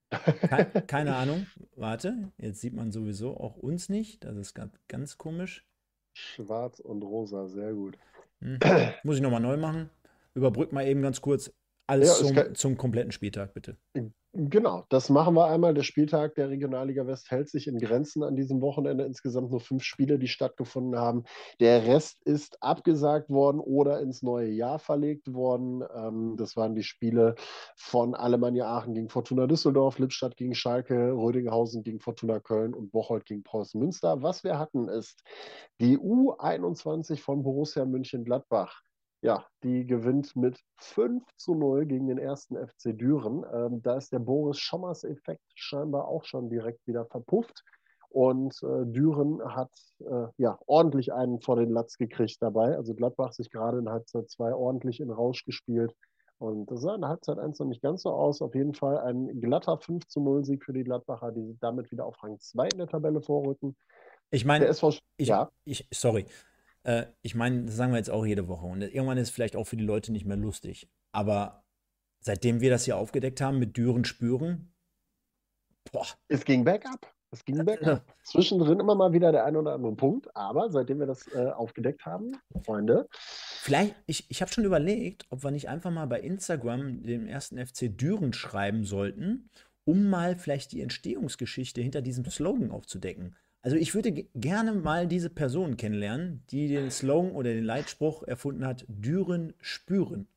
[0.10, 1.48] Keine, keine Ahnung.
[1.76, 4.24] Warte, jetzt sieht man sowieso auch uns nicht.
[4.24, 5.66] Das ist ganz, ganz komisch.
[6.14, 7.98] Schwarz und rosa, sehr gut.
[8.40, 8.60] Hm.
[9.04, 9.90] Muss ich nochmal neu machen.
[10.34, 11.52] Überbrück mal eben ganz kurz
[11.88, 13.78] alles ja, zum, zum kompletten Spieltag, bitte.
[14.34, 15.74] Genau, das machen wir einmal.
[15.74, 19.04] Der Spieltag der Regionalliga West hält sich in Grenzen an diesem Wochenende.
[19.04, 21.26] Insgesamt nur fünf Spiele, die stattgefunden haben.
[21.60, 25.84] Der Rest ist abgesagt worden oder ins neue Jahr verlegt worden.
[25.94, 27.36] Ähm, das waren die Spiele
[27.76, 33.26] von Alemannia Aachen gegen Fortuna Düsseldorf, Lippstadt gegen Schalke, Rödinghausen gegen Fortuna Köln und Bocholt
[33.26, 34.24] gegen Preußen Münster.
[34.24, 35.24] Was wir hatten ist
[35.82, 38.82] die U21 von Borussia München-Gladbach
[39.22, 43.46] ja, die gewinnt mit 5 zu 0 gegen den ersten FC Düren.
[43.54, 47.64] Ähm, da ist der Boris Schommers-Effekt scheinbar auch schon direkt wieder verpufft.
[48.10, 52.76] Und äh, Düren hat äh, ja ordentlich einen vor den Latz gekriegt dabei.
[52.76, 55.96] Also Gladbach sich gerade in Halbzeit 2 ordentlich in Rausch gespielt.
[56.40, 58.42] Und das sah in Halbzeit 1 noch nicht ganz so aus.
[58.42, 62.06] Auf jeden Fall ein glatter 5 zu 0 Sieg für die Gladbacher, die damit wieder
[62.06, 63.78] auf Rang 2 in der Tabelle vorrücken.
[64.32, 65.50] Ich meine, ich, ja.
[65.66, 66.26] ich, sorry,
[66.84, 68.66] äh, ich meine, das sagen wir jetzt auch jede Woche.
[68.66, 70.90] Und irgendwann ist es vielleicht auch für die Leute nicht mehr lustig.
[71.12, 71.64] Aber
[72.20, 74.74] seitdem wir das hier aufgedeckt haben mit Düren spüren,
[75.92, 76.08] boah.
[76.28, 77.14] Es ging bergab.
[77.32, 78.04] Es ging bergab.
[78.24, 80.36] Zwischendrin immer mal wieder der ein oder andere Punkt.
[80.36, 83.08] Aber seitdem wir das äh, aufgedeckt haben, Freunde.
[83.12, 87.64] Vielleicht, ich, ich habe schon überlegt, ob wir nicht einfach mal bei Instagram dem ersten
[87.64, 89.50] FC Düren schreiben sollten,
[89.86, 93.36] um mal vielleicht die Entstehungsgeschichte hinter diesem Slogan aufzudecken.
[93.64, 98.66] Also ich würde gerne mal diese Person kennenlernen, die den Slogan oder den Leitspruch erfunden
[98.66, 100.28] hat, Düren spüren.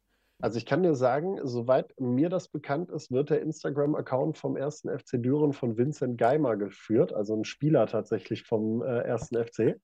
[0.40, 4.90] Also ich kann dir sagen, soweit mir das bekannt ist, wird der Instagram-Account vom ersten
[4.90, 9.80] FC Düren von Vincent Geimer geführt, also ein Spieler tatsächlich vom äh, ersten FC.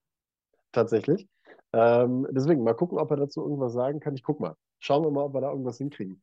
[0.73, 1.27] Tatsächlich.
[1.73, 4.15] Ähm, deswegen mal gucken, ob er dazu irgendwas sagen kann.
[4.15, 4.55] Ich guck mal.
[4.81, 6.23] Schauen wir mal, ob wir da irgendwas hinkriegen.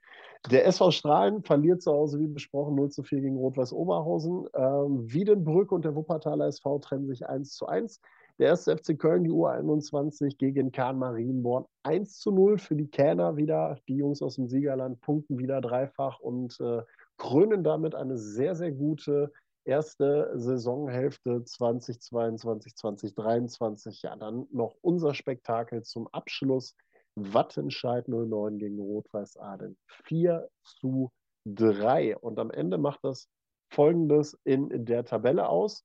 [0.51, 4.47] Der SV Strahlen verliert zu Hause, wie besprochen, 0 zu 4 gegen Rot-Weiß Oberhausen.
[4.53, 8.01] Ähm, Wiedenbrück und der Wuppertaler SV trennen sich 1 zu 1.
[8.39, 13.35] Der erste FC Köln, die U21 gegen Kahn Marienborn 1 zu 0 für die Kähner
[13.35, 13.77] wieder.
[13.87, 16.83] Die Jungs aus dem Siegerland punkten wieder dreifach und äh,
[17.17, 19.31] krönen damit eine sehr, sehr gute
[19.65, 24.01] erste Saisonhälfte 2022, 2023.
[24.03, 26.75] Ja, dann noch unser Spektakel zum Abschluss.
[27.17, 29.77] Wattenscheid 09 gegen Rot-Weiß Aden.
[30.05, 31.11] 4 zu
[31.45, 32.17] 3.
[32.17, 33.27] Und am Ende macht das
[33.69, 35.83] folgendes in der Tabelle aus.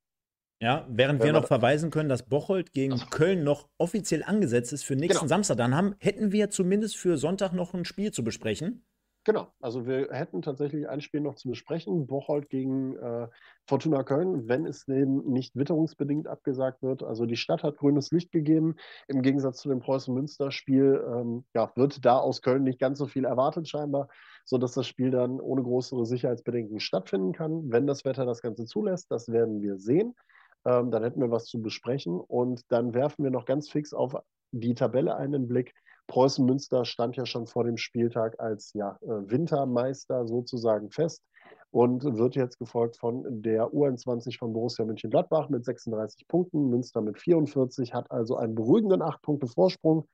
[0.60, 4.72] Ja, während Wenn wir noch verweisen können, dass Bocholt gegen also, Köln noch offiziell angesetzt
[4.72, 5.28] ist für nächsten genau.
[5.28, 8.84] Samstag, dann haben, hätten wir zumindest für Sonntag noch ein Spiel zu besprechen.
[9.24, 12.08] Genau, also wir hätten tatsächlich ein Spiel noch zu besprechen.
[12.08, 13.28] Bocholt gegen äh,
[13.68, 17.04] Fortuna Köln, wenn es dem nicht witterungsbedingt abgesagt wird.
[17.04, 18.74] Also die Stadt hat grünes Licht gegeben.
[19.06, 23.24] Im Gegensatz zu dem Preußen-Münster-Spiel ähm, ja, wird da aus Köln nicht ganz so viel
[23.24, 24.08] erwartet scheinbar,
[24.44, 27.70] sodass das Spiel dann ohne größere Sicherheitsbedenken stattfinden kann.
[27.70, 30.16] Wenn das Wetter das Ganze zulässt, das werden wir sehen.
[30.64, 34.16] Ähm, dann hätten wir was zu besprechen und dann werfen wir noch ganz fix auf
[34.50, 35.74] die Tabelle einen Blick.
[36.12, 41.22] Preußen Münster stand ja schon vor dem Spieltag als ja, äh, Wintermeister sozusagen fest
[41.70, 47.18] und wird jetzt gefolgt von der U21 von Borussia Mönchengladbach mit 36 Punkten, Münster mit
[47.18, 50.06] 44, hat also einen beruhigenden 8 Punkte Vorsprung.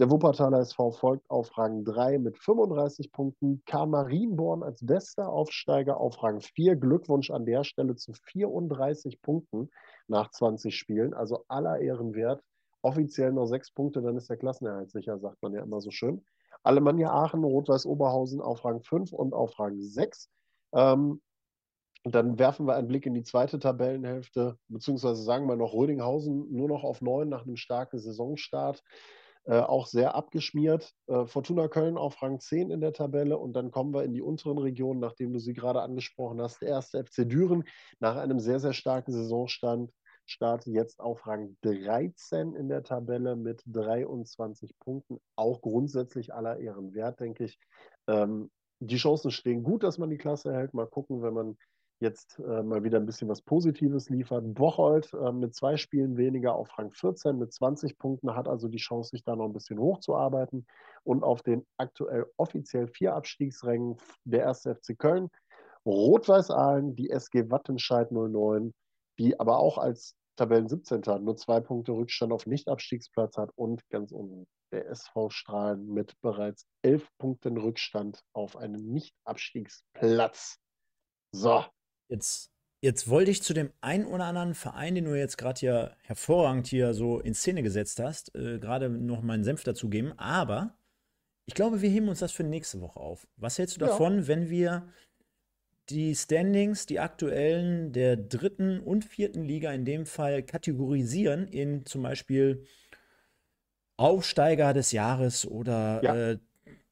[0.00, 5.98] Der Wuppertaler SV folgt auf Rang 3 mit 35 Punkten, Karl Marienborn als bester Aufsteiger
[5.98, 6.74] auf Rang 4.
[6.74, 9.70] Glückwunsch an der Stelle zu 34 Punkten
[10.08, 12.42] nach 20 Spielen, also aller Ehren wert
[12.84, 16.24] offiziell noch sechs Punkte, dann ist der Klassenerhalt sicher, sagt man ja immer so schön.
[16.62, 20.30] Alemannia Aachen, Rot-Weiß Oberhausen auf Rang 5 und auf Rang 6.
[20.74, 21.20] Ähm,
[22.04, 26.52] und dann werfen wir einen Blick in die zweite Tabellenhälfte, beziehungsweise sagen wir noch Rödinghausen
[26.52, 28.82] nur noch auf 9 nach einem starken Saisonstart.
[29.46, 30.92] Äh, auch sehr abgeschmiert.
[31.06, 34.22] Äh, Fortuna Köln auf Rang 10 in der Tabelle und dann kommen wir in die
[34.22, 36.62] unteren Regionen, nachdem du sie gerade angesprochen hast.
[36.62, 37.64] Der erste FC Düren
[38.00, 39.90] nach einem sehr, sehr starken Saisonstand
[40.26, 45.20] Start jetzt auf Rang 13 in der Tabelle mit 23 Punkten.
[45.36, 47.58] Auch grundsätzlich aller Ehren wert, denke ich.
[48.06, 50.74] Ähm, die Chancen stehen gut, dass man die Klasse erhält.
[50.74, 51.56] Mal gucken, wenn man
[52.00, 54.54] jetzt äh, mal wieder ein bisschen was Positives liefert.
[54.54, 58.78] Bocholt äh, mit zwei Spielen weniger auf Rang 14 mit 20 Punkten hat also die
[58.78, 60.66] Chance, sich da noch ein bisschen hochzuarbeiten.
[61.04, 64.62] Und auf den aktuell offiziell vier Abstiegsrängen der 1.
[64.62, 65.28] FC Köln,
[65.86, 68.72] Rot-Weiß Aalen, die SG Wattenscheid 09
[69.18, 71.02] die aber auch als Tabellen 17.
[71.22, 76.66] nur zwei Punkte Rückstand auf Nicht-Abstiegsplatz hat und ganz unten der SV Strahlen mit bereits
[76.82, 80.58] elf Punkten Rückstand auf einen Nicht-Abstiegsplatz.
[81.32, 81.64] So.
[82.08, 82.50] Jetzt,
[82.80, 86.66] jetzt wollte ich zu dem einen oder anderen Verein, den du jetzt gerade hier hervorragend
[86.66, 90.76] hier so in Szene gesetzt hast, äh, gerade noch meinen Senf dazugeben, aber
[91.46, 93.28] ich glaube, wir heben uns das für nächste Woche auf.
[93.36, 94.26] Was hältst du davon, ja.
[94.28, 94.88] wenn wir
[95.90, 102.02] die Standings, die aktuellen der dritten und vierten Liga in dem Fall kategorisieren in zum
[102.02, 102.64] Beispiel
[103.96, 106.30] Aufsteiger des Jahres oder, ja.
[106.30, 106.38] äh,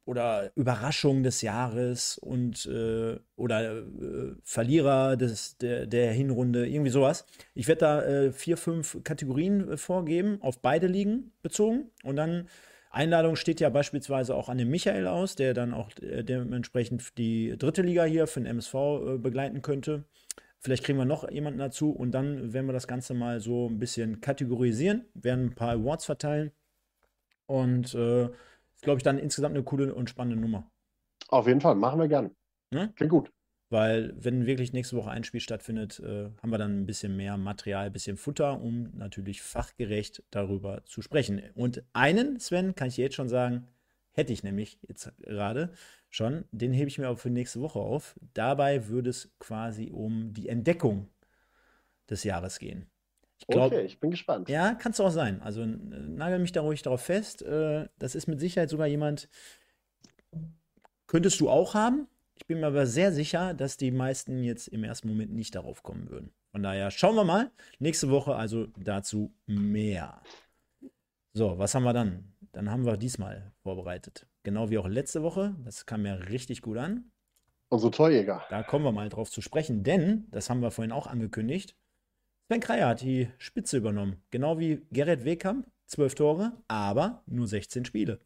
[0.05, 7.25] oder Überraschung des Jahres und äh, oder äh, Verlierer des, der, der Hinrunde, irgendwie sowas.
[7.55, 12.49] Ich werde da äh, vier, fünf Kategorien äh, vorgeben, auf beide Ligen bezogen und dann
[12.93, 17.57] Einladung steht ja beispielsweise auch an den Michael aus, der dann auch äh, dementsprechend die
[17.59, 20.05] dritte Liga hier für den MSV äh, begleiten könnte.
[20.59, 23.79] Vielleicht kriegen wir noch jemanden dazu und dann werden wir das Ganze mal so ein
[23.79, 26.53] bisschen kategorisieren, werden ein paar Awards verteilen
[27.47, 30.71] und äh, ist, glaube ich, dann insgesamt eine coole und spannende Nummer.
[31.29, 32.31] Auf jeden Fall, machen wir gern.
[32.71, 32.93] Ne?
[32.95, 33.33] Klingt gut.
[33.73, 37.39] Weil, wenn wirklich nächste Woche ein Spiel stattfindet, äh, haben wir dann ein bisschen mehr
[37.39, 41.41] Material, ein bisschen Futter, um natürlich fachgerecht darüber zu sprechen.
[41.55, 43.67] Und einen, Sven, kann ich dir jetzt schon sagen,
[44.11, 45.73] hätte ich nämlich jetzt gerade
[46.11, 48.15] schon, den hebe ich mir aber für nächste Woche auf.
[48.35, 51.09] Dabei würde es quasi um die Entdeckung
[52.11, 52.91] des Jahres gehen.
[53.39, 54.51] Ich glaub, okay, ich bin gespannt.
[54.51, 55.41] Ja, kann es auch sein.
[55.41, 57.41] Also nagel mich da ruhig darauf fest.
[57.41, 59.31] Äh, das ist mit Sicherheit sogar jemand,
[61.07, 62.07] könntest du auch haben,
[62.43, 65.85] ich bin mir aber sehr sicher, dass die meisten jetzt im ersten Moment nicht darauf
[65.85, 66.33] kommen würden.
[66.51, 67.53] Von daher schauen wir mal.
[67.79, 70.21] Nächste Woche also dazu mehr.
[71.35, 72.35] So, was haben wir dann?
[72.51, 74.27] Dann haben wir diesmal vorbereitet.
[74.43, 75.55] Genau wie auch letzte Woche.
[75.65, 77.13] Das kam ja richtig gut an.
[77.69, 78.45] Unsere Torjäger.
[78.51, 81.77] Da kommen wir mal drauf zu sprechen, denn, das haben wir vorhin auch angekündigt,
[82.49, 84.21] Sven Kreier hat die Spitze übernommen.
[84.33, 88.21] Genau wie Gerrit Wehkamp, zwölf Tore, aber nur 16 Spiele.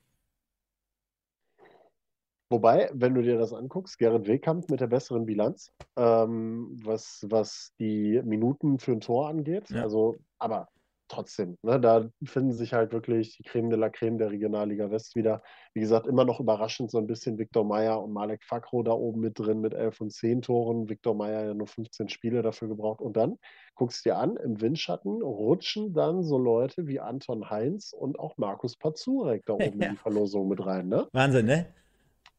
[2.49, 7.73] Wobei, wenn du dir das anguckst, Gerrit Wehkamp mit der besseren Bilanz, ähm, was, was
[7.81, 9.69] die Minuten für ein Tor angeht.
[9.71, 9.83] Ja.
[9.83, 10.69] Also, aber
[11.09, 15.15] trotzdem, ne, da finden sich halt wirklich die Creme de la Creme der Regionalliga West
[15.15, 15.43] wieder.
[15.75, 19.21] Wie gesagt, immer noch überraschend so ein bisschen Viktor Meyer und Malek Fakro da oben
[19.21, 20.89] mit drin mit 11 und 10 Toren.
[20.89, 23.01] Viktor Meyer ja nur 15 Spiele dafür gebraucht.
[23.01, 23.39] Und dann
[23.75, 28.37] guckst du dir an, im Windschatten rutschen dann so Leute wie Anton Heinz und auch
[28.37, 29.89] Markus Pazurek da oben Ja.
[29.89, 30.89] in die Verlosung mit rein.
[30.89, 31.09] Ne?
[31.13, 31.67] Wahnsinn, ne?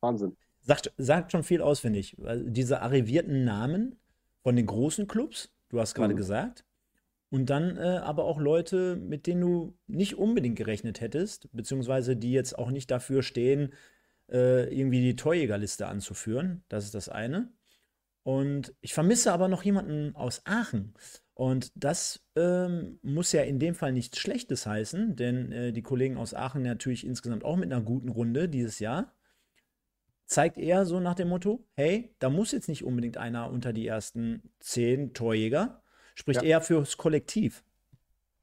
[0.01, 0.35] Wahnsinn.
[0.61, 2.17] Sagt, sagt schon viel aus, finde ich.
[2.45, 3.95] Diese arrivierten Namen
[4.43, 6.17] von den großen Clubs, du hast gerade Mhm.
[6.17, 6.65] gesagt,
[7.29, 12.31] und dann äh, aber auch Leute, mit denen du nicht unbedingt gerechnet hättest, beziehungsweise die
[12.31, 13.73] jetzt auch nicht dafür stehen,
[14.31, 16.63] äh, irgendwie die Torjägerliste anzuführen.
[16.69, 17.51] Das ist das eine.
[18.23, 20.93] Und ich vermisse aber noch jemanden aus Aachen.
[21.33, 26.17] Und das ähm, muss ja in dem Fall nichts Schlechtes heißen, denn äh, die Kollegen
[26.17, 29.13] aus Aachen natürlich insgesamt auch mit einer guten Runde dieses Jahr
[30.27, 33.87] zeigt eher so nach dem Motto, hey, da muss jetzt nicht unbedingt einer unter die
[33.87, 35.81] ersten zehn Torjäger,
[36.15, 36.47] spricht Ja.
[36.47, 37.63] eher fürs Kollektiv.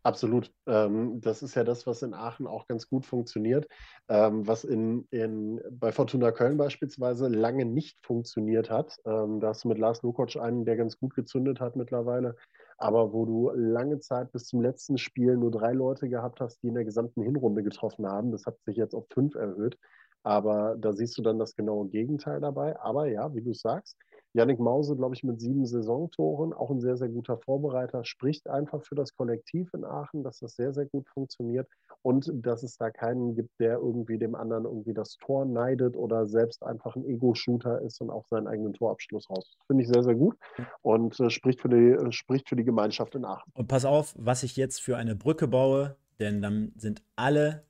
[0.07, 0.53] Absolut.
[0.67, 3.67] Ähm, das ist ja das, was in Aachen auch ganz gut funktioniert.
[4.09, 8.99] Ähm, was in, in, bei Fortuna Köln beispielsweise lange nicht funktioniert hat.
[9.07, 12.37] Ähm, da hast du mit Lars Lukoc einen, der ganz gut gezündet hat mittlerweile.
[12.77, 16.69] Aber wo du lange Zeit bis zum letzten Spiel nur drei Leute gehabt hast, die
[16.69, 18.31] in der gesamten Hinrunde getroffen haben.
[18.31, 19.79] Das hat sich jetzt auf fünf erhöht.
[20.25, 22.81] Aber da siehst du dann das genaue Gegenteil dabei.
[22.81, 23.97] Aber ja, wie du sagst,
[24.33, 28.83] Yannick Mause, glaube ich, mit sieben Saisontoren, auch ein sehr, sehr guter Vorbereiter, spricht einfach
[28.83, 31.69] für das Kollektiv in Aachen, dass das sehr, sehr gut funktioniert
[32.03, 36.27] und dass es da keinen gibt, der irgendwie dem anderen irgendwie das Tor neidet oder
[36.27, 39.57] selbst einfach ein Ego-Shooter ist und auch seinen eigenen Torabschluss raus.
[39.69, 40.37] Finde ich sehr, sehr gut
[40.83, 43.53] und äh, spricht, für die, äh, spricht für die Gemeinschaft in Aachen.
[43.55, 47.63] Und pass auf, was ich jetzt für eine Brücke baue, denn dann sind alle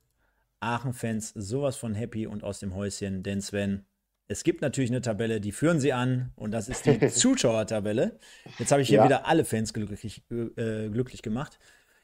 [0.65, 3.85] Aachen-Fans sowas von happy und aus dem Häuschen, denn Sven,
[4.27, 8.17] es gibt natürlich eine Tabelle, die führen sie an und das ist die Zuschauertabelle.
[8.57, 9.05] Jetzt habe ich hier Ja.
[9.05, 11.59] wieder alle Fans glücklich, äh, glücklich gemacht.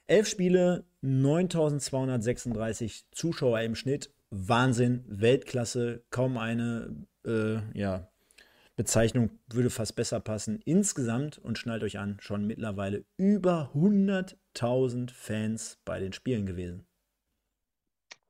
[0.07, 4.13] Elf Spiele, 9236 Zuschauer im Schnitt.
[4.29, 8.07] Wahnsinn, Weltklasse, kaum eine äh, ja,
[8.77, 10.59] Bezeichnung würde fast besser passen.
[10.63, 16.85] Insgesamt, und schnallt euch an, schon mittlerweile über 100.000 Fans bei den Spielen gewesen.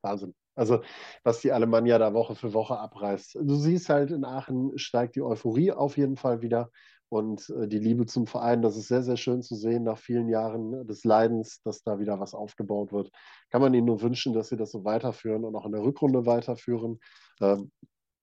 [0.01, 0.33] Wahnsinn.
[0.55, 0.81] Also,
[1.23, 3.35] was die Alemannia da Woche für Woche abreißt.
[3.35, 6.69] Du siehst halt, in Aachen steigt die Euphorie auf jeden Fall wieder
[7.09, 8.61] und äh, die Liebe zum Verein.
[8.61, 12.19] Das ist sehr, sehr schön zu sehen nach vielen Jahren des Leidens, dass da wieder
[12.19, 13.11] was aufgebaut wird.
[13.49, 16.25] Kann man ihnen nur wünschen, dass sie das so weiterführen und auch in der Rückrunde
[16.25, 16.99] weiterführen.
[17.41, 17.71] Ähm,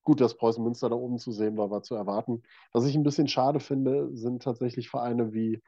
[0.05, 2.43] gut, dass Preußen Münster da oben zu sehen war, war zu erwarten.
[2.73, 5.63] Was ich ein bisschen schade finde, sind tatsächlich Vereine wie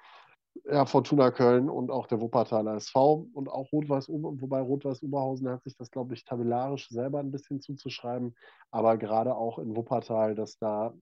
[0.64, 5.64] ja, Fortuna Köln und auch der Wuppertaler SV und auch Rot-Weiß, wobei Rot-Weiß Oberhausen hat
[5.64, 8.36] sich das, glaube ich, tabellarisch selber ein bisschen zuzuschreiben,
[8.70, 10.94] aber gerade auch in Wuppertal, dass da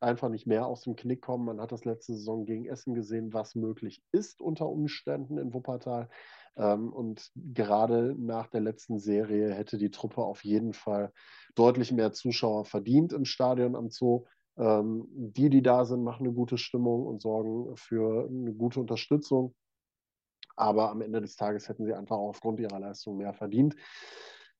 [0.00, 1.44] einfach nicht mehr aus dem Knick kommen.
[1.44, 6.08] Man hat das letzte Saison gegen Essen gesehen, was möglich ist unter Umständen in Wuppertal.
[6.56, 11.12] Ähm, und gerade nach der letzten Serie hätte die Truppe auf jeden Fall
[11.54, 14.24] deutlich mehr Zuschauer verdient im Stadion am Zoo.
[14.58, 19.54] Ähm, die, die da sind, machen eine gute Stimmung und sorgen für eine gute Unterstützung.
[20.56, 23.74] Aber am Ende des Tages hätten sie einfach aufgrund ihrer Leistung mehr verdient.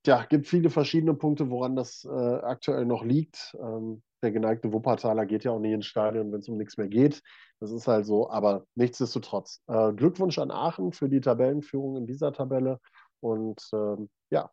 [0.07, 3.57] Ja, gibt viele verschiedene Punkte, woran das äh, aktuell noch liegt.
[3.61, 6.89] Ähm, der geneigte Wuppertaler geht ja auch nie ins Stadion, wenn es um nichts mehr
[6.89, 7.23] geht.
[7.61, 9.63] Das ist halt so, aber nichtsdestotrotz.
[9.69, 12.81] Äh, Glückwunsch an Aachen für die Tabellenführung in dieser Tabelle.
[13.21, 14.51] Und ähm, ja,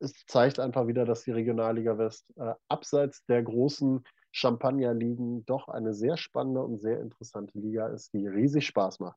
[0.00, 4.02] es zeigt einfach wieder, dass die Regionalliga West äh, abseits der großen
[4.36, 9.16] Champagnerligen doch eine sehr spannende und sehr interessante Liga ist, die riesig Spaß macht.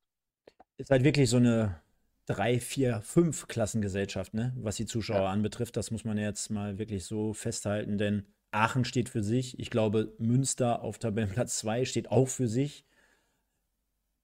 [0.78, 1.82] Ist halt wirklich so eine
[2.26, 4.54] drei, vier, fünf Klassengesellschaft, ne?
[4.56, 5.32] was die Zuschauer Ja.
[5.32, 5.76] anbetrifft.
[5.76, 9.60] Das muss man jetzt mal wirklich so festhalten, denn Aachen steht für sich.
[9.60, 12.86] Ich glaube, Münster auf Tabellenplatz 2 steht auch für sich.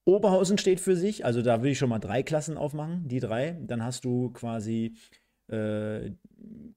[0.06, 3.58] Oberhausen steht für sich, also da würde ich schon mal drei Klassen aufmachen, die drei.
[3.60, 4.94] Dann hast du quasi
[5.48, 6.12] äh,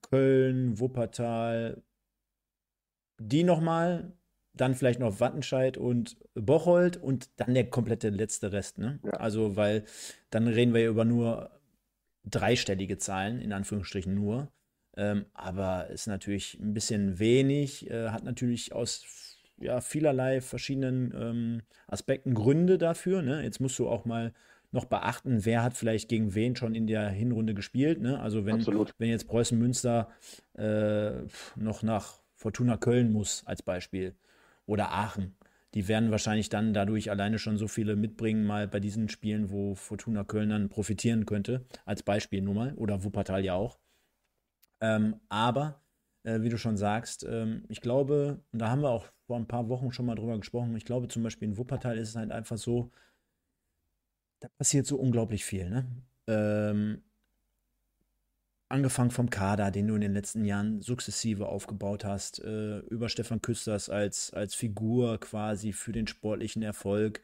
[0.02, 1.82] Köln, Wuppertal,
[3.20, 4.14] die nochmal,
[4.54, 8.78] dann vielleicht noch Wattenscheid und Bocholt und dann der komplette letzte Rest.
[8.78, 9.00] Ne?
[9.04, 9.12] Ja.
[9.12, 9.84] Also, weil
[10.30, 11.52] dann reden wir über nur
[12.26, 14.52] dreistellige Zahlen, in Anführungsstrichen nur.
[14.98, 19.06] Ähm, aber ist natürlich ein bisschen wenig, äh, hat natürlich aus
[19.58, 23.22] ja, vielerlei verschiedenen ähm, Aspekten Gründe dafür.
[23.22, 23.44] Ne?
[23.44, 24.34] Jetzt musst du auch mal
[24.72, 28.02] noch beachten, wer hat vielleicht gegen wen schon in der Hinrunde gespielt.
[28.02, 28.20] Ne?
[28.20, 28.94] Also wenn, Absolut.
[28.98, 30.10] wenn jetzt Preußen Münster
[30.58, 31.12] äh,
[31.56, 34.16] noch nach Fortuna Köln muss als Beispiel
[34.66, 35.36] oder Aachen,
[35.76, 39.76] die werden wahrscheinlich dann dadurch alleine schon so viele mitbringen, mal bei diesen Spielen, wo
[39.76, 43.78] Fortuna Köln dann profitieren könnte, als Beispiel nur mal, oder Wuppertal ja auch.
[44.82, 45.82] Ähm, aber,
[46.24, 49.48] äh, wie du schon sagst, ähm, ich glaube, und da haben wir auch vor ein
[49.48, 52.32] paar Wochen schon mal drüber gesprochen, ich glaube zum Beispiel in Wuppertal ist es halt
[52.32, 52.92] einfach so,
[54.40, 55.86] da passiert so unglaublich viel, ne?
[56.28, 57.04] Ähm,
[58.70, 63.42] angefangen vom Kader, den du in den letzten Jahren sukzessive aufgebaut hast, äh, über Stefan
[63.42, 67.22] Küsters als, als Figur quasi für den sportlichen Erfolg.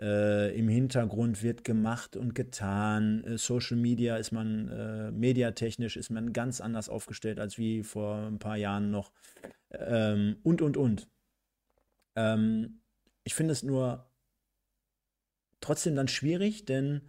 [0.00, 3.24] Äh, Im Hintergrund wird gemacht und getan.
[3.24, 8.26] Äh, Social Media ist man, äh, mediatechnisch ist man ganz anders aufgestellt als wie vor
[8.26, 9.12] ein paar Jahren noch.
[9.72, 11.08] Ähm, und, und, und.
[12.16, 12.80] Ähm,
[13.24, 14.06] ich finde es nur
[15.60, 17.02] trotzdem dann schwierig, denn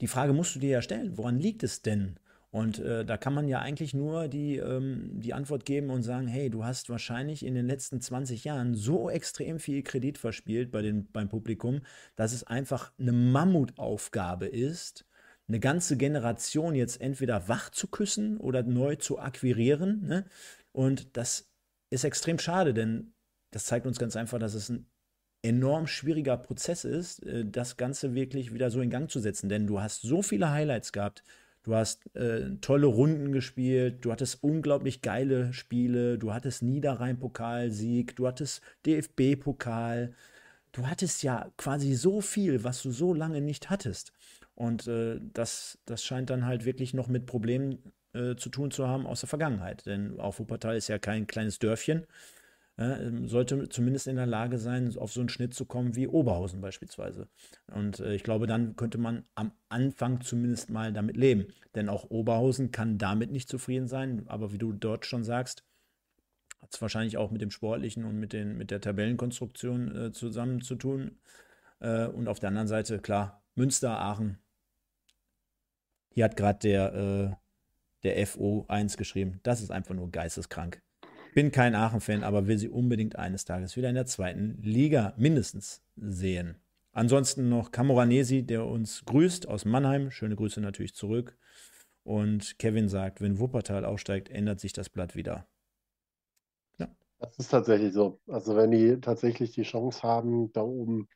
[0.00, 2.18] die Frage musst du dir ja stellen, woran liegt es denn?
[2.54, 6.28] Und äh, da kann man ja eigentlich nur die, ähm, die Antwort geben und sagen,
[6.28, 10.80] hey, du hast wahrscheinlich in den letzten 20 Jahren so extrem viel Kredit verspielt bei
[10.80, 11.80] den, beim Publikum,
[12.14, 15.04] dass es einfach eine Mammutaufgabe ist,
[15.48, 20.06] eine ganze Generation jetzt entweder wach zu küssen oder neu zu akquirieren.
[20.06, 20.24] Ne?
[20.70, 21.50] Und das
[21.90, 23.14] ist extrem schade, denn
[23.50, 24.86] das zeigt uns ganz einfach, dass es ein
[25.42, 29.48] enorm schwieriger Prozess ist, äh, das Ganze wirklich wieder so in Gang zu setzen.
[29.48, 31.24] Denn du hast so viele Highlights gehabt,
[31.64, 38.26] Du hast äh, tolle Runden gespielt, du hattest unglaublich geile Spiele, du hattest Niederrhein-Pokalsieg, du
[38.26, 40.12] hattest DFB-Pokal.
[40.72, 44.12] Du hattest ja quasi so viel, was du so lange nicht hattest.
[44.54, 47.78] Und äh, das, das scheint dann halt wirklich noch mit Problemen
[48.12, 49.86] äh, zu tun zu haben aus der Vergangenheit.
[49.86, 52.06] Denn auch Wuppertal ist ja kein kleines Dörfchen.
[52.76, 56.60] Ähm, sollte zumindest in der Lage sein, auf so einen Schnitt zu kommen wie Oberhausen
[56.60, 57.28] beispielsweise.
[57.72, 61.46] Und äh, ich glaube, dann könnte man am Anfang zumindest mal damit leben.
[61.76, 64.24] Denn auch Oberhausen kann damit nicht zufrieden sein.
[64.26, 65.64] Aber wie du dort schon sagst,
[66.60, 70.60] hat es wahrscheinlich auch mit dem Sportlichen und mit, den, mit der Tabellenkonstruktion äh, zusammen
[70.60, 71.20] zu tun.
[71.78, 74.38] Äh, und auf der anderen Seite, klar, Münster, Aachen.
[76.10, 77.36] Hier hat gerade der, äh,
[78.02, 79.38] der FO1 geschrieben.
[79.44, 80.83] Das ist einfach nur geisteskrank.
[81.34, 85.82] Bin kein Aachen-Fan, aber will sie unbedingt eines Tages wieder in der zweiten Liga mindestens
[85.96, 86.56] sehen.
[86.92, 90.12] Ansonsten noch Camoranesi, der uns grüßt aus Mannheim.
[90.12, 91.36] Schöne Grüße natürlich zurück.
[92.04, 95.48] Und Kevin sagt, wenn Wuppertal aufsteigt, ändert sich das Blatt wieder.
[96.78, 96.88] Ja.
[97.18, 98.20] Das ist tatsächlich so.
[98.28, 101.08] Also wenn die tatsächlich die Chance haben, da oben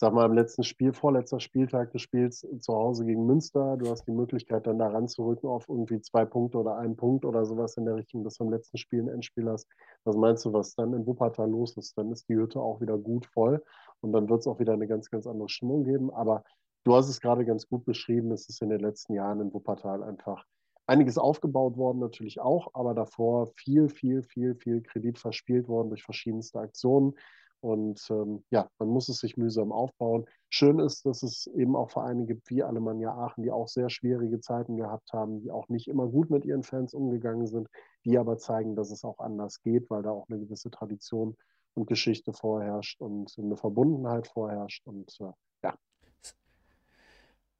[0.00, 3.76] sag mal, im letzten Spiel, vorletzter Spieltag des Spiels zu Hause gegen Münster.
[3.76, 7.44] Du hast die Möglichkeit, dann da ranzurücken auf irgendwie zwei Punkte oder einen Punkt oder
[7.44, 9.68] sowas in der Richtung, dass du im letzten Spiel ein Endspiel hast.
[10.04, 11.98] Was meinst du, was dann in Wuppertal los ist?
[11.98, 13.62] Dann ist die Hütte auch wieder gut voll
[14.00, 16.10] und dann wird es auch wieder eine ganz, ganz andere Stimmung geben.
[16.10, 16.44] Aber
[16.84, 18.32] du hast es gerade ganz gut beschrieben.
[18.32, 20.46] Es ist in den letzten Jahren in Wuppertal einfach
[20.86, 26.02] einiges aufgebaut worden, natürlich auch, aber davor viel, viel, viel, viel Kredit verspielt worden durch
[26.02, 27.12] verschiedenste Aktionen.
[27.60, 30.24] Und ähm, ja, man muss es sich mühsam aufbauen.
[30.48, 34.40] Schön ist, dass es eben auch Vereine gibt wie Alemannia Aachen, die auch sehr schwierige
[34.40, 37.68] Zeiten gehabt haben, die auch nicht immer gut mit ihren Fans umgegangen sind,
[38.04, 41.36] die aber zeigen, dass es auch anders geht, weil da auch eine gewisse Tradition
[41.74, 44.86] und Geschichte vorherrscht und eine Verbundenheit vorherrscht.
[44.86, 45.32] Und äh,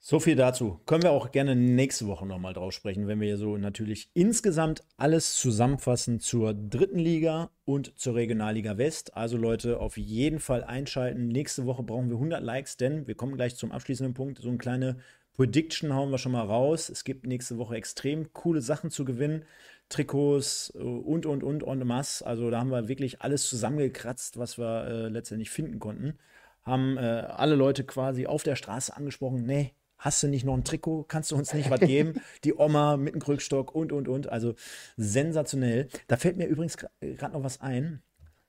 [0.02, 0.81] so viel dazu.
[0.86, 5.35] Können wir auch gerne nächste Woche nochmal drauf sprechen, wenn wir so natürlich insgesamt alles
[5.35, 9.14] zusammenfassen zur dritten Liga und zur Regionalliga West.
[9.14, 11.28] Also Leute, auf jeden Fall einschalten.
[11.28, 14.39] Nächste Woche brauchen wir 100 Likes, denn wir kommen gleich zum abschließenden Punkt.
[14.39, 14.97] So eine kleine
[15.35, 16.89] Prediction hauen wir schon mal raus.
[16.89, 19.44] Es gibt nächste Woche extrem coole Sachen zu gewinnen.
[19.90, 22.27] Trikots äh, und, und, und, en masse.
[22.27, 26.18] Also da haben wir wirklich alles zusammengekratzt, was wir äh, letztendlich finden konnten.
[26.62, 30.64] Haben äh, alle Leute quasi auf der Straße angesprochen, nee, Hast du nicht noch ein
[30.64, 31.05] Trikot?
[31.05, 32.22] Kannst du uns nicht was geben?
[32.44, 34.31] Die Oma mit dem Krückstock und, und, und.
[34.31, 34.55] Also
[34.97, 35.89] sensationell.
[36.09, 38.02] Da fällt mir übrigens gerade noch was ein,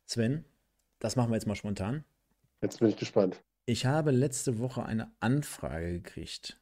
[0.06, 0.46] Sven.
[1.00, 2.06] Das machen wir jetzt mal spontan.
[2.62, 3.44] Jetzt bin ich gespannt.
[3.66, 6.58] Ich habe letzte Woche eine Anfrage gekriegt,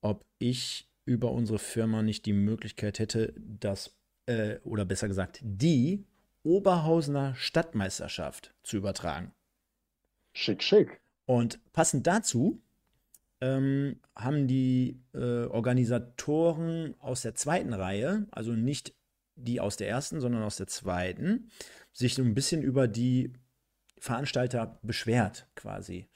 [0.00, 3.96] ob ich über unsere Firma nicht die Möglichkeit hätte, das,
[4.26, 6.06] äh, oder besser gesagt, die
[6.44, 9.32] Oberhausener Stadtmeisterschaft zu übertragen.
[10.34, 11.00] Schick, schick.
[11.26, 12.60] Und passend dazu
[13.44, 18.94] ähm, haben die äh, Organisatoren aus der zweiten Reihe, also nicht
[19.36, 21.50] die aus der ersten, sondern aus der zweiten,
[21.92, 23.32] sich so ein bisschen über die
[23.98, 26.08] Veranstalter beschwert quasi.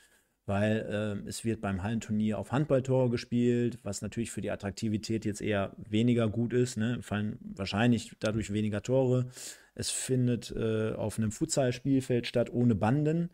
[0.47, 5.43] Weil äh, es wird beim Hallenturnier auf Handballtore gespielt, was natürlich für die Attraktivität jetzt
[5.43, 6.79] eher weniger gut ist.
[6.79, 7.03] Ne?
[7.03, 9.27] Fallen wahrscheinlich dadurch weniger Tore.
[9.75, 13.31] Es findet äh, auf einem Futsal-Spielfeld statt ohne Banden.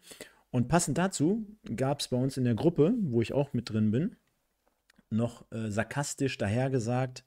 [0.54, 3.90] Und passend dazu gab es bei uns in der Gruppe, wo ich auch mit drin
[3.90, 4.14] bin,
[5.10, 7.24] noch äh, sarkastisch dahergesagt,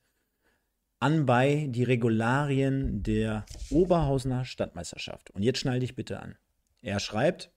[0.99, 5.29] anbei die Regularien der Oberhausener Stadtmeisterschaft.
[5.31, 6.37] Und jetzt schnall dich bitte an.
[6.81, 7.51] Er schreibt,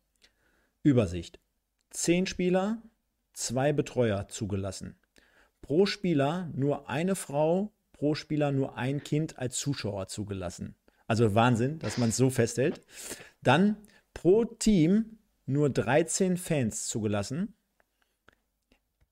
[0.82, 1.38] Übersicht.
[1.90, 2.82] Zehn Spieler,
[3.32, 4.98] zwei Betreuer zugelassen.
[5.62, 10.74] Pro Spieler nur eine Frau, pro Spieler nur ein Kind als Zuschauer zugelassen.
[11.06, 12.80] Also Wahnsinn, dass man es so festhält.
[13.40, 13.76] Dann
[14.14, 15.19] pro Team
[15.50, 17.54] nur 13 Fans zugelassen.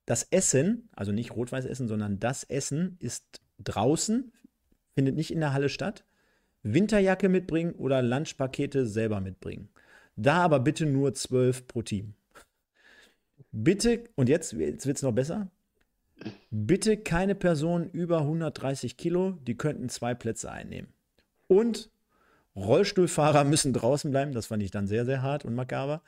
[0.06, 4.32] Das Essen, also nicht rot-weiß Essen, sondern das Essen ist draußen,
[4.94, 6.04] findet nicht in der Halle statt.
[6.62, 9.68] Winterjacke mitbringen oder Lunchpakete selber mitbringen.
[10.16, 12.14] Da aber bitte nur 12 pro Team.
[13.52, 15.50] Bitte, und jetzt, jetzt wird es noch besser.
[16.50, 20.92] Bitte keine Personen über 130 Kilo, die könnten zwei Plätze einnehmen.
[21.46, 21.90] Und
[22.56, 26.02] Rollstuhlfahrer müssen draußen bleiben, das fand ich dann sehr, sehr hart und makaber.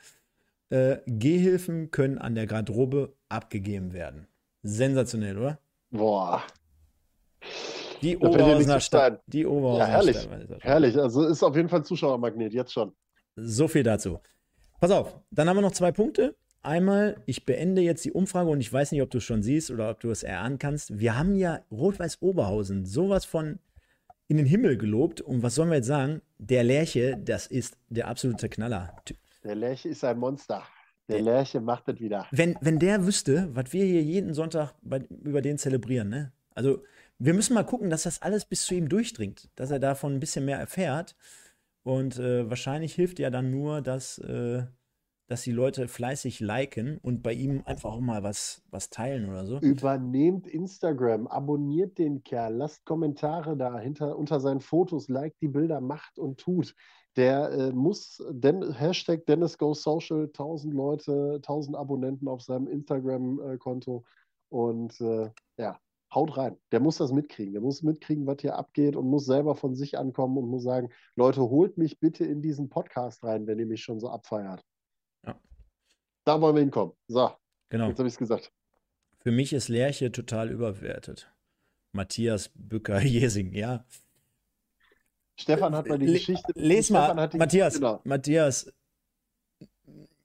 [0.71, 4.27] Äh, Gehhilfen können an der Garderobe abgegeben werden.
[4.63, 5.59] Sensationell, oder?
[5.91, 6.43] Boah.
[8.01, 9.21] Die Oberhausener Stadt.
[9.27, 10.17] Die Ja, Oberhausener herrlich.
[10.17, 10.63] Stadt.
[10.63, 10.97] Herrlich.
[10.97, 12.93] Also ist auf jeden Fall ein Zuschauermagnet, jetzt schon.
[13.35, 14.19] So viel dazu.
[14.79, 16.35] Pass auf, dann haben wir noch zwei Punkte.
[16.63, 19.71] Einmal, ich beende jetzt die Umfrage und ich weiß nicht, ob du es schon siehst
[19.71, 20.99] oder ob du es erahnen kannst.
[20.99, 23.59] Wir haben ja Rot-Weiß Oberhausen sowas von
[24.27, 25.19] in den Himmel gelobt.
[25.19, 26.21] Und was sollen wir jetzt sagen?
[26.37, 28.95] Der Lerche, das ist der absolute Knaller.
[29.43, 30.63] Der Lerche ist ein Monster.
[31.07, 31.23] Der Ja.
[31.23, 32.27] Lerche macht das wieder.
[32.31, 36.31] Wenn, wenn der wüsste, was wir hier jeden Sonntag bei, über den zelebrieren, ne?
[36.53, 36.83] Also,
[37.17, 40.19] wir müssen mal gucken, dass das alles bis zu ihm durchdringt, dass er davon ein
[40.19, 41.15] bisschen mehr erfährt.
[41.83, 44.63] Und äh, wahrscheinlich hilft ja dann nur, dass, äh,
[45.27, 49.45] dass die Leute fleißig liken und bei ihm einfach auch mal was, was teilen oder
[49.45, 49.59] so.
[49.59, 55.79] Übernehmt Instagram, abonniert den Kerl, lasst Kommentare da hinter, unter seinen Fotos, liked die Bilder,
[55.79, 56.75] macht und tut.
[57.17, 64.05] Der äh, muss, Den, Hashtag Dennis Goes Social, 1000 Leute, 1000 Abonnenten auf seinem Instagram-Konto
[64.49, 65.79] und äh, ja,
[66.13, 66.57] haut rein.
[66.71, 67.53] Der muss das mitkriegen.
[67.53, 70.89] Der muss mitkriegen, was hier abgeht und muss selber von sich ankommen und muss sagen,
[71.15, 74.63] Leute, holt mich bitte in diesen Podcast rein, wenn ihr mich schon so abfeiert.
[75.25, 75.39] Ja.
[76.25, 76.93] Da wollen wir hinkommen.
[77.07, 77.31] So,
[77.69, 77.87] Genau.
[77.87, 78.51] jetzt habe ich es gesagt.
[79.19, 81.31] Für mich ist Lerche total überbewertet.
[81.93, 83.85] Matthias Bücker-Jesing, ja.
[85.41, 86.51] Stefan hat mal die Geschichte.
[86.55, 87.99] Les mal, Matthias, Genau.
[88.03, 88.71] Matthias,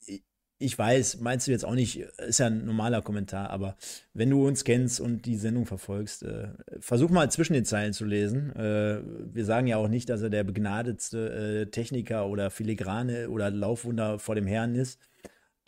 [0.06, 0.22] ich-
[0.58, 3.76] ich weiß, meinst du jetzt auch nicht, ist ja ein normaler Kommentar, aber
[4.14, 6.48] wenn du uns kennst und die Sendung verfolgst, äh,
[6.80, 8.54] versuch mal zwischen den Zeilen zu lesen.
[8.56, 9.00] Äh,
[9.34, 14.18] wir sagen ja auch nicht, dass er der begnadetste äh, Techniker oder Filigrane oder Laufwunder
[14.18, 14.98] vor dem Herrn ist.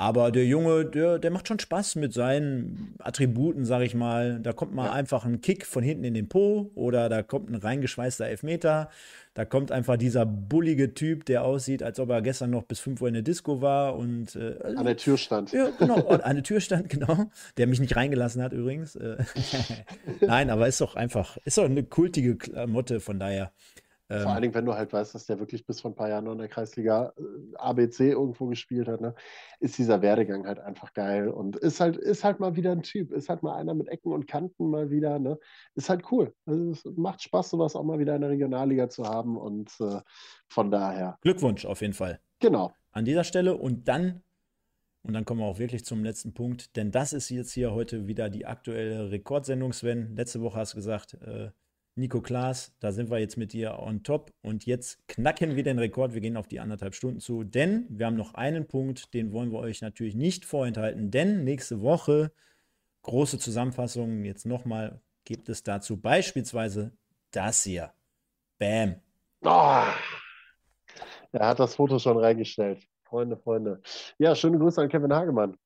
[0.00, 4.38] Aber der Junge, der, der macht schon Spaß mit seinen Attributen, sag ich mal.
[4.40, 4.92] Da kommt mal Ja.
[4.92, 8.90] einfach ein Kick von hinten in den Po oder da kommt ein reingeschweißter Elfmeter.
[9.34, 13.00] Da kommt einfach dieser bullige Typ, der aussieht, als ob er gestern noch bis 5
[13.02, 15.50] Uhr in der Disco war und äh, An der Tür stand.
[15.52, 17.26] ja, genau, an der Tür stand, genau,
[17.56, 18.94] der mich nicht reingelassen hat übrigens.
[18.94, 19.16] Äh,
[20.20, 23.50] Nein, aber ist doch einfach, ist doch eine kultige Klamotte, von daher.
[24.10, 26.08] Vor Ähm, allen Dingen, wenn du halt weißt, dass der wirklich bis vor ein paar
[26.08, 29.14] Jahren noch in der Kreisliga äh, ABC irgendwo gespielt hat, ne,
[29.60, 33.12] ist dieser Werdegang halt einfach geil und ist halt, ist halt mal wieder ein Typ,
[33.12, 35.38] ist halt mal einer mit Ecken und Kanten mal wieder, ne?
[35.74, 36.34] Ist halt cool.
[36.46, 40.00] Also es macht Spaß, sowas auch mal wieder in der Regionalliga zu haben und äh,
[40.48, 42.20] von daher, Glückwunsch auf jeden Fall.
[42.40, 42.72] genau.
[42.92, 44.22] an dieser Stelle und dann,
[45.02, 48.06] und dann kommen wir auch wirklich zum letzten Punkt, denn das ist jetzt hier heute
[48.06, 50.16] wieder die aktuelle Rekordsendung, Sven.
[50.16, 51.50] Letzte Woche hast du gesagt, äh,
[51.98, 55.80] Nico Klaas, da sind wir jetzt mit dir on top und jetzt knacken wir den
[55.80, 56.14] Rekord.
[56.14, 59.50] Wir gehen auf die anderthalb Stunden zu, denn wir haben noch einen Punkt, den wollen
[59.50, 62.30] wir euch natürlich nicht vorenthalten, denn nächste Woche
[63.02, 64.24] große Zusammenfassung.
[64.24, 66.92] Jetzt nochmal gibt es dazu beispielsweise
[67.32, 67.92] das hier.
[68.58, 69.00] Bam.
[69.42, 69.82] Oh,
[71.32, 72.86] er hat das Foto schon reingestellt.
[73.02, 73.82] Freunde, Freunde.
[74.18, 75.56] Ja, schöne Grüße an Kevin Hagemann.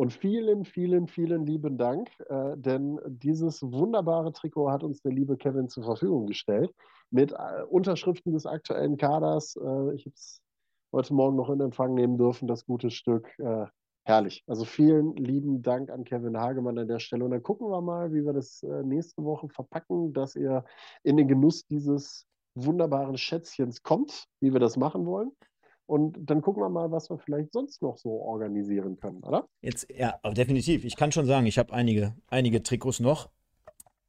[0.00, 5.36] Und vielen, vielen, vielen lieben Dank, äh, denn dieses wunderbare Trikot hat uns der liebe
[5.36, 6.74] Kevin zur Verfügung gestellt
[7.10, 9.56] mit äh, Unterschriften des aktuellen Kaders.
[9.56, 10.40] Äh, ich habe es
[10.90, 13.28] heute Morgen noch in Empfang nehmen dürfen, das gute Stück.
[13.40, 13.66] Äh,
[14.04, 14.42] herrlich.
[14.46, 17.26] Also vielen lieben Dank an Kevin Hagemann an der Stelle.
[17.26, 20.64] Und dann gucken wir mal, wie wir das äh, nächste Woche verpacken, dass ihr
[21.02, 25.32] in den Genuss dieses wunderbaren Schätzchens kommt, wie wir das machen wollen.
[25.90, 29.48] Und dann gucken wir mal, was wir vielleicht sonst noch so organisieren können, oder?
[29.60, 30.84] Jetzt, ja, aber definitiv.
[30.84, 33.28] Ich kann schon sagen, ich habe einige, einige Trikots noch,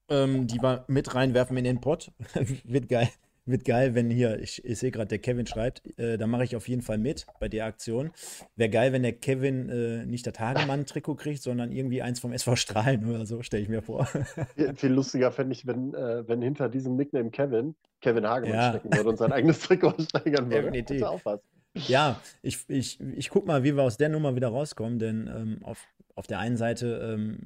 [0.07, 2.11] ähm, die wir mit reinwerfen in den Pott.
[2.65, 3.09] wird geil.
[3.45, 6.55] Wird geil, wenn hier, ich, ich sehe gerade, der Kevin schreibt, äh, da mache ich
[6.55, 8.11] auf jeden Fall mit bei der Aktion.
[8.55, 12.57] Wäre geil, wenn der Kevin äh, nicht das Hagemann-Trikot kriegt, sondern irgendwie eins vom SV
[12.57, 14.05] Strahlen oder so, stelle ich mir vor.
[14.55, 18.69] Viel, viel lustiger fände ich, wenn, äh, wenn hinter diesem Nickname Kevin Kevin Hagemann Ja.
[18.69, 20.61] stecken würde und sein eigenes Trikot steigern würde.
[20.61, 20.97] Definitiv.
[20.97, 21.41] Hätte auch was.
[21.73, 25.59] Ja, ich, ich, ich guck mal, wie wir aus der Nummer wieder rauskommen, denn ähm,
[25.63, 27.39] auf, auf der einen Seite, ähm,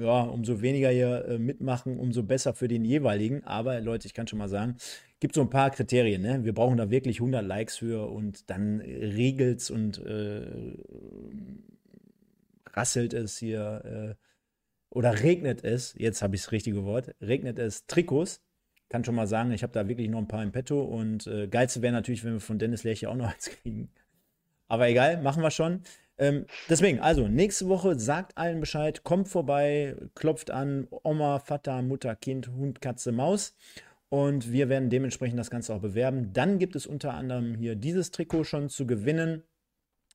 [0.00, 3.44] ja, umso weniger hier äh, mitmachen, umso besser für den jeweiligen.
[3.44, 4.76] Aber Leute, ich kann schon mal sagen,
[5.20, 6.22] gibt so ein paar Kriterien.
[6.22, 6.44] Ne?
[6.44, 10.44] Wir brauchen da wirklich 100 Likes für und dann regelt es und äh,
[12.72, 14.24] rasselt es hier äh,
[14.90, 15.94] oder regnet es.
[15.96, 17.14] Jetzt habe ich das richtige Wort.
[17.20, 18.42] Regnet es Trikots.
[18.92, 21.48] Kann schon mal sagen, ich habe da wirklich noch ein paar im Petto und äh,
[21.48, 23.88] geilste wäre natürlich, wenn wir von Dennis Lerche auch noch eins kriegen.
[24.68, 25.80] Aber egal, machen wir schon.
[26.18, 32.14] Ähm, deswegen, also nächste Woche sagt allen Bescheid, kommt vorbei, klopft an, Oma, Vater, Mutter,
[32.16, 33.56] Kind, Hund, Katze, Maus.
[34.10, 36.34] Und wir werden dementsprechend das Ganze auch bewerben.
[36.34, 39.42] Dann gibt es unter anderem hier dieses Trikot schon zu gewinnen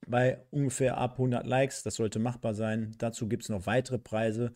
[0.05, 1.81] bei ungefähr ab 100 Likes.
[1.81, 2.93] Das sollte machbar sein.
[2.99, 4.53] Dazu gibt es noch weitere Preise.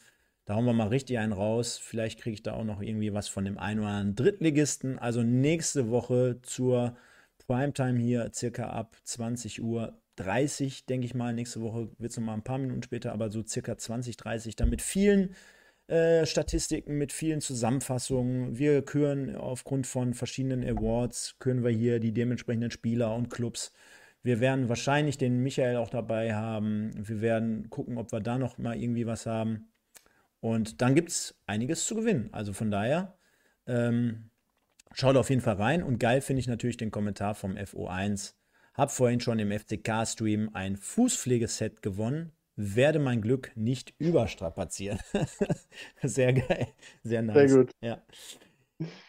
[0.52, 1.78] Da hauen wir mal richtig einen raus.
[1.78, 5.00] Vielleicht kriege ich da auch noch irgendwie was von dem einen oder anderen Drittligisten.
[5.00, 6.98] Also nächste Woche zur
[7.48, 11.34] Primetime hier, circa ab 20 Uhr 30, denke ich mal.
[11.34, 14.58] Nächste Woche wird es noch mal ein paar Minuten später, aber so circa 20, 30.
[14.58, 15.36] Dann mit vielen
[15.88, 18.58] äh, Statistiken, mit vielen Zusammenfassungen.
[18.58, 23.72] Wir küren aufgrund von verschiedenen Awards, küren wir hier die dementsprechenden Spieler und Clubs.
[24.22, 26.92] Wir werden wahrscheinlich den Michael auch dabei haben.
[26.98, 29.71] Wir werden gucken, ob wir da noch mal irgendwie was haben.
[30.42, 32.30] Und dann gibt es einiges zu gewinnen.
[32.34, 33.16] Also von daher,
[33.68, 34.30] ähm,
[34.92, 35.84] schaut auf jeden Fall rein.
[35.84, 38.34] Und geil finde ich natürlich den Kommentar vom FO1.
[38.74, 45.00] Hab vorhin schon im FCK-Stream ein Fußpflegeset gewonnen werde mein Glück nicht überstrapazieren.
[46.04, 46.68] sehr geil,
[47.04, 47.52] sehr nice.
[47.52, 47.72] Sehr gut.
[47.82, 48.02] Ja.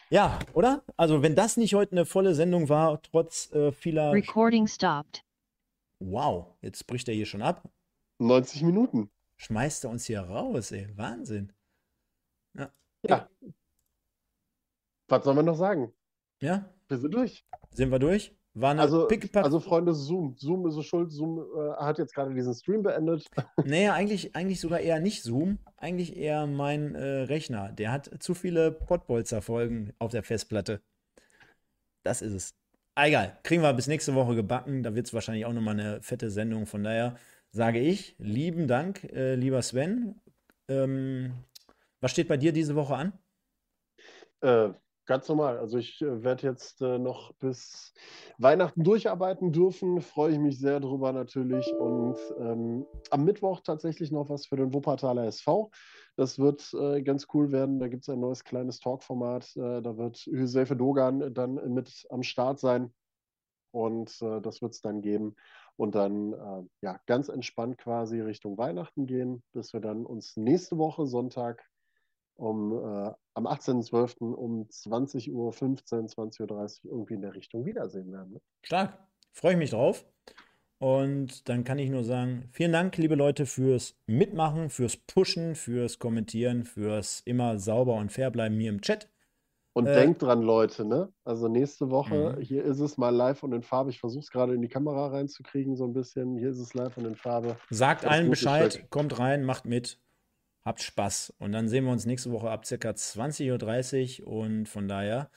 [0.09, 0.83] ja, oder?
[0.97, 4.11] Also, wenn das nicht heute eine volle Sendung war, trotz äh, vieler.
[4.11, 5.23] Recording stopped.
[5.99, 7.69] Wow, jetzt bricht er hier schon ab.
[8.19, 9.09] 90 Minuten.
[9.37, 10.87] Schmeißt er uns hier raus, ey.
[10.95, 11.51] Wahnsinn.
[12.53, 12.71] Ja.
[13.07, 13.29] ja.
[15.07, 15.93] Was soll man noch sagen?
[16.41, 16.69] Ja.
[16.87, 17.45] Wir sind durch.
[17.71, 18.35] Sind wir durch?
[18.61, 20.35] Also, also Freunde, Zoom.
[20.37, 21.11] Zoom ist so schuld.
[21.11, 23.25] Zoom äh, hat jetzt gerade diesen Stream beendet.
[23.65, 25.57] Nee, eigentlich, eigentlich sogar eher nicht Zoom.
[25.77, 27.71] Eigentlich eher mein äh, Rechner.
[27.71, 30.81] Der hat zu viele Pottbolzer-Folgen auf der Festplatte.
[32.03, 32.55] Das ist es.
[32.93, 33.39] Ah, egal.
[33.41, 34.83] Kriegen wir bis nächste Woche gebacken.
[34.83, 36.67] Da wird es wahrscheinlich auch nochmal eine fette Sendung.
[36.67, 37.15] Von daher
[37.53, 40.21] sage ich, lieben Dank, äh, lieber Sven.
[40.67, 41.45] Ähm,
[42.01, 43.13] was steht bei dir diese Woche an?
[44.41, 44.73] Äh,
[45.05, 45.57] Ganz normal.
[45.57, 47.93] Also ich äh, werde jetzt äh, noch bis
[48.37, 49.99] Weihnachten durcharbeiten dürfen.
[49.99, 51.73] Freue ich mich sehr drüber natürlich.
[51.73, 55.71] Und ähm, am Mittwoch tatsächlich noch was für den Wuppertaler SV.
[56.15, 57.79] Das wird äh, ganz cool werden.
[57.79, 59.53] Da gibt es ein neues kleines Talkformat.
[59.57, 62.93] Äh, da wird Hüsefe Dogan dann mit am Start sein.
[63.71, 65.35] Und das wird es dann geben.
[65.75, 70.77] Und dann äh, ja ganz entspannt quasi Richtung Weihnachten gehen, bis wir dann uns nächste
[70.77, 71.67] Woche Sonntag
[72.35, 74.19] um äh, am 18.12.
[74.33, 78.33] um 20.15 Uhr, 20.30 Uhr irgendwie in der Richtung wiedersehen werden.
[78.33, 78.41] Ne?
[78.63, 78.97] Stark.
[79.31, 80.05] Freue ich mich drauf.
[80.77, 85.97] Und dann kann ich nur sagen, vielen Dank, liebe Leute, fürs Mitmachen, fürs Pushen, fürs
[85.97, 89.09] Kommentieren, fürs immer sauber und fair bleiben hier im Chat.
[89.73, 91.11] Und äh, denkt dran, Leute, ne?
[91.25, 92.41] Also nächste Woche, mhm.
[92.41, 93.89] hier ist es mal live und in Farbe.
[93.89, 96.37] Ich versuche es gerade in die Kamera reinzukriegen, so ein bisschen.
[96.37, 97.57] Hier ist es live und in Farbe.
[97.71, 98.89] Sagt allen Bescheid, Stück.
[98.91, 99.99] kommt rein, macht mit.
[100.63, 101.33] Habt Spaß.
[101.39, 104.27] Und dann sehen wir uns nächste Woche ab circa 20.30 Uhr.
[104.27, 105.29] Und von daher,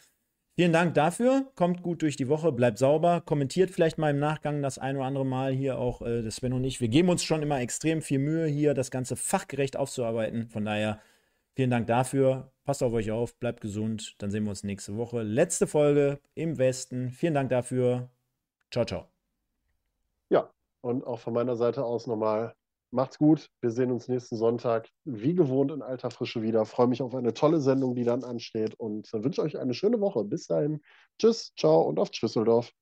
[0.54, 1.50] vielen Dank dafür.
[1.56, 3.22] Kommt gut durch die Woche, bleibt sauber.
[3.22, 6.52] Kommentiert vielleicht mal im Nachgang das ein oder andere Mal hier auch äh, das Sven
[6.52, 6.82] und ich.
[6.82, 10.48] Wir geben uns schon immer extrem viel Mühe, hier das Ganze fachgerecht aufzuarbeiten.
[10.50, 11.00] Von daher,
[11.57, 12.53] vielen Dank dafür.
[12.65, 14.15] Passt auf euch auf, bleibt gesund.
[14.19, 15.23] Dann sehen wir uns nächste Woche.
[15.23, 17.11] Letzte Folge im Westen.
[17.11, 18.09] Vielen Dank dafür.
[18.70, 19.09] Ciao, ciao.
[20.28, 20.51] Ja,
[20.83, 22.55] und auch von meiner Seite aus nochmal
[22.93, 23.51] Macht's gut.
[23.61, 26.65] Wir sehen uns nächsten Sonntag wie gewohnt in alter Frische wieder.
[26.65, 30.24] Freue mich auf eine tolle Sendung, die dann ansteht und wünsche euch eine schöne Woche.
[30.24, 30.81] Bis dahin.
[31.19, 32.73] Tschüss, ciao und auf Tschüsseldorf.